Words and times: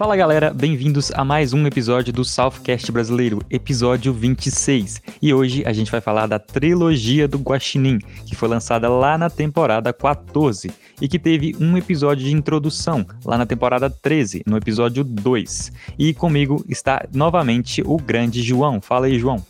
Fala 0.00 0.16
galera, 0.16 0.50
bem-vindos 0.50 1.12
a 1.12 1.22
mais 1.22 1.52
um 1.52 1.66
episódio 1.66 2.10
do 2.10 2.24
Southcast 2.24 2.90
Brasileiro, 2.90 3.38
episódio 3.50 4.14
26. 4.14 5.02
E 5.20 5.34
hoje 5.34 5.62
a 5.66 5.74
gente 5.74 5.92
vai 5.92 6.00
falar 6.00 6.26
da 6.26 6.38
trilogia 6.38 7.28
do 7.28 7.36
Guaxinim, 7.36 7.98
que 8.24 8.34
foi 8.34 8.48
lançada 8.48 8.88
lá 8.88 9.18
na 9.18 9.28
temporada 9.28 9.92
14 9.92 10.72
e 11.02 11.06
que 11.06 11.18
teve 11.18 11.54
um 11.60 11.76
episódio 11.76 12.24
de 12.24 12.34
introdução 12.34 13.04
lá 13.26 13.36
na 13.36 13.44
temporada 13.44 13.90
13, 13.90 14.42
no 14.46 14.56
episódio 14.56 15.04
2. 15.04 15.70
E 15.98 16.14
comigo 16.14 16.64
está 16.66 17.06
novamente 17.12 17.82
o 17.84 17.98
grande 17.98 18.42
João. 18.42 18.80
Fala 18.80 19.04
aí, 19.04 19.18
João. 19.18 19.44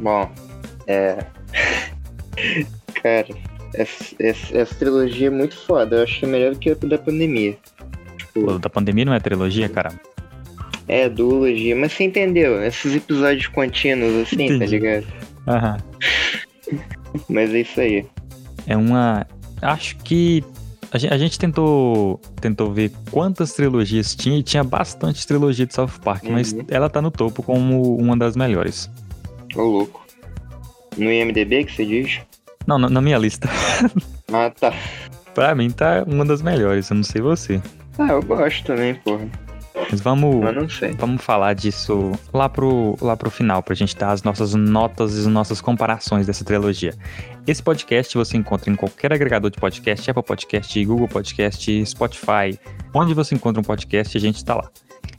Bom, 0.00 0.28
é. 0.88 1.24
Cara, 3.00 3.28
essa, 3.72 4.16
essa, 4.18 4.58
essa 4.58 4.74
trilogia 4.74 5.28
é 5.28 5.30
muito 5.30 5.56
foda. 5.56 5.98
Eu 5.98 6.06
que 6.06 6.24
é 6.24 6.28
melhor 6.28 6.54
do 6.54 6.58
que 6.58 6.70
a 6.70 6.74
da 6.74 6.98
pandemia. 6.98 7.56
Da 8.60 8.68
pandemia 8.70 9.04
não 9.04 9.14
é 9.14 9.20
trilogia, 9.20 9.68
cara? 9.68 9.92
É, 10.88 11.08
duologia, 11.08 11.74
mas 11.74 11.92
você 11.92 12.04
entendeu? 12.04 12.62
Esses 12.62 12.94
episódios 12.94 13.48
contínuos 13.48 14.14
assim, 14.22 14.36
tá 14.36 14.42
Entendi. 14.44 14.58
tá 14.58 14.66
ligado? 14.66 15.06
Aham. 15.48 15.76
Mas 17.28 17.54
é 17.54 17.60
isso 17.60 17.80
aí. 17.80 18.06
É 18.66 18.76
uma. 18.76 19.26
Acho 19.62 19.96
que. 19.98 20.44
A 20.92 20.98
gente, 20.98 21.12
a 21.14 21.18
gente 21.18 21.38
tentou, 21.38 22.20
tentou 22.40 22.72
ver 22.72 22.92
quantas 23.10 23.52
trilogias 23.52 24.14
tinha 24.14 24.38
e 24.38 24.42
tinha 24.42 24.62
bastante 24.62 25.26
trilogia 25.26 25.66
de 25.66 25.74
South 25.74 25.90
Park, 26.04 26.24
mas 26.24 26.52
Uhum. 26.52 26.64
ela 26.68 26.88
tá 26.88 27.02
no 27.02 27.10
topo 27.10 27.42
como 27.42 27.96
uma 27.96 28.16
das 28.16 28.36
melhores. 28.36 28.88
Ô 29.56 29.62
louco. 29.62 30.06
No 30.96 31.10
IMDB 31.10 31.64
que 31.64 31.72
você 31.72 31.84
diz? 31.84 32.20
Não, 32.66 32.78
na, 32.78 32.88
na 32.88 33.00
minha 33.00 33.18
lista. 33.18 33.48
Ah, 34.32 34.50
tá. 34.50 34.72
pra 35.34 35.54
mim 35.54 35.70
tá 35.70 36.04
uma 36.06 36.24
das 36.24 36.40
melhores, 36.40 36.88
eu 36.90 36.96
não 36.96 37.02
sei 37.02 37.20
você. 37.20 37.60
Ah, 37.98 38.08
eu 38.08 38.22
gosto 38.22 38.64
também, 38.64 38.94
porra. 38.94 39.26
Mas 39.90 40.00
vamos, 40.00 40.36
Mas 40.36 40.54
não 40.54 40.68
sei. 40.68 40.92
vamos 40.92 41.22
falar 41.22 41.52
disso 41.54 42.12
lá 42.32 42.48
pro, 42.48 42.96
lá 43.00 43.16
pro 43.16 43.30
final, 43.30 43.62
pra 43.62 43.74
gente 43.74 43.94
dar 43.96 44.10
as 44.10 44.22
nossas 44.22 44.54
notas 44.54 45.14
e 45.16 45.20
as 45.20 45.26
nossas 45.26 45.60
comparações 45.60 46.26
dessa 46.26 46.44
trilogia. 46.44 46.94
Esse 47.46 47.62
podcast 47.62 48.16
você 48.16 48.36
encontra 48.36 48.70
em 48.70 48.74
qualquer 48.74 49.12
agregador 49.12 49.50
de 49.50 49.58
podcast, 49.58 50.10
Apple 50.10 50.22
Podcast, 50.22 50.84
Google 50.84 51.06
Podcast, 51.08 51.86
Spotify. 51.86 52.58
Onde 52.94 53.12
você 53.14 53.34
encontra 53.34 53.60
um 53.60 53.64
podcast, 53.64 54.16
a 54.16 54.20
gente 54.20 54.44
tá 54.44 54.54
lá. 54.56 54.70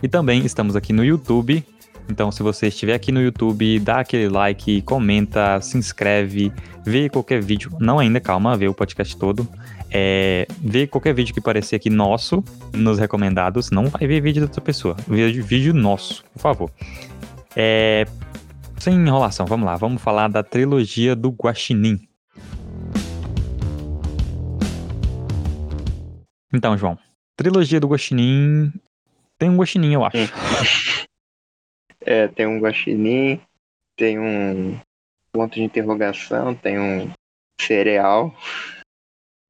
E 0.02 0.08
também 0.08 0.44
estamos 0.44 0.76
aqui 0.76 0.92
no 0.92 1.06
YouTube. 1.06 1.64
Então, 2.10 2.32
se 2.32 2.42
você 2.42 2.68
estiver 2.68 2.94
aqui 2.94 3.12
no 3.12 3.22
YouTube, 3.22 3.80
dá 3.80 4.00
aquele 4.00 4.30
like, 4.30 4.82
comenta, 4.84 5.60
se 5.62 5.78
inscreve, 5.78 6.52
vê 6.86 7.10
qualquer 7.10 7.42
vídeo. 7.42 7.72
Não 7.80 8.00
ainda, 8.00 8.20
calma, 8.20 8.56
vê 8.56 8.68
o 8.68 8.74
podcast 8.74 9.16
todo. 9.18 9.48
É, 9.92 10.46
vê 10.60 10.86
qualquer 10.86 11.14
vídeo 11.14 11.34
que 11.34 11.42
parecer 11.42 11.76
aqui 11.78 11.90
nosso 11.90 12.44
nos 12.74 13.00
recomendados. 13.00 13.72
Não 13.72 13.86
vai 13.88 14.06
ver 14.08 14.22
vídeo 14.22 14.42
da 14.42 14.48
outra 14.48 14.62
pessoa. 14.62 14.96
Vê 15.08 15.32
vídeo 15.32 15.74
nosso, 15.74 16.24
por 16.34 16.40
favor. 16.40 16.72
É, 17.56 18.06
sem 18.80 18.96
enrolação, 18.96 19.46
vamos 19.46 19.66
lá. 19.66 19.76
Vamos 19.76 20.02
falar 20.02 20.28
da 20.28 20.44
trilogia 20.44 21.16
do 21.16 21.30
Guaxinim. 21.30 22.08
Então, 26.54 26.78
João. 26.78 26.98
Trilogia 27.36 27.80
do 27.80 27.88
Guaxinim. 27.88 28.72
Tem 29.38 29.50
um 29.50 29.58
Guaxinim, 29.58 29.94
eu 29.94 30.04
acho. 30.04 30.18
É, 32.10 32.26
tem 32.30 32.48
um 32.48 32.62
guaxinim, 32.62 33.42
tem 33.98 34.18
um 34.18 34.80
ponto 35.30 35.56
de 35.56 35.64
interrogação, 35.64 36.56
tem 36.56 36.80
um 36.80 37.12
cereal. 37.60 38.34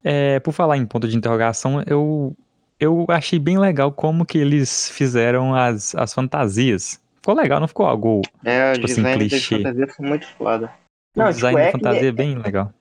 É, 0.02 0.38
por 0.40 0.52
falar 0.52 0.76
em 0.76 0.86
ponto 0.86 1.08
de 1.08 1.16
interrogação, 1.16 1.82
eu, 1.86 2.36
eu 2.78 3.04
achei 3.08 3.38
bem 3.38 3.58
legal 3.58 3.92
como 3.92 4.24
que 4.24 4.38
eles 4.38 4.88
fizeram 4.90 5.54
as, 5.54 5.94
as 5.94 6.14
fantasias. 6.14 7.00
Ficou 7.16 7.34
legal, 7.34 7.60
não 7.60 7.68
ficou 7.68 7.86
algo. 7.86 8.22
É, 8.44 8.72
Tipo 8.74 8.86
assim, 8.86 9.02
clichê. 9.02 9.56
fantasias 9.56 9.96
foi 9.96 10.06
muito 10.06 10.26
foda. 10.28 10.72
O 11.16 11.20
Não, 11.20 11.30
design 11.30 11.56
tipo, 11.56 11.62
da 11.62 11.68
é, 11.68 11.72
fantasia 11.72 12.08
é 12.08 12.10
é, 12.10 12.12
bem 12.12 12.38
legal. 12.38 12.72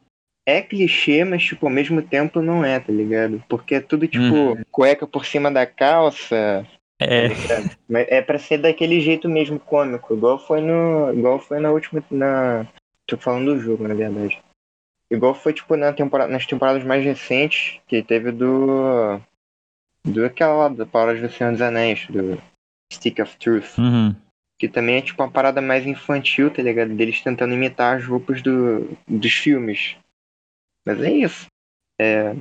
é 0.46 0.62
clichê, 0.62 1.24
mas 1.26 1.44
tipo, 1.44 1.66
ao 1.66 1.72
mesmo 1.72 2.02
tempo 2.02 2.42
não 2.42 2.64
é, 2.64 2.80
tá 2.80 2.94
ligado? 2.94 3.44
Porque 3.50 3.76
é 3.76 3.82
tudo 3.82 4.08
tipo 4.08 4.34
Uhum. 4.36 4.64
cueca 4.72 5.08
por 5.08 5.26
cima 5.26 5.52
da 5.52 5.66
calça. 5.66 6.66
É, 7.00 7.30
tá 7.30 7.64
é 7.90 8.22
pra 8.22 8.40
ser 8.40 8.58
daquele 8.58 9.00
jeito 9.02 9.30
mesmo 9.30 9.60
cômico, 9.60 10.14
igual 10.16 10.40
foi 10.40 10.62
no. 10.62 11.14
Igual 11.14 11.40
foi 11.40 11.60
na 11.60 11.72
última. 11.72 12.04
Na. 12.10 12.66
Tô 13.06 13.18
falando 13.18 13.54
do 13.54 13.60
jogo, 13.60 13.88
na 13.88 13.94
verdade. 13.94 14.42
Igual 15.10 15.34
foi, 15.34 15.54
tipo, 15.54 15.76
na 15.76 15.94
temporada, 15.94 16.32
nas 16.32 16.46
temporadas 16.46 16.84
mais 16.84 17.04
recentes, 17.04 17.80
que 17.88 18.04
teve 18.04 18.32
do. 18.32 19.20
Do 20.06 20.26
aquela 20.26 20.56
lá, 20.56 20.70
da 20.70 20.86
Palavra 20.86 21.20
do 21.20 21.30
Senhor 21.30 21.52
dos 21.52 21.62
Anéis, 21.62 22.08
do 22.08 22.42
Stick 22.92 23.20
of 23.20 23.36
Truth. 23.38 23.78
uhum. 23.78 24.16
Que 24.60 24.68
também 24.68 24.96
é 24.96 25.02
tipo 25.02 25.22
uma 25.22 25.32
parada 25.32 25.62
mais 25.62 25.86
infantil, 25.86 26.52
tá 26.52 26.64
ligado? 26.64 26.96
Deles 26.96 27.22
tentando 27.22 27.54
imitar 27.54 27.98
as 27.98 28.06
roupas 28.06 28.42
do, 28.42 28.98
dos 29.08 29.34
filmes. 29.34 29.96
Mas 30.86 31.02
é 31.02 31.12
isso. 31.12 31.46
É, 32.00 32.34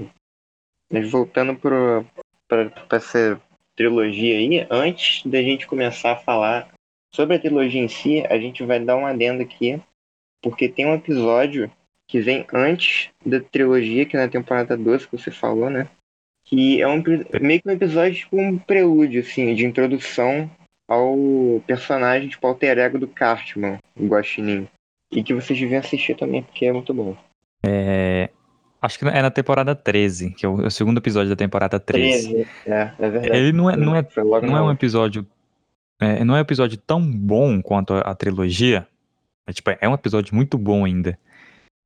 mas 0.91 1.11
voltando 1.11 1.57
pro, 1.57 2.07
pra, 2.49 2.71
pra 2.71 2.99
essa 2.99 3.41
trilogia 3.75 4.39
aí, 4.39 4.67
antes 4.71 5.25
da 5.27 5.43
gente 5.43 5.67
começar 5.67 6.13
a 6.13 6.17
falar 6.17 6.73
sobre 7.15 7.37
a 7.37 7.41
trilogia 7.41 7.81
em 7.81 7.89
si, 7.89 8.25
a 8.27 8.39
gente 8.39 8.63
vai 8.65 8.81
dar 8.81 8.97
um 8.97 9.07
adendo 9.07 9.43
aqui, 9.43 9.81
porque 10.43 10.69
tem 10.69 10.87
um 10.87 10.95
episódio 10.95 11.71
que 12.07 12.21
vem 12.21 12.47
antes 12.53 13.11
da 13.25 13.41
trilogia, 13.41 14.07
que 14.07 14.17
é 14.17 14.21
na 14.21 14.29
temporada 14.29 14.77
12 14.77 15.09
que 15.09 15.17
você 15.17 15.31
falou, 15.31 15.69
né? 15.69 15.89
Que 16.45 16.81
é 16.81 16.87
um, 16.87 17.03
meio 17.41 17.61
que 17.61 17.69
um 17.69 17.73
episódio, 17.73 18.15
tipo 18.15 18.41
um 18.41 18.57
prelúdio, 18.57 19.21
assim, 19.21 19.55
de 19.55 19.67
introdução 19.67 20.49
ao 20.89 21.17
personagem, 21.67 22.29
tipo, 22.29 22.47
alter 22.47 22.79
ego 22.79 22.99
do 22.99 23.09
Cartman, 23.09 23.79
o 23.99 24.07
Guaxinim. 24.07 24.69
E 25.13 25.23
que 25.23 25.35
vocês 25.35 25.59
deviam 25.59 25.81
assistir 25.81 26.17
também, 26.17 26.43
porque 26.43 26.67
é 26.67 26.73
muito 26.73 26.95
bom. 26.95 27.17
É, 27.65 28.31
acho 28.81 28.99
que 28.99 29.05
é 29.07 29.23
na 29.23 29.31
temporada 29.31 29.75
13, 29.75 30.31
que 30.31 30.47
é 30.47 30.49
o, 30.49 30.63
é 30.63 30.67
o 30.67 30.71
segundo 30.71 30.99
episódio 30.99 31.31
da 31.31 31.37
temporada 31.37 31.81
13. 31.81 32.29
13. 32.29 32.49
É, 32.67 32.93
é 32.99 33.11
verdade. 33.11 33.37
Ele 33.37 33.53
não 33.53 33.69
é, 33.69 33.77
não 33.77 33.97
é, 33.97 34.07
não 34.43 34.57
é 34.57 34.63
um 34.63 34.71
episódio. 34.71 35.27
é, 36.01 36.25
não 36.25 36.37
é 36.37 36.39
um 36.39 36.43
episódio 36.43 36.79
tão 36.79 37.01
bom 37.01 37.61
quanto 37.61 37.95
a, 37.95 38.01
a 38.01 38.15
trilogia. 38.15 38.87
É, 39.49 39.53
tipo, 39.53 39.71
é 39.71 39.89
um 39.89 39.95
episódio 39.95 40.35
muito 40.35 40.57
bom 40.57 40.85
ainda. 40.85 41.19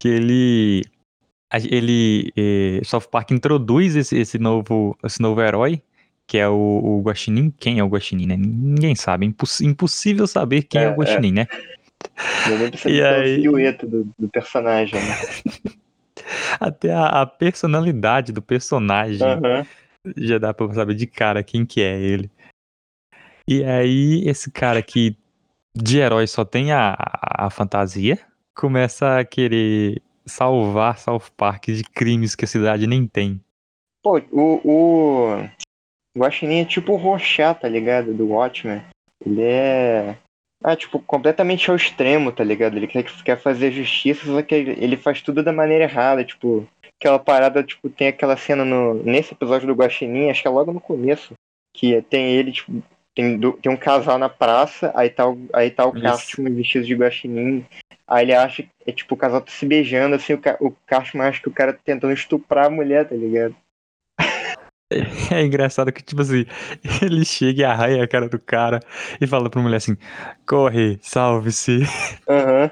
Que 0.01 0.09
ele. 0.09 0.83
a- 1.53 1.59
Ele. 1.59 2.33
eh, 2.37 2.81
South 2.85 3.09
Park 3.11 3.31
introduz 3.31 3.95
esse, 3.95 4.17
esse 4.19 4.39
novo, 4.39 4.97
esse 5.05 5.21
novo 5.21 5.41
herói, 5.43 5.81
que 6.27 6.39
é 6.39 6.49
o, 6.49 6.55
o 6.55 7.03
Guaxinim. 7.03 7.51
Quem 7.51 7.79
é 7.79 7.85
o 7.85 7.89
Guaxinim, 7.89 8.27
né? 8.27 8.37
Ninguém 8.37 8.95
sabe. 8.97 9.27
É 9.27 9.29
imposs- 9.29 9.61
impossível 9.61 10.27
saber 10.27 10.63
quem 10.63 10.81
é, 10.81 10.85
É, 10.85 10.89
o 10.91 10.95
Guaxinim, 10.97 11.33
né? 11.33 11.47
Eu 12.49 12.59
nem 12.59 12.71
percebi 12.71 12.97
E 12.97 13.03
aí? 13.05 13.35
silhueta 13.43 13.87
do, 13.87 14.09
do 14.19 14.29
personagem. 14.29 14.95
Né? 15.01 15.15
Até 16.59 16.93
a, 16.93 17.23
a 17.23 17.27
personalidade 17.27 18.33
do 18.33 18.41
personagem. 18.43 19.27
Aham. 19.27 19.67
já 20.17 20.39
dá 20.39 20.55
pra 20.55 20.73
saber 20.73 20.95
de 20.95 21.07
cara 21.07 21.43
quem 21.43 21.67
que 21.67 21.83
é 21.83 22.01
ele. 22.01 22.31
E 23.47 23.65
aí, 23.65 24.23
esse 24.27 24.51
cara 24.51 24.81
que 24.83 25.17
de 25.75 25.99
herói 25.99 26.27
só 26.27 26.45
tem 26.45 26.73
a, 26.73 26.93
a, 26.93 27.47
a 27.47 27.51
fantasia, 27.51 28.19
começa 28.61 29.19
a 29.19 29.25
querer 29.25 30.03
salvar 30.27 30.99
South 30.99 31.31
Park 31.37 31.67
de 31.69 31.83
crimes 31.83 32.37
que 32.37 32.45
a 32.45 32.49
cidade 32.49 32.87
nem 32.87 33.07
tem. 33.07 33.41
Pô, 34.03 34.21
o, 34.31 34.61
o 34.65 35.49
Guaxinim 36.17 36.61
é 36.61 36.65
tipo 36.65 36.93
o 36.93 36.97
Rorschach, 36.97 37.59
tá 37.61 37.69
ligado? 37.69 38.13
Do 38.13 38.29
Watchmen. 38.29 38.83
Ele 39.25 39.43
é... 39.43 40.17
Ah, 40.63 40.77
tipo, 40.77 40.99
completamente 40.99 41.71
ao 41.71 41.77
extremo, 41.77 42.31
tá 42.31 42.45
ligado? 42.45 42.77
Ele 42.77 42.87
quer, 42.87 43.05
quer 43.25 43.41
fazer 43.41 43.73
justiça, 43.73 44.27
só 44.27 44.43
que 44.43 44.55
ele, 44.55 44.97
faz 44.99 45.23
tudo 45.23 45.43
da 45.43 45.53
maneira 45.53 45.85
errada, 45.85 46.23
tipo... 46.23 46.67
Aquela 47.01 47.19
parada, 47.19 47.63
tipo, 47.63 47.89
tem 47.89 48.09
aquela 48.09 48.37
cena 48.37 48.63
no, 48.63 48.93
nesse 49.03 49.33
episódio 49.33 49.67
do 49.67 49.73
Guaxinim, 49.73 50.29
acho 50.29 50.43
que 50.43 50.49
é 50.49 50.51
logo 50.51 50.71
no 50.71 50.81
começo, 50.83 51.33
que 51.75 52.03
tem 52.03 52.33
ele, 52.33 52.53
tipo, 52.53 52.83
tem, 53.15 53.39
do- 53.39 53.55
tem 53.55 53.73
um 53.73 53.77
casal 53.77 54.19
na 54.19 54.29
praça, 54.29 54.93
aí 54.95 55.09
tá 55.09 55.27
o, 55.27 55.39
aí 55.55 55.71
tá 55.71 55.87
o. 55.87 55.93
Cartman 55.99 56.55
vestido 56.55 56.85
de 56.85 56.95
Guaxinim, 56.95 57.65
aí 58.11 58.25
ele 58.25 58.35
acha 58.35 58.63
que, 58.65 58.69
é, 58.87 58.93
tipo, 58.93 59.15
o 59.15 59.19
casal 59.19 59.41
tá 59.41 59.51
se 59.51 59.65
beijando, 59.65 60.17
assim, 60.17 60.35
o, 60.35 60.39
Ca- 60.39 60.57
o 60.61 60.73
Cartman 60.87 61.27
acha 61.29 61.41
que 61.41 61.49
o 61.49 61.53
cara 61.53 61.73
tá 61.73 61.79
tentando 61.85 62.13
estuprar 62.13 62.67
a 62.67 62.71
mulher, 62.71 63.09
tá 63.09 63.15
ligado? 63.15 63.55
É 65.33 65.45
engraçado 65.45 65.93
que, 65.93 66.03
tipo 66.03 66.21
assim, 66.21 66.45
ele 67.01 67.25
chega 67.25 67.61
e 67.61 67.65
arranha 67.65 68.03
a 68.03 68.09
cara 68.09 68.29
do 68.29 68.41
cara 68.41 68.81
e 69.21 69.27
fala 69.27 69.49
pra 69.49 69.63
mulher 69.63 69.77
assim: 69.77 69.97
corre, 70.45 70.99
salve-se. 71.01 71.83
Aham. 72.29 72.71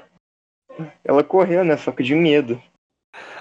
Ela 1.05 1.23
correu, 1.23 1.63
né? 1.63 1.77
Só 1.77 1.93
que 1.93 2.03
de 2.03 2.13
medo. 2.15 2.61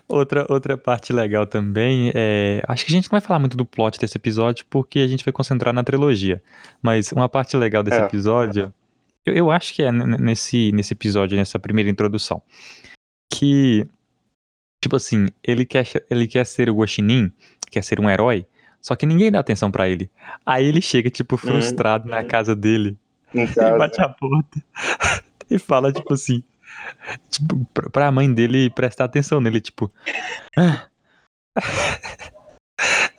Outra, 0.09 0.47
outra 0.49 0.79
parte 0.79 1.13
legal 1.13 1.45
também 1.45 2.13
é. 2.15 2.63
Acho 2.69 2.87
que 2.87 2.93
a 2.93 2.95
gente 2.95 3.07
não 3.07 3.19
vai 3.19 3.21
falar 3.21 3.41
muito 3.41 3.57
do 3.57 3.67
plot 3.67 3.99
desse 3.99 4.17
episódio 4.17 4.65
porque 4.71 5.01
a 5.01 5.07
gente 5.09 5.25
vai 5.25 5.33
concentrar 5.33 5.75
na 5.75 5.83
trilogia. 5.83 6.41
Mas 6.81 7.11
uma 7.11 7.29
parte 7.29 7.57
legal 7.57 7.83
desse 7.83 8.01
É. 8.01 8.05
episódio. 8.05 8.73
Eu, 9.29 9.35
eu 9.35 9.51
acho 9.51 9.75
que 9.75 9.83
é 9.83 9.93
nesse, 9.93 10.73
nesse 10.73 10.93
episódio, 10.95 11.37
nessa 11.37 11.59
primeira 11.59 11.91
introdução. 11.91 12.43
Que. 13.33 13.87
Tipo 14.83 14.97
assim, 14.97 15.27
ele 15.43 15.67
quer, 15.67 15.87
ele 16.09 16.27
quer 16.29 16.47
ser 16.47 16.71
o 16.71 16.77
Guaxinim, 16.77 17.33
quer 17.71 17.83
ser 17.83 17.99
um 18.01 18.09
herói, 18.09 18.47
Só 18.81 18.95
que 18.95 19.05
ninguém 19.07 19.31
dá 19.31 19.41
atenção 19.41 19.71
pra 19.73 19.89
ele. 19.89 20.09
Aí 20.47 20.65
ele 20.65 20.81
chega, 20.81 21.11
tipo, 21.11 21.37
frustrado 21.37 22.09
na 22.09 22.23
casa 22.25 22.55
dele. 22.55 22.97
Casa. 23.55 23.77
bate 23.77 24.01
a 24.01 24.09
porta 24.09 24.63
e 25.51 25.59
fala, 25.59 25.93
tipo 25.93 26.15
assim. 26.15 26.43
Tipo, 27.29 27.65
pra- 27.75 27.91
pra 27.91 28.13
mãe 28.13 28.33
dele 28.33 28.71
prestar 28.71 29.05
atenção 29.07 29.41
nele, 29.41 29.61
tipo. 29.61 29.93
"Ah." 30.57 30.87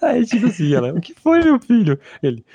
Aí, 0.01 0.25
tipo 0.25 0.47
assim, 0.47 0.73
ela, 0.73 0.93
o 0.93 1.01
que 1.01 1.13
foi, 1.13 1.43
meu 1.43 1.59
filho? 1.59 1.99
Ele, 2.23 2.45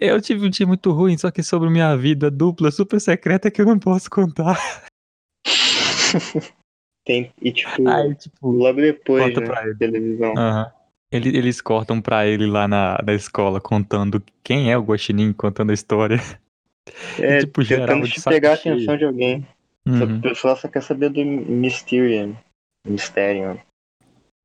eu 0.00 0.20
tive 0.20 0.46
um 0.46 0.50
dia 0.50 0.66
muito 0.66 0.90
ruim, 0.92 1.16
só 1.16 1.30
que 1.30 1.42
sobre 1.42 1.70
minha 1.70 1.96
vida 1.96 2.30
dupla, 2.30 2.70
super 2.70 3.00
secreta, 3.00 3.50
que 3.50 3.60
eu 3.60 3.66
não 3.66 3.78
posso 3.78 4.10
contar. 4.10 4.58
Tem, 7.06 7.32
e 7.40 7.52
tipo, 7.52 7.88
Aí, 7.88 8.14
tipo, 8.14 8.50
logo 8.50 8.80
depois, 8.80 9.24
conta 9.24 9.40
né? 9.40 9.46
pra 9.46 9.62
ele. 9.66 9.74
Televisão. 9.76 10.34
Aham. 10.36 10.72
Ele- 11.12 11.36
eles 11.36 11.60
cortam 11.60 12.00
pra 12.00 12.26
ele 12.26 12.46
lá 12.46 12.68
na, 12.68 12.98
na 13.04 13.12
escola, 13.14 13.60
contando 13.60 14.22
quem 14.44 14.70
é 14.70 14.78
o 14.78 14.82
Guaxinim, 14.82 15.32
contando 15.32 15.70
a 15.70 15.74
história. 15.74 16.18
É, 17.18 17.40
tipo, 17.40 17.62
geral 17.62 17.86
tentando 17.86 18.08
te 18.08 18.22
pegar 18.22 18.50
a 18.50 18.54
atenção 18.54 18.96
de 18.96 19.04
alguém. 19.04 19.46
Uhum. 19.86 20.18
O 20.18 20.22
pessoal 20.22 20.56
só 20.56 20.68
quer 20.68 20.82
saber 20.82 21.08
do 21.10 21.24
Mysterium. 21.24 22.36
Mysterium. 22.86 23.58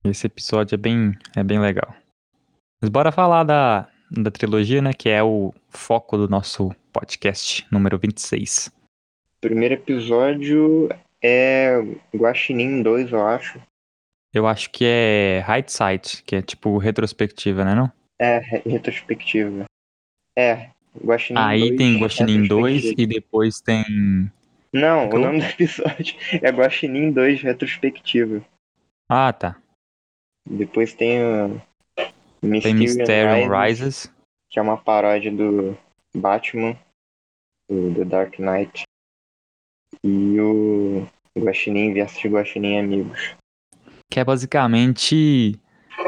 Esse 0.03 0.27
episódio 0.27 0.75
é 0.75 0.77
bem, 0.77 1.13
é 1.35 1.43
bem 1.43 1.59
legal. 1.59 1.95
Mas 2.81 2.89
bora 2.89 3.11
falar 3.11 3.43
da, 3.43 3.87
da 4.11 4.31
trilogia, 4.31 4.81
né? 4.81 4.93
Que 4.93 5.09
é 5.09 5.23
o 5.23 5.53
foco 5.69 6.17
do 6.17 6.27
nosso 6.27 6.73
podcast, 6.91 7.65
número 7.71 7.97
26. 7.97 8.71
Primeiro 9.41 9.75
episódio 9.75 10.89
é 11.21 11.77
Guaxinim 12.15 12.81
2, 12.81 13.11
eu 13.11 13.25
acho. 13.25 13.61
Eu 14.33 14.47
acho 14.47 14.69
que 14.69 14.83
é 14.85 15.43
Hindsight, 15.47 16.23
que 16.23 16.35
é 16.35 16.41
tipo 16.41 16.77
retrospectiva, 16.77 17.63
né 17.63 17.73
não? 17.73 17.91
É, 18.19 18.39
re- 18.39 18.63
retrospectiva. 18.65 19.65
É, 20.37 20.69
Guaxinim 21.03 21.39
2. 21.39 21.47
Aí 21.47 21.75
tem 21.77 21.99
Guaxinim 21.99 22.47
2 22.47 22.73
retrospectiva. 22.83 23.01
e 23.01 23.07
depois 23.07 23.61
tem... 23.61 24.31
Não, 24.73 25.07
o 25.07 25.09
Como? 25.09 25.23
nome 25.25 25.39
do 25.39 25.45
episódio 25.45 26.15
é 26.43 26.49
Guaxinim 26.51 27.11
2 27.13 27.41
retrospectiva. 27.41 28.43
Ah, 29.07 29.31
tá. 29.31 29.55
Depois 30.45 30.93
tem 30.93 31.23
o 31.23 31.61
Mysterium, 32.45 32.77
Tem 32.77 32.87
Mysterium 32.87 33.49
Rises, 33.49 33.79
Rises. 33.79 34.13
que 34.49 34.59
é 34.59 34.61
uma 34.61 34.77
paródia 34.77 35.31
do 35.31 35.77
Batman, 36.15 36.77
do, 37.69 37.91
do 37.91 38.05
Dark 38.05 38.39
Knight. 38.39 38.83
E 40.03 40.39
o 40.39 41.07
Guaxinim 41.37 41.93
versus 41.93 42.23
Guaxinim 42.23 42.79
Amigos. 42.79 43.35
que 44.11 44.19
é 44.19 44.23
basicamente 44.23 45.59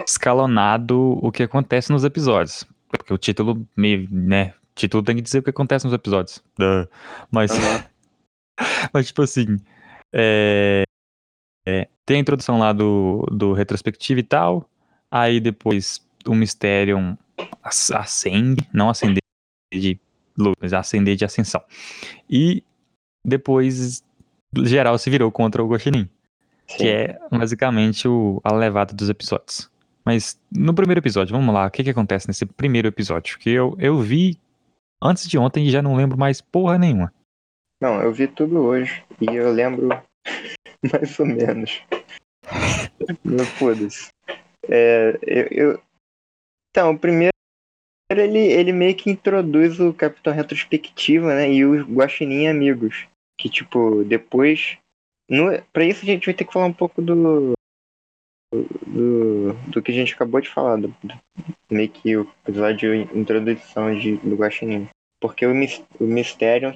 escalonado 0.06 1.18
o 1.22 1.32
que 1.32 1.44
acontece 1.44 1.92
nos 1.92 2.04
episódios. 2.04 2.66
Porque 2.90 3.14
o 3.14 3.18
título, 3.18 3.68
meio, 3.76 4.08
né? 4.12 4.54
O 4.72 4.76
título 4.76 5.04
tem 5.04 5.16
que 5.16 5.22
dizer 5.22 5.40
o 5.40 5.44
que 5.44 5.50
acontece 5.50 5.86
nos 5.86 5.94
episódios. 5.94 6.44
Duh. 6.58 6.88
Mas, 7.32 7.52
Aham. 7.52 7.86
mas 8.94 9.08
tipo 9.08 9.22
assim, 9.22 9.58
é, 10.14 10.84
é, 11.68 11.88
tem 12.06 12.18
a 12.18 12.20
introdução 12.22 12.60
lá 12.60 12.72
do, 12.72 13.26
do 13.32 13.54
retrospectivo 13.54 14.20
e 14.20 14.24
tal. 14.24 14.70
Aí 15.12 15.40
depois 15.40 16.06
o 16.28 16.36
Mysterium 16.36 17.18
ac- 17.64 17.94
acende, 17.94 18.68
não 18.74 18.90
acender 18.90 19.22
de 19.74 20.00
luz, 20.38 20.56
mas 20.60 20.74
acender 20.74 21.16
de 21.16 21.26
ascensão. 21.26 21.64
E 22.30 22.64
depois 23.26 24.04
geral 24.64 24.98
se 24.98 25.10
virou 25.10 25.32
contra 25.32 25.64
o 25.64 25.68
Sim. 25.80 26.08
que 26.78 26.88
é 26.88 27.20
basicamente 27.32 28.08
o, 28.08 28.40
a 28.44 28.54
levada 28.54 28.94
dos 28.94 29.10
episódios. 29.10 29.70
Mas 30.06 30.40
no 30.52 30.74
primeiro 30.74 31.00
episódio, 31.00 31.36
vamos 31.36 31.54
lá, 31.54 31.66
o 31.68 31.72
que 31.72 31.84
que 31.84 31.90
acontece 31.90 32.28
nesse 32.28 32.46
primeiro 32.46 32.88
episódio? 32.88 33.38
Que 33.38 33.50
eu, 33.50 33.76
eu 33.78 34.00
vi 34.00 34.38
antes 35.04 35.28
de 35.28 35.38
ontem 35.38 35.68
e 35.68 35.70
já 35.72 35.82
não 35.82 35.96
lembro 35.96 36.18
mais 36.18 36.40
porra 36.40 36.78
nenhuma. 36.78 37.14
Não, 37.82 38.02
eu 38.02 38.12
vi 38.14 38.28
tudo 38.28 38.58
hoje 38.60 39.04
e 39.20 39.36
eu 39.36 39.52
lembro 39.52 39.90
mais 40.92 41.20
ou 41.20 41.26
menos. 41.26 41.82
Meu 43.24 43.46
foda-se. 43.46 44.10
É, 44.70 45.18
eu, 45.24 45.48
eu- 45.72 45.82
Então, 46.78 46.92
o 46.92 47.00
primeiro 47.00 47.32
ele, 48.12 48.38
ele 48.38 48.72
meio 48.72 48.96
que 48.96 49.10
introduz 49.10 49.80
o 49.80 49.92
Capitão 49.92 50.32
Retrospectiva, 50.32 51.34
né? 51.34 51.52
E 51.52 51.66
os 51.66 51.82
Guaxinim 51.82 52.46
Amigos. 52.46 53.08
Que, 53.36 53.50
tipo, 53.50 54.04
depois. 54.04 54.78
No, 55.28 55.60
pra 55.74 55.84
isso 55.84 56.04
a 56.04 56.06
gente 56.06 56.28
vai 56.28 56.36
ter 56.36 56.46
que 56.46 56.54
falar 56.54 56.68
um 56.68 56.74
pouco 56.74 57.02
do. 57.02 57.54
Do, 58.86 59.54
do 59.72 59.82
que 59.82 59.90
a 59.90 59.94
gente 59.94 60.14
acabou 60.14 60.40
de 60.40 60.50
falar. 60.50 60.76
Do, 60.76 60.90
do- 60.90 61.20
meio 61.72 61.90
que 61.90 62.16
o 62.16 62.32
episódio 62.48 63.08
de 63.08 63.18
introdução 63.18 63.98
de, 63.98 64.18
do 64.18 64.36
Guaxinim. 64.36 64.88
Porque 65.20 65.48
o, 65.48 65.52
o 66.00 66.04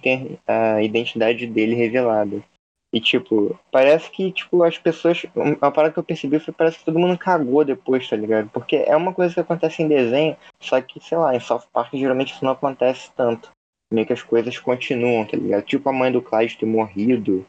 tem 0.01 0.39
a 0.47 0.81
identidade 0.81 1.45
dele 1.45 1.75
revelada. 1.75 2.43
E, 2.93 2.99
tipo, 2.99 3.57
parece 3.71 4.11
que, 4.11 4.31
tipo, 4.31 4.63
as 4.63 4.77
pessoas. 4.77 5.23
Uma 5.33 5.71
parada 5.71 5.93
que 5.93 5.99
eu 5.99 6.03
percebi 6.03 6.39
foi 6.39 6.53
parece 6.53 6.79
que 6.79 6.85
todo 6.85 6.99
mundo 6.99 7.17
cagou 7.17 7.63
depois, 7.63 8.09
tá 8.09 8.17
ligado? 8.17 8.49
Porque 8.49 8.75
é 8.75 8.95
uma 8.95 9.13
coisa 9.13 9.33
que 9.33 9.39
acontece 9.39 9.81
em 9.81 9.87
desenho, 9.87 10.35
só 10.59 10.81
que, 10.81 10.99
sei 10.99 11.17
lá, 11.17 11.33
em 11.33 11.39
South 11.39 11.63
Park 11.71 11.93
geralmente 11.93 12.33
isso 12.33 12.43
não 12.43 12.51
acontece 12.51 13.09
tanto. 13.15 13.49
Meio 13.93 14.05
que 14.05 14.13
as 14.13 14.23
coisas 14.23 14.57
continuam, 14.59 15.25
tá 15.25 15.37
ligado? 15.37 15.63
Tipo 15.63 15.89
a 15.89 15.93
mãe 15.93 16.11
do 16.11 16.21
Clyde 16.21 16.57
ter 16.57 16.65
morrido. 16.65 17.45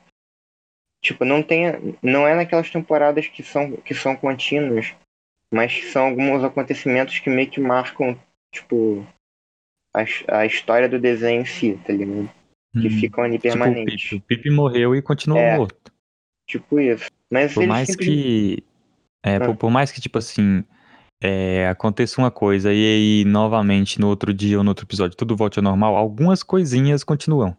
Tipo, 1.01 1.25
não 1.25 1.43
tem. 1.43 1.97
Não 2.01 2.27
é 2.27 2.35
naquelas 2.35 2.71
temporadas 2.71 3.27
que 3.27 3.43
são, 3.43 3.73
que 3.73 3.95
são 3.95 4.15
contínuas, 4.15 4.95
mas 5.53 5.91
são 5.93 6.07
alguns 6.07 6.45
acontecimentos 6.45 7.19
que 7.19 7.29
meio 7.29 7.51
que 7.51 7.61
marcam, 7.61 8.17
tipo, 8.53 9.05
a, 9.93 10.05
a 10.39 10.47
história 10.47 10.89
do 10.89 11.01
desenho 11.01 11.43
em 11.43 11.45
si, 11.45 11.81
tá 11.85 11.93
ligado? 11.93 12.31
Que 12.73 12.87
Hum, 12.89 12.91
ficam 13.01 13.25
ali 13.25 13.39
tipo 13.39 13.49
o 13.49 13.51
permanentes. 13.59 14.03
Pipe. 14.11 14.17
O 14.17 14.21
Pipe 14.23 14.51
morreu 14.51 14.95
e 14.97 15.03
continuou 15.03 15.41
É. 15.41 15.57
morto. 15.57 15.93
Tipo 16.49 16.81
isso. 16.81 17.11
Mas 17.31 17.53
Por 17.55 17.67
mais 17.67 17.89
simplesmente- 17.89 18.57
que. 18.57 18.65
é, 19.23 19.37
Ah. 19.37 19.41
por, 19.47 19.57
por 19.57 19.71
mais 19.71 19.91
que, 19.93 20.01
tipo 20.01 20.19
assim. 20.19 20.65
é, 21.25 21.69
aconteça 21.69 22.21
uma 22.21 22.33
coisa 22.33 22.73
e 22.75 22.85
aí 22.85 23.25
novamente 23.25 24.01
no 24.01 24.09
outro 24.09 24.35
dia 24.35 24.59
ou 24.59 24.65
no 24.65 24.71
outro 24.73 24.85
episódio 24.85 25.17
tudo 25.17 25.37
volte 25.37 25.57
ao 25.57 25.63
normal, 25.63 25.95
algumas 25.95 26.43
coisinhas 26.43 27.05
continuam. 27.05 27.57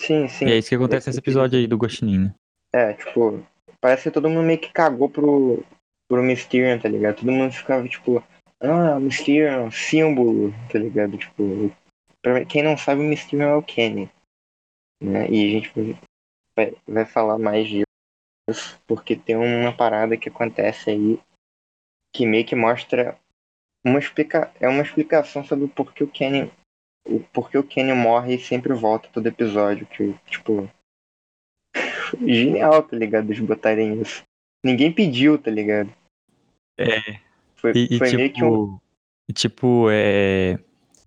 Sim, 0.00 0.26
sim. 0.26 0.46
E 0.46 0.50
é 0.52 0.58
isso 0.58 0.68
que 0.68 0.74
acontece 0.74 1.08
Esse 1.08 1.10
nesse 1.10 1.18
episódio 1.20 1.56
aí 1.56 1.68
do 1.68 1.76
Guaxinim. 1.76 2.18
né? 2.18 2.34
É, 2.74 2.92
tipo, 2.94 3.46
parece 3.80 4.04
que 4.04 4.10
todo 4.10 4.28
mundo 4.28 4.44
meio 4.44 4.58
que 4.58 4.72
cagou 4.72 5.08
pro, 5.08 5.64
pro 6.08 6.20
Mysterium, 6.22 6.80
tá 6.80 6.88
ligado? 6.88 7.18
Todo 7.20 7.30
mundo 7.30 7.52
ficava, 7.52 7.86
tipo, 7.88 8.20
ah, 8.60 8.98
Mysterium, 8.98 9.70
símbolo, 9.70 10.52
tá 10.72 10.80
ligado? 10.80 11.16
Tipo, 11.16 11.70
pra 12.32 12.44
quem 12.44 12.62
não 12.62 12.76
sabe, 12.76 13.00
o 13.00 13.04
Mysterium 13.04 13.48
é 13.48 13.56
o 13.56 13.62
Kenny. 13.62 14.10
Né? 15.02 15.28
E 15.30 15.46
a 15.46 15.60
gente 15.60 15.72
vai, 16.56 16.74
vai 16.86 17.04
falar 17.04 17.38
mais 17.38 17.68
disso, 17.68 18.80
porque 18.86 19.14
tem 19.16 19.36
uma 19.36 19.72
parada 19.76 20.16
que 20.16 20.28
acontece 20.28 20.90
aí 20.90 21.20
que 22.14 22.26
meio 22.26 22.44
que 22.44 22.56
mostra 22.56 23.18
uma 23.84 23.98
explica 23.98 24.52
é 24.58 24.68
uma 24.68 24.82
explicação 24.82 25.44
sobre 25.44 25.66
o 25.66 25.68
porquê 25.68 26.02
o 26.02 26.08
Kenny 26.08 26.50
o 27.06 27.20
porquê 27.32 27.58
o 27.58 27.62
Kenny 27.62 27.92
morre 27.92 28.34
e 28.34 28.40
sempre 28.40 28.74
volta 28.74 29.08
todo 29.12 29.26
episódio 29.26 29.86
que 29.86 30.14
tipo 30.26 30.68
genial 32.26 32.82
tá 32.82 32.96
ligado 32.96 33.30
eles 33.30 33.40
botarem 33.40 34.00
isso 34.00 34.22
ninguém 34.64 34.92
pediu 34.92 35.38
tá 35.38 35.50
ligado 35.50 35.94
É. 36.76 37.20
foi, 37.54 37.72
E, 37.74 37.94
e 37.94 37.98
foi 37.98 38.12
meio 38.12 38.32
que 38.32 38.42
um 38.42 38.78
tipo, 39.28 39.32
tipo, 39.34 39.90
é, 39.90 40.58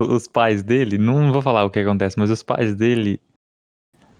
os 0.01 0.27
pais 0.27 0.63
dele, 0.63 0.97
não 0.97 1.31
vou 1.31 1.41
falar 1.41 1.63
o 1.65 1.69
que 1.69 1.79
acontece, 1.79 2.17
mas 2.17 2.29
os 2.29 2.43
pais 2.43 2.75
dele, 2.75 3.19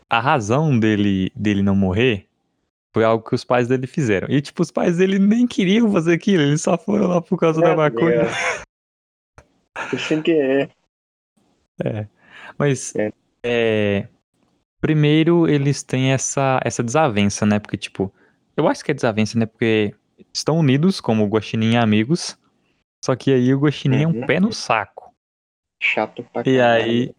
a 0.10 0.20
razão 0.20 0.78
dele, 0.78 1.32
dele 1.36 1.62
não 1.62 1.76
morrer 1.76 2.28
foi 2.94 3.04
algo 3.06 3.28
que 3.28 3.36
os 3.36 3.44
pais 3.46 3.68
dele 3.68 3.88
fizeram. 3.88 4.28
E 4.30 4.42
tipo, 4.42 4.62
os 4.62 4.70
pais 4.72 4.98
dele 4.98 5.18
nem 5.18 5.48
queriam 5.48 5.92
fazer 5.92 6.14
aquilo, 6.14 6.44
eles 6.44 6.62
só 6.62 6.78
foram 6.78 7.08
lá 7.08 7.22
por 7.22 7.38
causa 7.40 7.62
É, 7.62 7.64
da 7.64 7.76
maconha. 7.76 8.26
Foi 9.90 10.00
sem 10.00 10.22
querer 10.22 10.70
Mas, 12.58 12.94
É. 12.96 13.12
é, 13.44 14.08
primeiro 14.82 15.48
eles 15.48 15.84
têm 15.84 16.12
essa, 16.12 16.60
essa 16.64 16.84
desavença, 16.84 17.46
né? 17.46 17.60
Porque, 17.60 17.78
tipo, 17.78 18.14
eu 18.58 18.68
acho 18.68 18.84
que 18.84 18.92
é 18.92 18.94
desavença, 18.94 19.40
né? 19.40 19.46
Porque 19.46 19.96
estão 20.34 20.60
unidos 20.60 21.00
como 21.00 21.26
Guaxinim 21.28 21.74
e 21.74 21.78
amigos, 21.78 22.38
só 23.04 23.16
que 23.16 23.32
aí 23.34 23.54
o 23.54 23.60
Guaxinim 23.60 24.04
é 24.04 24.08
um 24.08 24.12
Uhum. 24.20 24.26
pé 24.28 24.40
no 24.40 24.52
saco. 24.52 25.01
Chato 25.82 26.24
pra 26.32 26.44
E 26.46 26.58
caralho. 26.58 26.84
aí, 26.84 27.16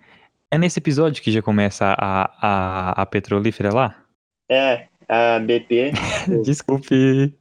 é 0.51 0.57
nesse 0.57 0.79
episódio 0.79 1.23
que 1.23 1.31
já 1.33 1.43
começa 1.43 1.95
a, 1.99 2.31
a, 2.41 3.03
a 3.03 3.07
petrolífera 3.07 3.73
lá? 3.75 3.99
é 4.51 4.87
a 5.09 5.39
BP. 5.39 5.93
Desculpe, 6.45 7.35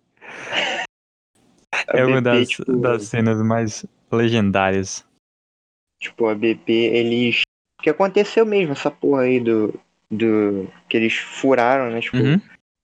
a 1.71 1.97
é 1.97 2.05
uma 2.05 2.21
BP, 2.21 2.23
das, 2.39 2.49
tipo, 2.49 2.75
das 2.77 3.03
cenas 3.03 3.41
mais 3.41 3.85
legendárias. 4.11 5.05
Tipo, 5.99 6.27
a 6.27 6.35
BP, 6.35 6.71
eles. 6.71 7.41
Porque 7.77 7.89
aconteceu 7.89 8.45
mesmo 8.45 8.73
essa 8.73 8.89
porra 8.91 9.23
aí 9.23 9.39
do. 9.39 9.79
do 10.09 10.67
que 10.89 10.97
eles 10.97 11.15
furaram, 11.17 11.91
né? 11.91 12.01
Tipo, 12.01 12.17
Uhum. 12.17 12.41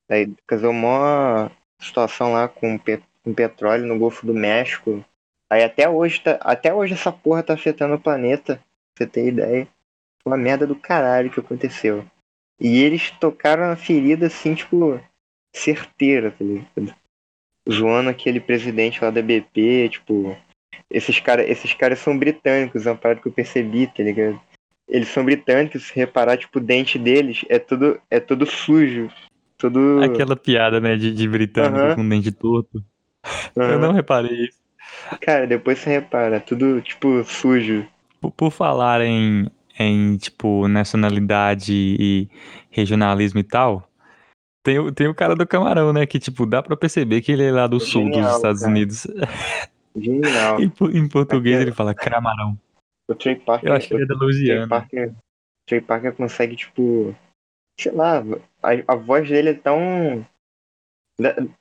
aí 0.09 0.31
casou 0.47 0.71
uma 0.71 1.51
situação 1.81 2.33
lá 2.33 2.47
com, 2.47 2.77
pe- 2.77 3.01
com 3.23 3.33
petróleo 3.33 3.85
no 3.85 3.97
Golfo 3.97 4.25
do 4.25 4.33
México. 4.33 5.03
Aí 5.49 5.63
até 5.63 5.87
hoje, 5.87 6.21
tá, 6.21 6.37
até 6.41 6.73
hoje 6.73 6.93
essa 6.93 7.11
porra 7.11 7.43
tá 7.43 7.53
afetando 7.53 7.95
o 7.95 7.99
planeta. 7.99 8.55
Pra 8.95 9.05
você 9.05 9.07
ter 9.07 9.27
ideia. 9.27 9.67
Foi 10.23 10.31
uma 10.31 10.37
merda 10.37 10.65
do 10.65 10.75
caralho 10.75 11.29
que 11.31 11.39
aconteceu. 11.39 12.05
E 12.59 12.81
eles 12.81 13.11
tocaram 13.11 13.67
na 13.67 13.75
ferida 13.75 14.27
assim, 14.27 14.55
tipo, 14.55 14.99
certeira, 15.55 16.31
tá 16.31 16.43
ligado? 16.43 16.95
Zoando 17.69 18.09
aquele 18.09 18.39
presidente 18.39 19.03
lá 19.03 19.11
da 19.11 19.21
BP, 19.21 19.89
tipo. 19.89 20.35
Esses 20.89 21.19
caras 21.19 21.49
esses 21.49 21.73
caras 21.73 21.99
são 21.99 22.17
britânicos, 22.17 22.87
é 22.87 22.91
uma 22.91 22.97
parada 22.97 23.21
que 23.21 23.27
eu 23.27 23.31
percebi, 23.31 23.87
tá 23.87 24.03
ligado? 24.03 24.39
Eles 24.87 25.09
são 25.09 25.23
britânicos, 25.23 25.87
se 25.87 25.95
reparar, 25.95 26.37
tipo, 26.37 26.59
o 26.59 26.61
dente 26.61 26.97
deles 26.97 27.43
é 27.49 27.59
tudo, 27.59 28.01
é 28.09 28.19
todo 28.19 28.45
sujo. 28.45 29.09
Tudo. 29.57 30.01
Aquela 30.01 30.35
piada, 30.35 30.79
né, 30.79 30.95
de, 30.95 31.13
de 31.13 31.27
britânico 31.27 31.77
Aham. 31.77 31.95
com 31.95 32.07
dente 32.07 32.31
torto. 32.31 32.83
Eu 33.55 33.63
Aham. 33.63 33.77
não 33.79 33.91
reparei 33.91 34.45
isso. 34.45 34.66
Cara, 35.21 35.45
depois 35.47 35.79
você 35.79 35.89
repara, 35.89 36.39
tudo, 36.39 36.81
tipo, 36.81 37.23
sujo. 37.23 37.87
Por, 38.21 38.31
por 38.31 38.51
falar 38.51 39.01
em, 39.01 39.49
em, 39.79 40.17
tipo, 40.17 40.67
nacionalidade 40.67 41.71
e 41.73 42.29
regionalismo 42.71 43.39
e 43.39 43.43
tal, 43.43 43.87
tem, 44.63 44.79
o- 44.79 44.91
tem 44.91 45.07
o 45.07 45.15
cara 45.15 45.35
do 45.35 45.45
camarão, 45.47 45.93
né? 45.93 46.05
Que, 46.05 46.19
tipo, 46.19 46.45
dá 46.45 46.61
pra 46.61 46.75
perceber 46.75 47.21
que 47.21 47.31
ele 47.31 47.43
é 47.45 47.51
lá 47.51 47.67
do 47.67 47.79
sul 47.79 48.05
dos 48.05 48.13
Genial, 48.15 48.35
Estados 48.35 48.61
cara. 48.61 48.71
Unidos. 48.71 49.07
Genial. 49.95 50.59
Em, 50.61 50.71
em 50.97 51.07
português 51.07 51.55
Aquele- 51.55 51.69
ele 51.69 51.75
fala 51.75 51.93
camarão. 51.93 52.57
O 53.09 53.15
Trey 53.15 53.35
Parker. 53.35 53.69
Eu 53.69 53.73
acho 53.75 53.87
que 53.87 53.93
ele 53.93 54.03
é 54.03 54.05
da 54.05 54.15
o 54.15 54.17
Trey 54.17 54.29
Louisiana. 54.29 54.67
Parker, 54.67 55.13
Trey 55.65 55.81
Parker 55.81 56.13
consegue, 56.13 56.55
tipo. 56.55 57.15
Sei 57.79 57.91
lá, 57.91 58.23
a, 58.63 58.69
a 58.93 58.95
voz 58.95 59.27
dele 59.29 59.49
é 59.49 59.53
tão. 59.53 60.25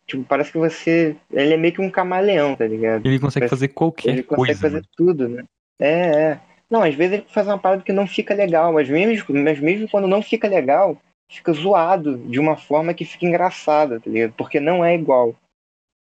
Tipo, 0.06 0.22
parece 0.24 0.52
que 0.52 0.58
você. 0.58 1.16
Ele 1.32 1.54
é 1.54 1.56
meio 1.56 1.72
que 1.72 1.80
um 1.80 1.90
camaleão, 1.90 2.54
tá 2.54 2.66
ligado? 2.66 3.06
Ele 3.06 3.18
consegue 3.18 3.44
Parece- 3.46 3.50
fazer 3.56 3.68
qualquer 3.68 4.10
Ele 4.10 4.22
consegue 4.22 4.46
coisa. 4.46 4.60
fazer 4.60 4.74
mano. 4.76 4.86
tudo, 4.96 5.28
né? 5.28 5.44
É, 5.80 5.90
é. 6.32 6.40
Não, 6.68 6.82
às 6.82 6.94
vezes 6.94 7.14
ele 7.14 7.24
faz 7.28 7.46
uma 7.46 7.58
parada 7.58 7.82
que 7.82 7.92
não 7.92 8.06
fica 8.06 8.34
legal, 8.34 8.72
mas 8.72 8.88
mesmo, 8.88 9.24
mas 9.42 9.58
mesmo 9.60 9.88
quando 9.88 10.06
não 10.08 10.20
fica 10.20 10.46
legal, 10.48 11.00
fica 11.30 11.52
zoado 11.52 12.18
de 12.18 12.38
uma 12.40 12.56
forma 12.56 12.92
que 12.92 13.04
fica 13.04 13.24
engraçada, 13.24 13.98
tá 14.00 14.10
ligado? 14.10 14.32
Porque 14.36 14.60
não 14.60 14.84
é 14.84 14.94
igual. 14.94 15.34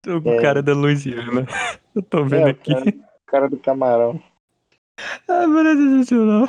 O 0.05 0.29
É. 0.29 0.41
cara 0.41 0.61
da 0.61 0.73
Louisiana. 0.73 1.45
Eu 1.95 2.01
tô 2.03 2.23
vendo 2.25 2.47
É, 2.47 2.51
aqui. 2.51 2.73
cara, 2.73 2.89
o 2.89 3.25
cara 3.31 3.49
do 3.49 3.57
camarão. 3.57 4.21
Ah, 5.27 5.47
mano, 5.47 5.69
é 5.69 5.75
sensacional. 5.75 6.47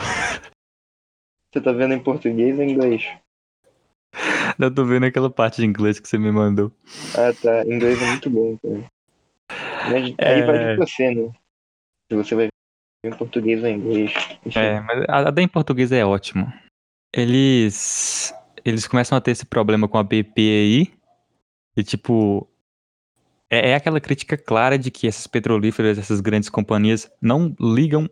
Você 1.53 1.61
tá 1.61 1.73
vendo 1.73 1.95
em 1.95 2.01
português 2.03 2.57
ou 2.59 2.65
em 2.65 2.71
inglês? 2.73 3.07
Eu 4.59 4.75
tô 4.75 4.85
vendo 4.85 5.05
aquela 5.07 5.31
parte 5.31 5.57
de 5.57 5.67
inglês 5.67 6.01
que 6.01 6.09
você 6.09 6.19
me 6.19 6.33
mandou. 6.33 6.73
Ah, 7.15 7.33
tá. 7.41 7.65
Inglês 7.65 8.01
é 8.03 8.07
muito 8.07 8.31
bom, 8.31 8.57
cara. 8.59 8.85
Mas 9.91 10.05
aí 10.05 10.15
É. 10.19 10.45
vai 10.45 10.59
de 10.59 10.77
você, 10.77 11.15
né? 11.15 11.31
Se 12.11 12.17
você 12.17 12.35
vai 12.35 12.47
ver 13.05 13.13
em 13.13 13.17
português 13.17 13.63
ou 13.63 13.69
em 13.69 13.77
inglês. 13.77 14.13
Enfim. 14.45 14.59
É, 14.59 14.81
mas 14.81 15.05
a, 15.09 15.31
da 15.31 15.43
em 15.43 15.49
português 15.49 15.93
é 15.93 16.05
ótimo. 16.05 16.53
Eles. 17.15 18.35
Eles 18.65 18.87
começam 18.87 19.17
a 19.17 19.21
ter 19.21 19.31
esse 19.31 19.47
problema 19.47 19.89
com 19.89 19.99
a 19.99 20.03
BP 20.03 20.41
aí. 20.41 20.93
E 21.77 21.83
tipo. 21.85 22.49
É, 23.51 23.71
é 23.71 23.75
aquela 23.77 24.01
crítica 24.01 24.37
clara 24.37 24.79
de 24.79 24.91
que 24.91 25.07
essas 25.07 25.27
petrolíferas, 25.27 25.97
essas 25.99 26.21
grandes 26.21 26.51
companhias, 26.51 27.11
não 27.21 27.57
ligam 27.59 28.09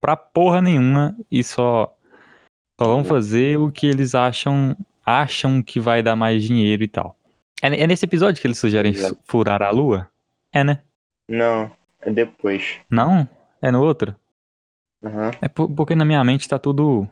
pra 0.00 0.16
porra 0.16 0.60
nenhuma 0.60 1.16
e 1.30 1.44
só, 1.44 1.94
só 2.80 2.88
vão 2.88 3.04
fazer 3.04 3.56
o 3.56 3.70
que 3.70 3.86
eles 3.86 4.16
acham 4.16 4.76
acham 5.22 5.62
que 5.62 5.80
vai 5.80 6.02
dar 6.02 6.16
mais 6.16 6.42
dinheiro 6.44 6.82
e 6.82 6.88
tal. 6.88 7.16
É, 7.62 7.68
é 7.82 7.86
nesse 7.86 8.04
episódio 8.04 8.40
que 8.40 8.46
eles 8.46 8.58
sugerem 8.58 8.92
Exato. 8.92 9.18
furar 9.24 9.62
a 9.62 9.70
lua? 9.70 10.08
É, 10.52 10.64
né? 10.64 10.82
Não, 11.28 11.70
é 12.00 12.10
depois. 12.10 12.78
Não? 12.90 13.28
É 13.62 13.70
no 13.70 13.82
outro? 13.82 14.14
Aham. 15.04 15.30
É 15.40 15.48
por- 15.48 15.70
porque 15.70 15.94
na 15.94 16.04
minha 16.04 16.22
mente 16.24 16.48
tá 16.48 16.58
tudo 16.58 17.08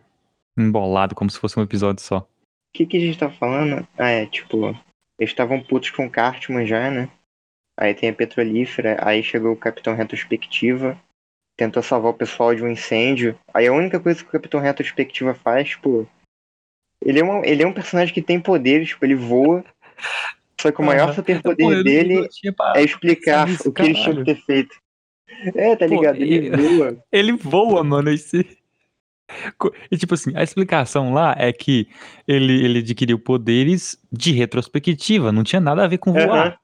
embolado, 0.56 1.14
como 1.14 1.30
se 1.30 1.38
fosse 1.38 1.58
um 1.58 1.62
episódio 1.62 2.02
só. 2.02 2.18
O 2.18 2.26
que, 2.72 2.86
que 2.86 2.96
a 2.96 3.00
gente 3.00 3.18
tá 3.18 3.30
falando? 3.30 3.86
Ah, 3.96 4.10
é, 4.10 4.26
tipo, 4.26 4.66
eles 5.18 5.30
estavam 5.30 5.60
putos 5.62 5.90
com 5.90 6.06
o 6.06 6.10
Cartman 6.10 6.66
já, 6.66 6.90
né? 6.90 7.08
Aí 7.76 7.94
tem 7.94 8.08
a 8.08 8.12
petrolífera, 8.14 8.96
aí 9.00 9.22
chegou 9.22 9.52
o 9.52 9.56
Capitão 9.56 9.94
Retrospectiva, 9.94 10.98
tentou 11.56 11.82
salvar 11.82 12.10
o 12.10 12.14
pessoal 12.14 12.54
de 12.54 12.62
um 12.62 12.68
incêndio. 12.68 13.38
Aí 13.54 13.66
a 13.66 13.72
única 13.72 14.00
coisa 14.00 14.20
que 14.22 14.28
o 14.28 14.32
Capitão 14.32 14.60
Retrospectiva 14.60 15.34
faz, 15.34 15.70
tipo. 15.70 16.06
Ele 17.04 17.20
é, 17.20 17.24
um, 17.24 17.44
ele 17.44 17.62
é 17.62 17.66
um 17.66 17.72
personagem 17.72 18.12
que 18.12 18.22
tem 18.22 18.40
poderes, 18.40 18.88
tipo, 18.88 19.04
ele 19.04 19.14
voa. 19.14 19.64
Só 20.60 20.72
que 20.72 20.80
o 20.80 20.84
maior 20.84 21.04
Aham. 21.04 21.14
superpoder 21.14 21.66
Pô, 21.66 21.72
eu 21.72 21.76
não- 21.76 21.84
dele 21.84 22.28
tinha 22.28 22.54
é 22.74 22.82
explicar 22.82 23.46
nisso, 23.48 23.68
o 23.68 23.72
que 23.72 23.82
tinham 23.84 24.02
caralho. 24.04 24.24
que 24.24 24.34
ter 24.34 24.40
feito. 24.42 24.74
É, 25.54 25.76
tá 25.76 25.86
Pô, 25.86 25.94
ligado? 25.94 26.16
Ele 26.16 26.48
e- 26.48 26.50
voa. 26.50 26.96
Ele 27.12 27.32
voa, 27.32 27.84
mano. 27.84 28.10
Esse... 28.10 28.44
E 29.90 29.96
tipo 29.96 30.14
assim, 30.14 30.34
a 30.34 30.42
explicação 30.42 31.12
lá 31.12 31.34
é 31.38 31.52
que 31.52 31.86
ele, 32.26 32.64
ele 32.64 32.78
adquiriu 32.78 33.18
poderes 33.18 33.98
de 34.10 34.32
retrospectiva, 34.32 35.30
não 35.30 35.44
tinha 35.44 35.60
nada 35.60 35.84
a 35.84 35.86
ver 35.86 35.98
com 35.98 36.12
voar. 36.12 36.58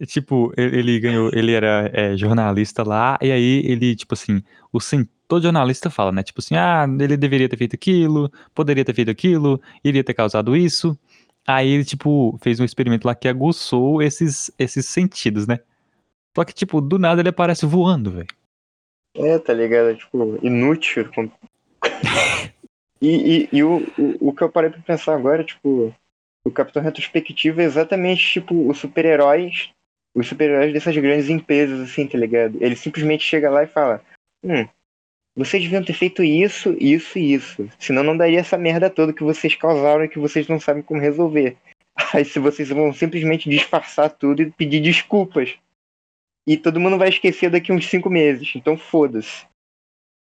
E, 0.00 0.06
Tipo, 0.06 0.52
ele, 0.56 0.78
ele 0.78 1.00
ganhou, 1.00 1.30
ele 1.34 1.52
era 1.52 1.90
é, 1.92 2.16
jornalista 2.16 2.84
lá, 2.84 3.18
e 3.20 3.32
aí 3.32 3.62
ele, 3.66 3.96
tipo 3.96 4.14
assim, 4.14 4.40
o 4.72 4.80
todo 5.28 5.42
jornalista 5.42 5.90
fala, 5.90 6.10
né? 6.10 6.22
Tipo 6.22 6.40
assim, 6.40 6.56
ah, 6.56 6.86
ele 6.98 7.16
deveria 7.16 7.48
ter 7.48 7.58
feito 7.58 7.74
aquilo, 7.74 8.32
poderia 8.54 8.84
ter 8.84 8.94
feito 8.94 9.10
aquilo, 9.10 9.60
iria 9.84 10.02
ter 10.02 10.14
causado 10.14 10.56
isso. 10.56 10.98
Aí 11.46 11.68
ele, 11.68 11.84
tipo, 11.84 12.38
fez 12.42 12.58
um 12.58 12.64
experimento 12.64 13.06
lá 13.06 13.14
que 13.14 13.28
aguçou 13.28 14.02
esses, 14.02 14.50
esses 14.58 14.86
sentidos, 14.86 15.46
né? 15.46 15.60
Só 16.34 16.44
que, 16.44 16.54
tipo, 16.54 16.80
do 16.80 16.98
nada 16.98 17.20
ele 17.20 17.28
aparece 17.28 17.66
voando, 17.66 18.10
velho. 18.10 18.26
É, 19.14 19.38
tá 19.38 19.52
ligado? 19.52 19.96
Tipo, 19.96 20.38
inútil. 20.42 21.08
e 23.00 23.42
e, 23.42 23.48
e 23.52 23.62
o, 23.62 23.78
o, 23.98 24.28
o 24.28 24.32
que 24.32 24.42
eu 24.42 24.50
parei 24.50 24.70
pra 24.70 24.80
pensar 24.80 25.14
agora, 25.14 25.44
tipo, 25.44 25.94
o 26.44 26.50
Capitão 26.50 26.82
Retrospectiva 26.82 27.62
é 27.62 27.64
exatamente, 27.64 28.22
tipo, 28.32 28.68
os 28.68 28.78
super-heróis, 28.78 29.70
os 30.14 30.26
super-heróis 30.26 30.72
dessas 30.72 30.96
grandes 30.96 31.28
empresas, 31.28 31.80
assim, 31.80 32.06
tá 32.06 32.16
ligado? 32.18 32.56
Ele 32.60 32.76
simplesmente 32.76 33.24
chega 33.24 33.50
lá 33.50 33.64
e 33.64 33.66
fala, 33.66 34.02
hum, 34.42 34.66
vocês 35.38 35.62
deviam 35.62 35.84
ter 35.84 35.92
feito 35.92 36.22
isso, 36.22 36.76
isso 36.80 37.16
e 37.18 37.32
isso. 37.32 37.70
Senão 37.78 38.02
não 38.02 38.16
daria 38.16 38.40
essa 38.40 38.58
merda 38.58 38.90
toda 38.90 39.12
que 39.12 39.22
vocês 39.22 39.54
causaram 39.54 40.02
e 40.04 40.08
que 40.08 40.18
vocês 40.18 40.48
não 40.48 40.58
sabem 40.58 40.82
como 40.82 41.00
resolver. 41.00 41.56
Aí 42.12 42.24
se 42.24 42.40
vocês 42.40 42.68
vão 42.68 42.92
simplesmente 42.92 43.48
disfarçar 43.48 44.10
tudo 44.10 44.42
e 44.42 44.50
pedir 44.50 44.80
desculpas. 44.80 45.54
E 46.46 46.56
todo 46.56 46.80
mundo 46.80 46.98
vai 46.98 47.08
esquecer 47.08 47.50
daqui 47.50 47.72
uns 47.72 47.86
cinco 47.86 48.10
meses. 48.10 48.52
Então 48.56 48.76
foda-se. 48.76 49.46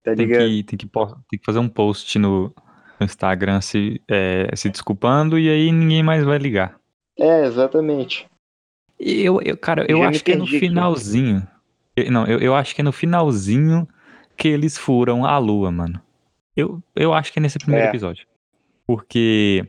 Tá 0.03 0.13
Tem 0.13 0.25
ligado? 0.25 0.47
que, 0.47 0.63
tem, 0.63 0.77
que, 0.77 0.87
tem 0.87 1.39
que 1.39 1.45
fazer 1.45 1.59
um 1.59 1.69
post 1.69 2.19
no, 2.19 2.53
no 2.99 3.05
Instagram 3.05 3.61
se, 3.61 4.01
é, 4.09 4.53
se 4.55 4.69
desculpando 4.69 5.39
e 5.39 5.49
aí 5.49 5.71
ninguém 5.71 6.03
mais 6.03 6.23
vai 6.25 6.37
ligar. 6.37 6.77
É, 7.17 7.45
exatamente. 7.45 8.27
E 8.99 9.21
Eu, 9.23 9.41
eu, 9.41 9.57
cara, 9.57 9.85
eu 9.89 9.99
me 9.99 10.05
acho 10.05 10.23
que 10.23 10.33
é 10.33 10.35
no 10.35 10.45
finalzinho. 10.45 11.47
Eu- 11.95 12.11
não, 12.11 12.27
eu, 12.27 12.39
eu 12.39 12.53
acho 12.53 12.75
que 12.75 12.81
é 12.81 12.83
no 12.83 12.91
finalzinho 12.91 13.87
que 14.37 14.47
eles 14.47 14.77
furam 14.77 15.25
a 15.25 15.37
lua, 15.37 15.71
mano. 15.71 16.01
Eu, 16.55 16.81
eu 16.95 17.13
acho 17.13 17.31
que 17.33 17.39
é 17.39 17.41
nesse 17.41 17.59
primeiro 17.59 17.85
É. 17.85 17.89
episódio. 17.89 18.25
Porque 18.87 19.67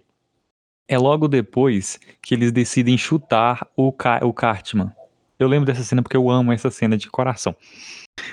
é 0.89 0.97
logo 0.99 1.27
depois 1.27 1.99
que 2.23 2.35
eles 2.35 2.53
decidem 2.53 2.97
chutar 2.97 3.67
o, 3.77 3.91
Ca 3.93 4.21
o 4.23 4.33
Cartman. 4.33 4.93
Eu 5.39 5.49
lembro 5.49 5.67
dessa 5.67 5.83
cena 5.83 6.03
porque 6.03 6.17
eu 6.17 6.31
amo 6.31 6.53
essa 6.53 6.71
cena 6.71 6.97
de 6.97 7.09
coração. 7.11 7.55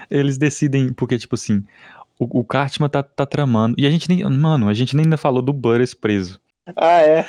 Eles 0.09 0.37
decidem, 0.37 0.93
porque, 0.93 1.17
tipo 1.17 1.35
assim, 1.35 1.65
o, 2.19 2.39
o 2.39 2.43
Cartman 2.43 2.89
tá, 2.89 3.03
tá 3.03 3.25
tramando. 3.25 3.75
E 3.77 3.85
a 3.85 3.89
gente 3.89 4.07
nem. 4.07 4.23
Mano, 4.23 4.69
a 4.69 4.73
gente 4.73 4.95
nem 4.95 5.05
ainda 5.05 5.17
falou 5.17 5.41
do 5.41 5.51
Butters 5.51 5.93
preso. 5.93 6.39
Ah, 6.75 7.01
é. 7.01 7.25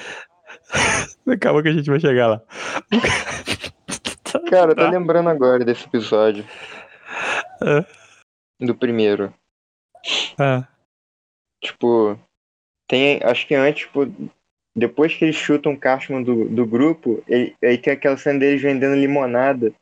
Calma 1.40 1.62
que 1.62 1.68
a 1.68 1.72
gente 1.72 1.90
vai 1.90 1.98
chegar 1.98 2.26
lá. 2.28 2.42
Cara, 4.50 4.72
eu 4.72 4.76
tô 4.76 4.88
lembrando 4.88 5.28
agora 5.30 5.64
desse 5.64 5.84
episódio. 5.86 6.44
É. 7.62 7.84
Do 8.60 8.74
primeiro. 8.74 9.32
Ah, 10.38 10.66
Tipo, 11.62 12.18
tem. 12.86 13.20
Acho 13.22 13.46
que 13.46 13.54
antes, 13.54 13.84
tipo, 13.86 14.06
depois 14.76 15.14
que 15.14 15.24
eles 15.24 15.36
chutam 15.36 15.72
o 15.72 15.78
Cashman 15.78 16.22
do, 16.22 16.46
do 16.48 16.66
grupo, 16.66 17.22
ele- 17.26 17.54
aí 17.62 17.78
tem 17.78 17.92
aquela 17.92 18.16
cena 18.16 18.38
deles 18.40 18.60
vendendo 18.60 18.96
limonada. 18.96 19.72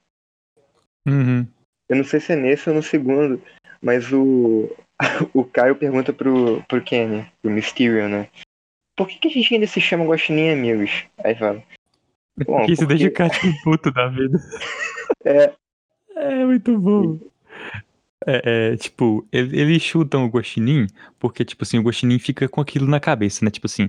uhum. 1.06 1.46
Eu 1.88 1.96
não 1.96 2.04
sei 2.04 2.20
se 2.20 2.32
é 2.32 2.36
nesse 2.36 2.68
ou 2.70 2.76
no 2.76 2.82
segundo, 2.82 3.42
mas 3.80 4.12
o. 4.12 4.70
O 5.34 5.44
Caio 5.44 5.74
pergunta 5.74 6.12
pro, 6.12 6.62
pro 6.68 6.80
Kenny, 6.82 7.26
pro 7.42 7.50
Mysterio, 7.50 8.08
né? 8.08 8.28
Por 8.96 9.08
que, 9.08 9.18
que 9.18 9.28
a 9.28 9.30
gente 9.32 9.52
ainda 9.54 9.66
se 9.66 9.80
chama 9.80 10.04
Guaxinim 10.04 10.50
Amigos? 10.52 11.04
Aí 11.24 11.34
fala. 11.34 11.60
Bom, 12.46 12.64
isso 12.66 12.82
porque- 12.86 12.94
deixa 12.94 13.08
o 13.08 13.12
Cartman 13.12 13.54
puto 13.64 13.90
da 13.90 14.08
vida. 14.08 14.38
É, 15.24 15.52
É 16.16 16.44
muito 16.44 16.76
bom. 16.78 17.18
É, 18.26 18.72
é, 18.72 18.76
tipo, 18.76 19.26
ele- 19.32 19.58
eles 19.58 19.82
chutam 19.82 20.24
o 20.24 20.28
Guaxinim 20.28 20.86
porque, 21.18 21.44
tipo 21.44 21.62
assim, 21.64 21.78
o 21.78 21.82
Guaxinim 21.82 22.18
fica 22.18 22.48
com 22.48 22.60
aquilo 22.60 22.86
na 22.86 23.00
cabeça, 23.00 23.44
né? 23.44 23.50
Tipo 23.50 23.66
assim, 23.66 23.88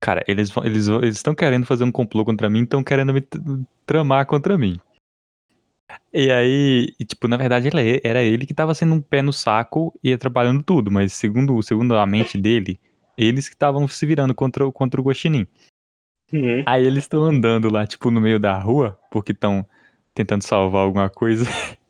cara, 0.00 0.22
eles 0.28 0.50
vão, 0.50 0.64
eles 0.64 0.86
vão- 0.86 0.98
eles 1.02 1.16
estão 1.16 1.34
querendo 1.34 1.66
fazer 1.66 1.84
um 1.84 1.92
complô 1.92 2.24
contra 2.24 2.48
mim, 2.50 2.62
estão 2.62 2.82
querendo 2.84 3.12
me 3.12 3.20
tr- 3.20 3.38
tramar 3.84 4.26
contra 4.26 4.56
mim. 4.58 4.78
E 6.12 6.30
aí, 6.32 6.94
e, 6.98 7.04
tipo, 7.04 7.28
na 7.28 7.36
verdade 7.36 7.68
ele- 7.68 8.00
era 8.02 8.22
ele 8.22 8.46
que 8.46 8.54
tava 8.54 8.74
sendo 8.74 8.94
um 8.94 9.00
pé 9.00 9.22
no 9.22 9.32
saco 9.32 9.94
e 10.02 10.12
atrapalhando 10.12 10.62
tudo, 10.62 10.90
mas 10.90 11.12
segundo, 11.12 11.60
segundo 11.62 11.96
a 11.96 12.04
mente 12.06 12.36
dele, 12.38 12.80
eles 13.16 13.48
que 13.48 13.54
estavam 13.54 13.86
se 13.86 14.04
virando 14.04 14.34
contra, 14.34 14.66
o- 14.66 14.72
contra 14.72 15.00
o 15.00 15.04
Guaxinim. 15.04 15.46
Uhum. 16.32 16.62
Aí 16.66 16.84
eles 16.84 17.04
estão 17.04 17.22
andando 17.22 17.70
lá, 17.72 17.86
tipo, 17.86 18.10
no 18.10 18.20
meio 18.20 18.40
da 18.40 18.58
rua, 18.58 18.98
porque 19.10 19.30
estão 19.32 19.64
tentando 20.12 20.42
salvar 20.42 20.82
alguma 20.82 21.08
coisa. 21.08 21.44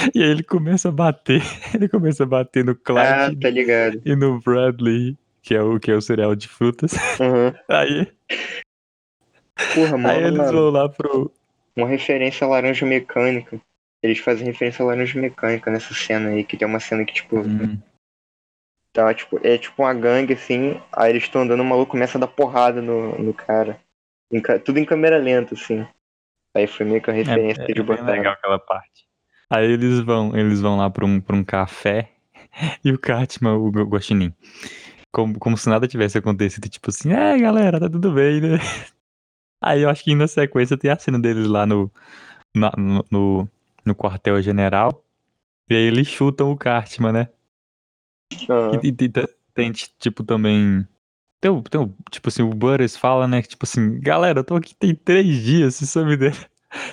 E 0.14 0.22
aí 0.22 0.30
ele 0.30 0.42
começa 0.42 0.88
a 0.88 0.92
bater, 0.92 1.42
ele 1.74 1.88
começa 1.88 2.22
a 2.22 2.26
bater 2.26 2.64
no 2.64 2.72
Ah, 2.72 3.28
Clyde 3.28 3.40
tá 3.40 3.50
ligado. 3.50 4.02
e 4.04 4.14
no 4.16 4.40
Bradley, 4.40 5.16
que 5.42 5.54
é 5.54 5.62
o, 5.62 5.78
que 5.78 5.90
é 5.90 5.94
o 5.94 6.00
cereal 6.00 6.34
de 6.34 6.48
frutas. 6.48 6.92
Uhum. 7.18 7.52
Aí, 7.68 8.06
Porra, 9.74 10.10
aí 10.10 10.24
eles 10.24 10.38
mano, 10.38 10.52
vão 10.52 10.70
lá 10.70 10.88
pro... 10.88 11.30
uma 11.76 11.86
referência 11.86 12.46
à 12.46 12.50
laranja 12.50 12.86
mecânica. 12.86 13.60
Eles 14.02 14.18
fazem 14.18 14.46
referência 14.46 14.82
à 14.82 14.86
laranja 14.86 15.20
mecânica 15.20 15.70
nessa 15.70 15.92
cena 15.92 16.30
aí, 16.30 16.44
que 16.44 16.56
tem 16.56 16.66
uma 16.66 16.80
cena 16.80 17.04
que, 17.04 17.12
tipo, 17.12 17.40
Hum, 17.40 17.78
tá, 18.92 19.12
tipo, 19.12 19.38
é 19.46 19.58
tipo 19.58 19.82
uma 19.82 19.92
gangue, 19.92 20.32
assim, 20.32 20.80
aí 20.90 21.10
eles 21.10 21.24
estão 21.24 21.42
andando, 21.42 21.60
o 21.60 21.64
maluco 21.64 21.92
começa 21.92 22.16
a 22.16 22.20
dar 22.22 22.26
porrada 22.28 22.80
no, 22.80 23.18
no 23.18 23.34
cara. 23.34 23.78
Em 24.32 24.40
tudo 24.64 24.78
em 24.78 24.84
câmera 24.86 25.18
lenta, 25.18 25.54
assim. 25.54 25.86
Aí 26.56 26.66
foi 26.66 26.86
meio 26.86 27.02
que 27.02 27.10
a 27.10 27.14
referência 27.14 27.60
é, 27.62 27.66
que 27.66 27.72
é 27.72 27.74
eles 27.74 27.84
bem 27.86 27.96
botaram. 27.96 28.12
legal 28.18 28.32
aquela 28.32 28.58
parte. 28.58 29.06
Aí 29.50 29.66
eles 29.72 30.00
vão, 30.00 30.36
eles 30.36 30.60
vão 30.60 30.76
lá 30.76 30.88
pra 30.90 31.04
um, 31.06 31.20
pra 31.20 31.36
um 31.36 31.44
café 31.44 32.10
e 32.84 32.92
o 32.92 32.98
Cartman, 32.98 33.54
o 33.56 33.70
Gu- 33.72 33.84
Guaxinim, 33.84 34.34
como, 35.12 35.38
como 35.38 35.58
se 35.58 35.68
nada 35.70 35.88
tivesse 35.88 36.18
acontecido, 36.18 36.68
tipo 36.68 36.90
assim, 36.90 37.12
é 37.12 37.38
galera, 37.38 37.80
tá 37.80 37.90
tudo 37.90 38.12
bem, 38.12 38.40
né? 38.40 38.58
Aí 39.62 39.82
eu 39.82 39.90
acho 39.90 40.04
que 40.04 40.14
na 40.14 40.28
sequência 40.28 40.76
tem 40.76 40.90
a 40.90 40.98
cena 40.98 41.18
deles 41.18 41.46
lá 41.48 41.66
no, 41.66 41.90
na- 42.54 42.72
no, 42.78 43.04
no, 43.10 43.48
no 43.84 43.94
quartel-general, 43.96 45.04
e 45.70 45.74
aí 45.74 45.82
eles 45.82 46.08
chutam 46.08 46.52
o 46.52 46.56
Cartman, 46.58 47.12
né? 47.12 47.28
Aham. 48.48 48.72
E, 48.82 48.88
e- 48.88 49.08
tem, 49.54 49.72
tipo, 49.98 50.24
também. 50.24 50.86
Tem, 51.40 51.62
tem, 51.64 51.96
tipo 52.10 52.28
assim, 52.28 52.42
o 52.42 52.50
Butters 52.50 52.96
fala, 52.96 53.28
né? 53.28 53.42
Tipo 53.42 53.64
assim, 53.66 54.00
galera, 54.00 54.40
eu 54.40 54.44
tô 54.44 54.56
aqui 54.56 54.74
tem 54.76 54.94
três 54.94 55.42
dias, 55.44 55.76
só 55.76 56.04
me 56.04 56.16
deram. 56.16 56.38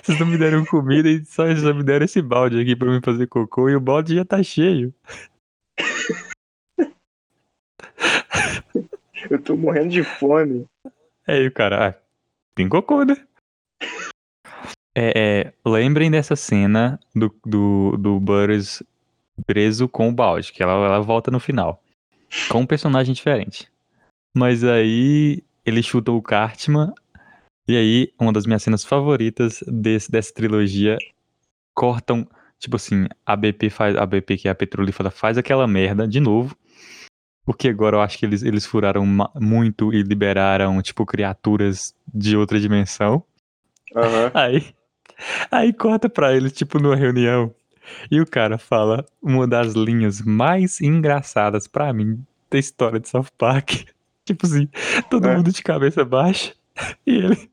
Vocês 0.01 0.19
não 0.19 0.27
me 0.27 0.37
deram 0.37 0.65
comida 0.65 1.09
e 1.09 1.23
só, 1.25 1.43
só 1.55 1.73
me 1.73 1.83
deram 1.83 2.05
esse 2.05 2.21
balde 2.21 2.59
aqui 2.59 2.75
pra 2.75 2.89
mim 2.89 2.99
fazer 3.03 3.27
cocô 3.27 3.69
e 3.69 3.75
o 3.75 3.79
balde 3.79 4.15
já 4.15 4.25
tá 4.25 4.41
cheio. 4.41 4.93
Eu 9.29 9.41
tô 9.41 9.55
morrendo 9.57 9.89
de 9.89 10.03
fome. 10.03 10.65
Aí 11.27 11.47
o 11.47 11.51
cara, 11.51 11.89
ah, 11.89 11.95
tem 12.55 12.69
cocô, 12.69 13.03
né? 13.03 13.15
É, 14.95 15.13
é, 15.15 15.53
lembrem 15.63 16.09
dessa 16.09 16.35
cena 16.35 16.99
do, 17.13 17.33
do, 17.45 17.97
do 17.97 18.19
Butters 18.19 18.81
preso 19.45 19.87
com 19.87 20.09
o 20.09 20.11
balde, 20.11 20.51
que 20.51 20.63
ela, 20.63 20.73
ela 20.73 20.99
volta 21.01 21.29
no 21.29 21.39
final. 21.39 21.83
Com 22.49 22.61
um 22.61 22.65
personagem 22.65 23.13
diferente. 23.13 23.71
Mas 24.35 24.63
aí 24.63 25.43
ele 25.65 25.83
chuta 25.83 26.11
o 26.11 26.21
Cartman. 26.21 26.93
E 27.67 27.75
aí, 27.75 28.13
uma 28.19 28.31
das 28.31 28.45
minhas 28.45 28.63
cenas 28.63 28.83
favoritas 28.85 29.63
desse, 29.67 30.09
dessa 30.11 30.33
trilogia 30.33 30.97
cortam. 31.73 32.27
Tipo 32.59 32.75
assim, 32.77 33.05
a 33.25 33.35
BP 33.35 33.69
faz. 33.69 33.95
A 33.95 34.05
BP, 34.05 34.37
que 34.37 34.47
é 34.47 34.51
a 34.51 34.55
petrolífera, 34.55 35.11
faz 35.11 35.37
aquela 35.37 35.67
merda 35.67 36.07
de 36.07 36.19
novo. 36.19 36.55
Porque 37.45 37.69
agora 37.69 37.97
eu 37.97 38.01
acho 38.01 38.17
que 38.17 38.25
eles, 38.25 38.43
eles 38.43 38.65
furaram 38.65 39.05
muito 39.35 39.93
e 39.93 40.01
liberaram, 40.01 40.81
tipo, 40.81 41.05
criaturas 41.05 41.93
de 42.13 42.35
outra 42.35 42.59
dimensão. 42.59 43.23
Aham. 43.95 44.31
Aí, 44.35 44.65
aí 45.49 45.73
corta 45.73 46.09
pra 46.09 46.35
eles, 46.35 46.51
tipo, 46.51 46.77
numa 46.79 46.95
reunião. 46.95 47.53
E 48.11 48.19
o 48.19 48.25
cara 48.25 48.57
fala 48.57 49.05
uma 49.21 49.47
das 49.47 49.73
linhas 49.73 50.21
mais 50.21 50.81
engraçadas 50.81 51.67
pra 51.67 51.91
mim 51.93 52.21
da 52.51 52.59
história 52.59 52.99
de 52.99 53.07
South 53.09 53.27
Park. 53.37 53.71
Tipo 54.25 54.45
assim, 54.45 54.67
todo 55.09 55.25
É. 55.29 55.37
mundo 55.37 55.51
de 55.53 55.61
cabeça 55.63 56.03
baixa. 56.03 56.53
E 57.07 57.15
ele. 57.15 57.49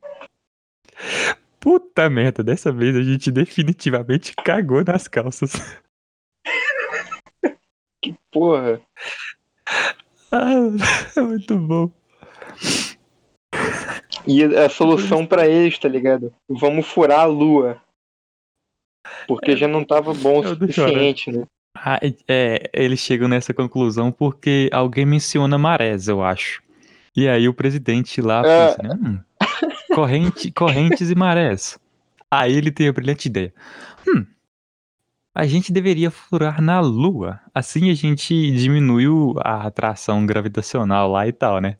Puta 1.60 2.10
merda, 2.10 2.42
dessa 2.42 2.70
vez 2.70 2.94
a 2.96 3.02
gente 3.02 3.30
definitivamente 3.30 4.34
cagou 4.44 4.84
nas 4.84 5.08
calças. 5.08 5.52
Porra. 8.30 8.80
Ah, 10.30 10.52
é 11.16 11.20
muito 11.22 11.56
bom. 11.58 11.90
E 14.26 14.42
a 14.44 14.68
solução 14.68 15.26
pra 15.26 15.46
eles, 15.46 15.78
tá 15.78 15.88
ligado? 15.88 16.32
Vamos 16.48 16.86
furar 16.86 17.20
a 17.20 17.24
lua. 17.24 17.80
Porque 19.26 19.56
já 19.56 19.68
não 19.68 19.84
tava 19.84 20.12
bom 20.14 20.40
o 20.40 20.42
chorando. 20.42 20.72
suficiente, 20.72 21.30
né? 21.32 21.44
Ah, 21.76 21.98
é, 22.28 22.70
eles 22.72 23.00
chegam 23.00 23.28
nessa 23.28 23.52
conclusão 23.52 24.10
porque 24.10 24.68
alguém 24.72 25.04
menciona 25.04 25.58
marés, 25.58 26.08
eu 26.08 26.22
acho. 26.22 26.62
E 27.16 27.28
aí 27.28 27.48
o 27.48 27.54
presidente 27.54 28.20
lá 28.20 28.42
É. 28.46 28.68
pensa, 28.74 28.82
né? 28.82 28.94
"Hum, 28.94 29.18
corrente, 29.94 30.50
correntes 30.50 31.10
e 31.10 31.14
marés. 31.14 31.78
Aí 32.30 32.52
ele 32.52 32.70
tem 32.70 32.88
a 32.88 32.92
brilhante 32.92 33.28
ideia. 33.28 33.52
Hum, 34.06 34.26
a 35.34 35.46
gente 35.46 35.72
deveria 35.72 36.10
furar 36.10 36.60
na 36.60 36.80
Lua. 36.80 37.40
Assim 37.54 37.90
a 37.90 37.94
gente 37.94 38.52
diminui 38.52 39.08
o- 39.08 39.34
a 39.42 39.66
atração 39.66 40.24
gravitacional 40.26 41.10
lá 41.10 41.26
e 41.26 41.32
tal, 41.32 41.60
né? 41.60 41.76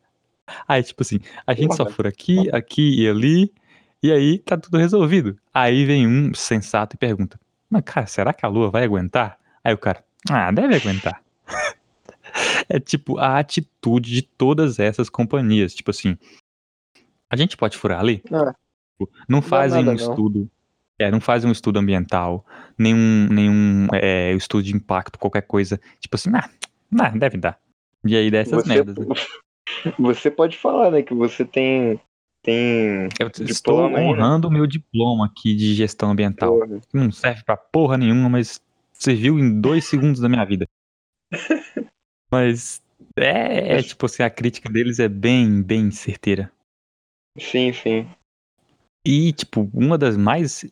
Aí, 0.69 0.83
tipo 0.83 1.03
assim, 1.03 1.21
a 1.47 1.55
gente 1.55 1.75
só 1.75 1.85
fura 1.89 2.09
aqui, 2.11 2.51
aqui 2.55 3.03
e 3.03 3.09
ali, 3.09 3.53
e 4.03 4.13
aí 4.13 4.39
tá 4.39 4.57
tudo 4.59 4.77
resolvido. 4.77 5.39
Aí 5.53 5.85
vem 5.87 6.07
um 6.07 6.35
sensato 6.35 6.97
e 6.97 6.99
pergunta: 6.99 7.41
Mas, 7.71 7.83
cara, 7.85 8.07
será 8.07 8.33
que 8.33 8.45
a 8.45 8.49
Lua 8.49 8.71
vai 8.71 8.85
aguentar? 8.85 9.39
Aí 9.65 9.73
o 9.73 9.79
cara, 9.79 10.05
ah, 10.29 10.51
deve 10.53 10.77
aguentar. 10.77 11.23
é 12.69 12.79
tipo 12.79 13.19
a 13.19 13.39
atitude 13.39 14.13
de 14.13 14.23
todas 14.23 14.79
essas 14.79 15.09
companhias. 15.09 15.75
Tipo 15.75 15.91
assim, 15.91 16.19
a 17.35 17.37
gente 17.37 17.57
pode 17.57 17.77
furar 17.77 18.01
ali? 18.01 18.19
Tipo, 18.19 19.11
Não 19.29 19.43
fazem 19.43 19.85
nada, 19.85 19.91
um 19.91 19.95
não. 19.95 20.11
estudo. 20.11 20.51
É, 20.97 21.11
não 21.11 21.21
fazem 21.21 21.49
um 21.49 21.53
estudo 21.53 21.81
ambiental, 21.81 22.47
nenhum, 22.79 23.27
nenhum 23.29 23.89
é, 23.93 24.33
estudo 24.35 24.63
de 24.63 24.77
impacto, 24.77 25.19
qualquer 25.19 25.43
coisa. 25.43 25.81
Tipo 25.99 26.15
assim, 26.15 26.31
ah, 26.33 26.49
não, 26.89 27.19
deve 27.19 27.37
dar. 27.37 27.59
E 28.05 28.17
aí 28.17 28.31
dessas 28.31 28.63
você, 28.63 28.69
merdas. 28.69 28.97
né? 28.97 29.15
você 29.99 30.31
pode 30.31 30.57
falar, 30.57 30.93
né? 30.93 31.03
Que 31.03 31.13
você 31.13 31.45
tem. 31.45 32.01
Tem. 32.43 33.09
Eu 33.19 33.31
estou 33.41 33.91
né? 33.91 34.01
honrando 34.01 34.47
o 34.47 34.51
meu 34.51 34.67
diploma 34.67 35.27
aqui 35.27 35.57
de 35.57 35.75
gestão 35.75 36.11
ambiental. 36.11 36.59
Porra. 36.61 36.81
Não 36.93 37.11
serve 37.11 37.43
pra 37.43 37.57
porra 37.57 37.97
nenhuma, 37.97 38.29
mas 38.29 38.63
serviu 38.93 39.39
em 39.39 39.61
dois 39.61 39.87
segundos 39.87 40.21
da 40.21 40.29
minha 40.29 40.45
vida. 40.45 40.67
Mas 42.31 42.83
é, 43.17 43.77
é 43.77 43.83
tipo 43.83 44.07
assim, 44.07 44.25
a 44.25 44.31
crítica 44.31 44.69
deles 44.69 44.99
é 44.99 45.09
bem, 45.09 45.63
bem 45.63 45.91
certeira. 45.93 46.51
Sim, 47.39 47.73
sim. 47.73 48.09
E, 49.07 49.33
tipo, 49.33 49.69
uma 49.75 49.99
das 49.99 50.17
mais 50.17 50.65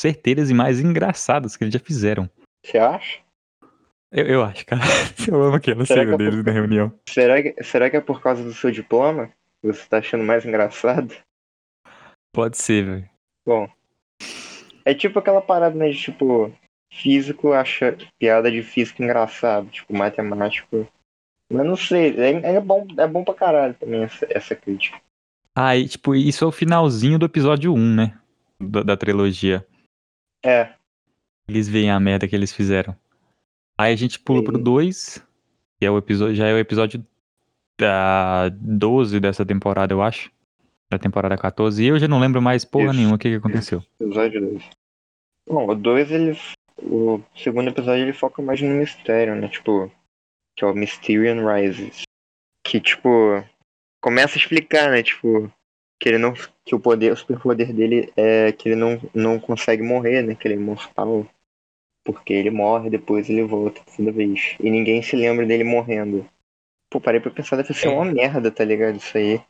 certeiras 0.00 0.50
e 0.50 0.54
mais 0.54 0.78
engraçadas 0.80 1.56
que 1.56 1.64
eles 1.64 1.74
já 1.74 1.80
fizeram. 1.80 2.30
Você 2.64 2.78
acha? 2.78 3.20
Eu, 4.12 4.26
eu 4.26 4.44
acho, 4.44 4.64
cara. 4.64 4.82
Eu 5.26 5.42
amo 5.42 5.56
aquela 5.56 5.84
Será 5.84 6.02
cena 6.02 6.10
que 6.10 6.14
é 6.14 6.16
deles 6.18 6.36
por- 6.36 6.46
na 6.46 6.52
reunião. 6.52 6.92
Será 7.08 7.42
que, 7.42 7.62
será 7.64 7.90
que 7.90 7.96
é 7.96 8.00
por 8.00 8.20
causa 8.22 8.42
do 8.44 8.54
seu 8.54 8.70
diploma? 8.70 9.32
Você 9.62 9.84
tá 9.88 9.98
achando 9.98 10.22
mais 10.22 10.44
engraçado? 10.44 11.14
Pode 12.32 12.56
ser, 12.56 12.84
velho. 12.84 13.10
Bom. 13.44 13.68
É 14.84 14.94
tipo 14.94 15.18
aquela 15.18 15.42
parada, 15.42 15.74
né? 15.74 15.88
De 15.88 15.98
tipo, 15.98 16.52
físico 16.92 17.52
acha 17.52 17.96
piada 18.18 18.50
de 18.50 18.62
físico 18.62 19.02
engraçado, 19.02 19.68
tipo, 19.70 19.92
matemático. 19.96 20.86
Mas 21.52 21.66
não 21.66 21.76
sei, 21.76 22.14
é, 22.16 22.54
é 22.56 22.60
bom, 22.60 22.86
é 22.96 23.06
bom 23.06 23.24
pra 23.24 23.34
caralho 23.34 23.74
também 23.74 24.04
essa, 24.04 24.26
essa 24.30 24.54
crítica. 24.54 25.00
Aí, 25.56 25.88
tipo, 25.88 26.14
isso 26.14 26.44
é 26.44 26.46
o 26.46 26.52
finalzinho 26.52 27.18
do 27.18 27.24
episódio 27.24 27.72
1, 27.72 27.94
né? 27.94 28.18
Da, 28.60 28.82
da 28.82 28.96
trilogia. 28.96 29.66
É, 30.44 30.74
Eles 31.48 31.66
veem 31.66 31.90
a 31.90 31.98
merda 31.98 32.28
que 32.28 32.36
eles 32.36 32.52
fizeram. 32.52 32.94
Aí 33.78 33.92
a 33.92 33.96
gente 33.96 34.18
pula 34.20 34.44
pro 34.44 34.56
Sim. 34.58 34.62
2, 34.62 35.26
que 35.80 35.86
é 35.86 35.90
o 35.90 35.96
episódio, 35.96 36.34
já 36.34 36.46
é 36.46 36.52
o 36.52 36.58
episódio 36.58 37.04
da 37.78 38.50
12 38.50 39.18
dessa 39.18 39.44
temporada, 39.46 39.94
eu 39.94 40.02
acho. 40.02 40.30
Da 40.90 40.98
temporada 40.98 41.36
14. 41.36 41.82
E 41.82 41.86
eu 41.86 41.98
já 41.98 42.06
não 42.06 42.20
lembro 42.20 42.40
mais 42.40 42.64
porra 42.64 42.86
Isso. 42.86 42.94
nenhuma 42.94 43.16
o 43.16 43.18
que, 43.18 43.30
que 43.30 43.36
aconteceu. 43.36 43.82
episódio 44.00 44.40
2. 44.40 44.70
Bom, 45.48 45.68
o 45.68 45.74
2 45.74 46.10
ele. 46.10 46.38
O 46.78 47.20
segundo 47.34 47.68
episódio 47.68 48.02
ele 48.02 48.12
foca 48.12 48.42
mais 48.42 48.60
no 48.60 48.68
mistério, 48.68 49.34
né? 49.34 49.48
Tipo, 49.48 49.90
que 50.54 50.64
é 50.64 50.68
o 50.68 50.74
Mysterion 50.74 51.44
Rises. 51.46 52.02
Que, 52.62 52.80
tipo, 52.80 53.42
começa 54.06 54.36
a 54.36 54.38
explicar, 54.38 54.88
né? 54.88 55.02
Tipo, 55.02 55.52
que 56.00 56.08
ele 56.08 56.18
não. 56.18 56.32
Que 56.64 56.76
o 56.76 56.80
poder, 56.80 57.12
o 57.12 57.16
superpoder 57.16 57.72
dele 57.72 58.12
é 58.16 58.52
que 58.52 58.68
ele 58.68 58.76
não, 58.76 59.00
não 59.12 59.40
consegue 59.40 59.82
morrer, 59.82 60.22
né? 60.22 60.36
Que 60.36 60.46
ele 60.46 60.54
é 60.54 60.58
imortal. 60.58 61.26
Porque 62.04 62.32
ele 62.32 62.50
morre 62.50 62.88
depois 62.88 63.28
ele 63.28 63.42
volta 63.42 63.82
toda 63.96 64.12
vez. 64.12 64.54
E 64.60 64.70
ninguém 64.70 65.02
se 65.02 65.16
lembra 65.16 65.44
dele 65.44 65.64
morrendo. 65.64 66.24
Pô, 66.88 67.00
parei 67.00 67.20
pra 67.20 67.32
pensar, 67.32 67.56
deve 67.56 67.74
ser 67.74 67.88
uma 67.88 68.04
merda, 68.04 68.48
tá 68.48 68.64
ligado? 68.64 68.94
Isso 68.94 69.18
aí. 69.18 69.42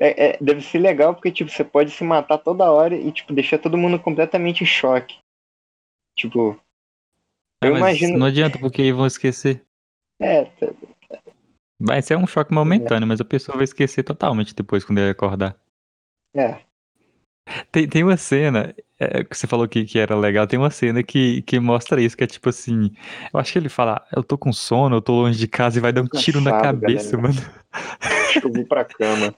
É, 0.00 0.30
é, 0.30 0.38
deve 0.40 0.60
ser 0.60 0.80
legal 0.80 1.14
porque, 1.14 1.30
tipo, 1.30 1.48
você 1.48 1.62
pode 1.62 1.92
se 1.92 2.02
matar 2.02 2.38
toda 2.38 2.68
hora 2.68 2.96
e, 2.96 3.12
tipo, 3.12 3.32
deixar 3.32 3.58
todo 3.58 3.78
mundo 3.78 3.96
completamente 3.96 4.64
em 4.64 4.66
choque. 4.66 5.16
Tipo. 6.18 6.60
É, 7.62 7.68
Eu 7.68 7.76
imagino. 7.76 8.18
Não 8.18 8.26
adianta, 8.26 8.58
porque 8.58 8.82
aí 8.82 8.90
vão 8.90 9.06
esquecer. 9.06 9.64
É, 10.20 10.46
tá- 10.46 10.74
Vai 11.84 12.00
ser 12.02 12.16
um 12.16 12.26
choque 12.26 12.52
momentâneo, 12.54 13.06
mas 13.08 13.20
a 13.20 13.24
pessoa 13.24 13.56
vai 13.56 13.64
esquecer 13.64 14.02
totalmente 14.04 14.54
depois 14.54 14.84
quando 14.84 14.98
ele 14.98 15.10
acordar. 15.10 15.56
é. 16.34 16.60
Tem, 17.72 17.88
tem 17.88 18.04
uma 18.04 18.16
cena, 18.16 18.72
é, 19.00 19.24
que 19.24 19.36
você 19.36 19.48
falou 19.48 19.66
que, 19.66 19.84
que 19.84 19.98
era 19.98 20.14
legal, 20.16 20.46
tem 20.46 20.56
uma 20.56 20.70
cena 20.70 21.02
que, 21.02 21.42
que 21.42 21.58
mostra 21.58 22.00
isso, 22.00 22.16
que 22.16 22.22
é 22.22 22.26
tipo 22.26 22.48
assim, 22.48 22.92
eu 23.34 23.40
acho 23.40 23.52
que 23.52 23.58
ele 23.58 23.68
fala, 23.68 24.06
eu 24.14 24.22
tô 24.22 24.38
com 24.38 24.52
sono, 24.52 24.94
eu 24.96 25.02
tô 25.02 25.12
longe 25.22 25.36
de 25.40 25.48
casa 25.48 25.76
e 25.76 25.80
vai 25.80 25.92
dar 25.92 26.02
um 26.02 26.06
tiro 26.06 26.40
na 26.40 26.60
cabeça, 26.60 27.16
galera. 27.16 27.34
mano. 27.34 27.52
Eu 28.44 28.52
vou 28.52 28.64
pra 28.64 28.84
cama. 28.84 29.34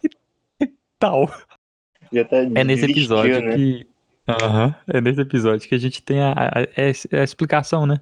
Tal. 0.99 1.29
Tá 1.29 2.37
É 2.55 2.63
nesse 2.63 2.85
episódio 2.85 3.41
né? 3.43 3.57
que. 3.57 3.87
Aham. 4.29 4.75
É 4.87 5.01
nesse 5.01 5.21
episódio 5.23 5.67
que 5.67 5.75
a 5.75 5.79
gente 5.79 6.03
tem 6.03 6.21
a, 6.21 6.33
a- 6.33 6.61
a- 6.61 7.21
a 7.21 7.25
explicação, 7.25 7.87
né? 7.87 8.01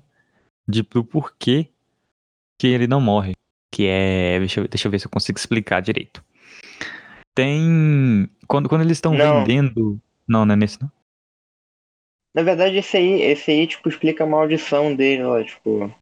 De, 0.67 0.83
do 0.83 1.05
porquê 1.05 1.69
que 2.59 2.67
ele 2.67 2.89
não 2.89 3.01
morre. 3.01 3.35
Que 3.73 3.87
é. 3.89 4.39
Deixa 4.39 4.61
eu, 4.61 4.69
deixa 4.69 4.87
eu 4.87 4.93
ver 4.93 4.99
se 4.99 5.07
eu 5.07 5.11
consigo 5.11 5.39
explicar 5.39 5.81
direito. 5.81 6.23
Tem. 7.35 8.29
Quando, 8.47 8.69
quando 8.69 8.83
eles 8.83 8.99
estão 8.99 9.17
vendendo. 9.17 9.99
Não, 10.29 10.45
não 10.45 10.53
é 10.53 10.57
nesse, 10.57 10.81
não. 10.81 10.93
Na 12.35 12.43
verdade, 12.43 12.77
esse 12.77 12.97
aí, 12.97 13.23
esse 13.23 13.51
aí, 13.51 13.67
tipo, 13.67 13.89
explica 13.89 14.25
a 14.25 14.27
maldição 14.27 14.95
dele 14.95 15.25
lá, 15.25 15.43
tipo. 15.43 15.93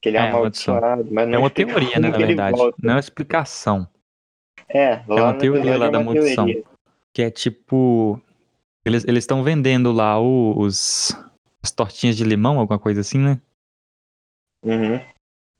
Que 0.00 0.10
ele 0.10 0.16
é, 0.16 0.20
É, 0.20 0.28
amaldiçoado, 0.28 1.08
mas 1.10 1.28
não 1.28 1.34
É 1.34 1.38
uma 1.38 1.50
teoria, 1.50 1.98
né, 1.98 2.08
na 2.08 2.16
verdade. 2.16 2.56
Não 2.80 2.90
é 2.90 2.94
uma 2.94 3.00
explicação. 3.00 3.88
É, 4.68 5.02
lá 5.08 5.24
uma 5.24 5.34
teoria 5.34 5.76
lá 5.76 5.86
é 5.86 5.90
da 5.90 6.00
maldição. 6.00 6.46
teoria. 6.46 6.64
Que 7.12 7.22
é 7.22 7.30
tipo. 7.30 8.20
Eles 8.84 9.04
estão 9.04 9.42
vendendo 9.42 9.90
lá 9.90 10.20
os. 10.20 11.10
As 11.60 11.72
tortinhas 11.72 12.16
de 12.16 12.22
limão, 12.22 12.60
alguma 12.60 12.78
coisa 12.78 13.00
assim, 13.00 13.18
né? 13.18 13.40
Uhum. 14.64 15.00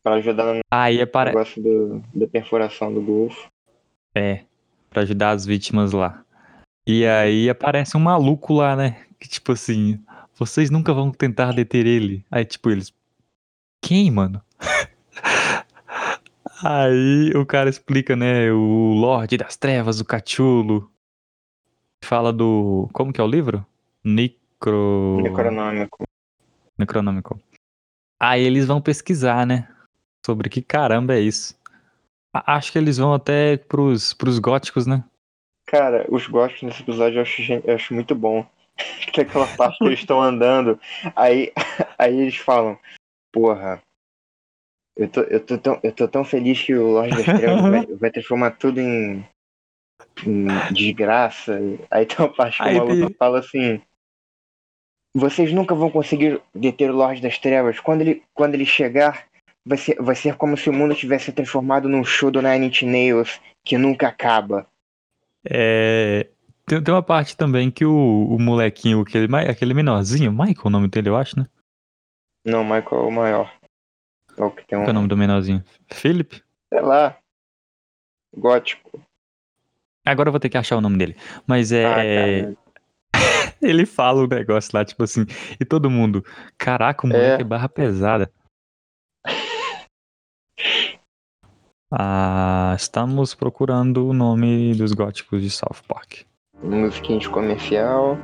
Pra 0.09 0.17
ajudar 0.17 0.55
no 0.55 0.61
Aí 0.71 1.03
apare... 1.03 1.31
negócio 1.31 1.63
do, 1.63 2.03
da 2.15 2.27
perfuração 2.27 2.95
do 2.95 3.03
golfo. 3.03 3.47
É, 4.15 4.45
pra 4.89 5.03
ajudar 5.03 5.33
as 5.33 5.45
vítimas 5.45 5.93
lá. 5.93 6.25
E 6.87 7.05
aí 7.05 7.51
aparece 7.51 7.95
um 7.95 8.01
maluco 8.01 8.55
lá, 8.55 8.75
né? 8.75 9.05
Que 9.21 9.29
tipo 9.29 9.53
assim, 9.53 10.03
vocês 10.35 10.71
nunca 10.71 10.95
vão 10.95 11.11
tentar 11.11 11.53
deter 11.53 11.87
ele. 11.87 12.25
Aí 12.31 12.47
tipo 12.47 12.71
eles, 12.71 12.91
quem, 13.83 14.11
mano? 14.11 14.41
aí 16.65 17.31
o 17.37 17.45
cara 17.45 17.69
explica, 17.69 18.17
né? 18.17 18.51
O 18.51 18.95
Lorde 18.95 19.37
das 19.37 19.57
Trevas, 19.57 20.01
o 20.01 20.07
Cachulo. 20.07 20.91
Fala 22.03 22.33
do, 22.33 22.89
como 22.95 23.13
que 23.13 23.21
é 23.21 23.25
o 23.25 23.29
livro? 23.29 23.67
Necro... 24.03 25.21
Necronômico. 25.21 26.05
Necronômico. 26.79 27.39
Aí 28.19 28.43
eles 28.43 28.65
vão 28.65 28.81
pesquisar, 28.81 29.47
né? 29.47 29.69
Sobre 30.29 30.51
que 30.51 30.61
caramba 30.61 31.15
é 31.15 31.21
isso. 31.21 31.59
A- 32.35 32.57
Acho 32.57 32.71
que 32.71 32.77
eles 32.77 32.99
vão 32.99 33.15
até 33.15 33.57
pros, 33.57 34.13
pros 34.13 34.39
góticos, 34.39 34.87
né? 34.87 35.03
Cara, 35.67 36.05
os 36.11 36.27
góticos 36.27 36.65
nesse 36.65 36.83
episódio 36.83 37.17
eu 37.17 37.23
acho, 37.23 37.43
eu 37.65 37.75
acho 37.75 37.95
muito 37.95 38.15
bom. 38.15 38.47
Que 39.11 39.21
é 39.21 39.25
aquela 39.25 39.47
parte 39.57 39.79
que 39.79 39.87
eles 39.87 40.01
estão 40.01 40.21
andando, 40.23 40.79
aí, 41.17 41.51
aí 41.99 42.15
eles 42.21 42.37
falam, 42.37 42.79
porra, 43.33 43.83
eu 44.95 45.09
tô, 45.09 45.21
eu, 45.23 45.41
tô 45.45 45.57
tão, 45.57 45.81
eu 45.83 45.93
tô 45.93 46.07
tão 46.07 46.25
feliz 46.27 46.63
que 46.63 46.75
o 46.75 46.89
Lorde 46.93 47.17
das 47.17 47.25
Trevas 47.25 47.63
vai, 47.63 47.87
vai 47.97 48.11
transformar 48.11 48.51
tudo 48.51 48.81
em, 48.81 49.27
em 50.27 50.47
desgraça. 50.75 51.59
Aí 51.91 52.05
tem 52.05 52.19
uma 52.19 52.35
parte 52.35 52.59
que 52.59 52.69
o 52.69 52.75
maluco 52.75 53.15
fala 53.19 53.39
assim. 53.39 53.81
Vocês 55.17 55.53
nunca 55.55 55.75
vão 55.75 55.91
conseguir 55.91 56.41
deter 56.55 56.91
o 56.91 56.95
Lorde 56.95 57.23
das 57.23 57.39
Trevas. 57.39 57.81
Quando 57.81 58.03
ele, 58.03 58.23
quando 58.35 58.55
ele 58.55 58.67
chegar, 58.67 59.27
vai 59.65 59.79
ser, 59.79 59.97
vai 60.01 60.15
ser 60.15 60.37
como 60.37 60.57
se 60.57 60.69
o 60.69 60.73
mundo 60.73 60.95
tivesse 60.95 61.33
transformado 61.33 61.89
num 61.89 62.05
show 62.05 62.31
do 62.31 62.43
Nine 62.43 62.67
Inch 62.67 62.83
Nails 62.83 63.41
que 63.65 63.77
nunca 63.77 64.09
acaba. 64.09 64.67
É, 65.45 66.29
tem, 66.67 66.83
tem 66.83 66.95
uma 66.95 67.03
parte 67.03 67.37
também 67.37 67.71
que 67.71 67.85
o, 67.85 68.27
o 68.31 68.39
molequinho, 68.39 69.01
aquele, 69.01 69.35
aquele 69.37 69.75
menorzinho, 69.75 70.33
Michael, 70.33 70.67
o 70.67 70.71
nome 70.71 70.89
dele, 70.89 71.09
eu 71.09 71.17
acho, 71.17 71.39
né? 71.39 71.47
Não, 72.45 72.63
Michael 72.63 73.03
é 73.03 73.07
o 73.07 73.11
maior. 73.11 73.53
É 74.37 74.45
o 74.45 74.51
que 74.51 74.67
tem 74.67 74.79
um. 74.79 74.83
Qual 74.83 74.89
é 74.89 74.91
o 74.91 74.95
nome 74.95 75.09
do 75.09 75.17
menorzinho? 75.17 75.65
Philip? 75.91 76.43
Sei 76.69 76.81
lá. 76.81 77.17
Gótico. 78.37 79.03
Agora 80.05 80.29
eu 80.29 80.33
vou 80.33 80.41
ter 80.41 80.49
que 80.49 80.59
achar 80.59 80.77
o 80.77 80.81
nome 80.81 80.97
dele. 80.97 81.17
Mas 81.47 81.73
é. 81.73 81.87
Ah, 81.87 82.05
é, 82.05 82.55
ele 83.61 83.85
fala 83.85 84.23
o 84.23 84.27
negócio 84.27 84.71
lá, 84.75 84.85
tipo 84.85 85.03
assim, 85.03 85.27
e 85.59 85.65
todo 85.65 85.91
mundo, 85.91 86.25
caraca, 86.57 87.07
o 87.07 87.09
moleque 87.09 87.43
é, 87.43 87.45
barra 87.45 87.69
pesada. 87.69 88.31
Ah, 91.91 92.75
estamos 92.77 93.35
procurando 93.35 94.09
o 94.09 94.13
nome 94.13 94.75
dos 94.75 94.93
góticos 94.93 95.41
de 95.41 95.49
South 95.49 95.83
Park. 95.89 96.27
Musiquinha 96.63 97.27
comercial. 97.31 98.19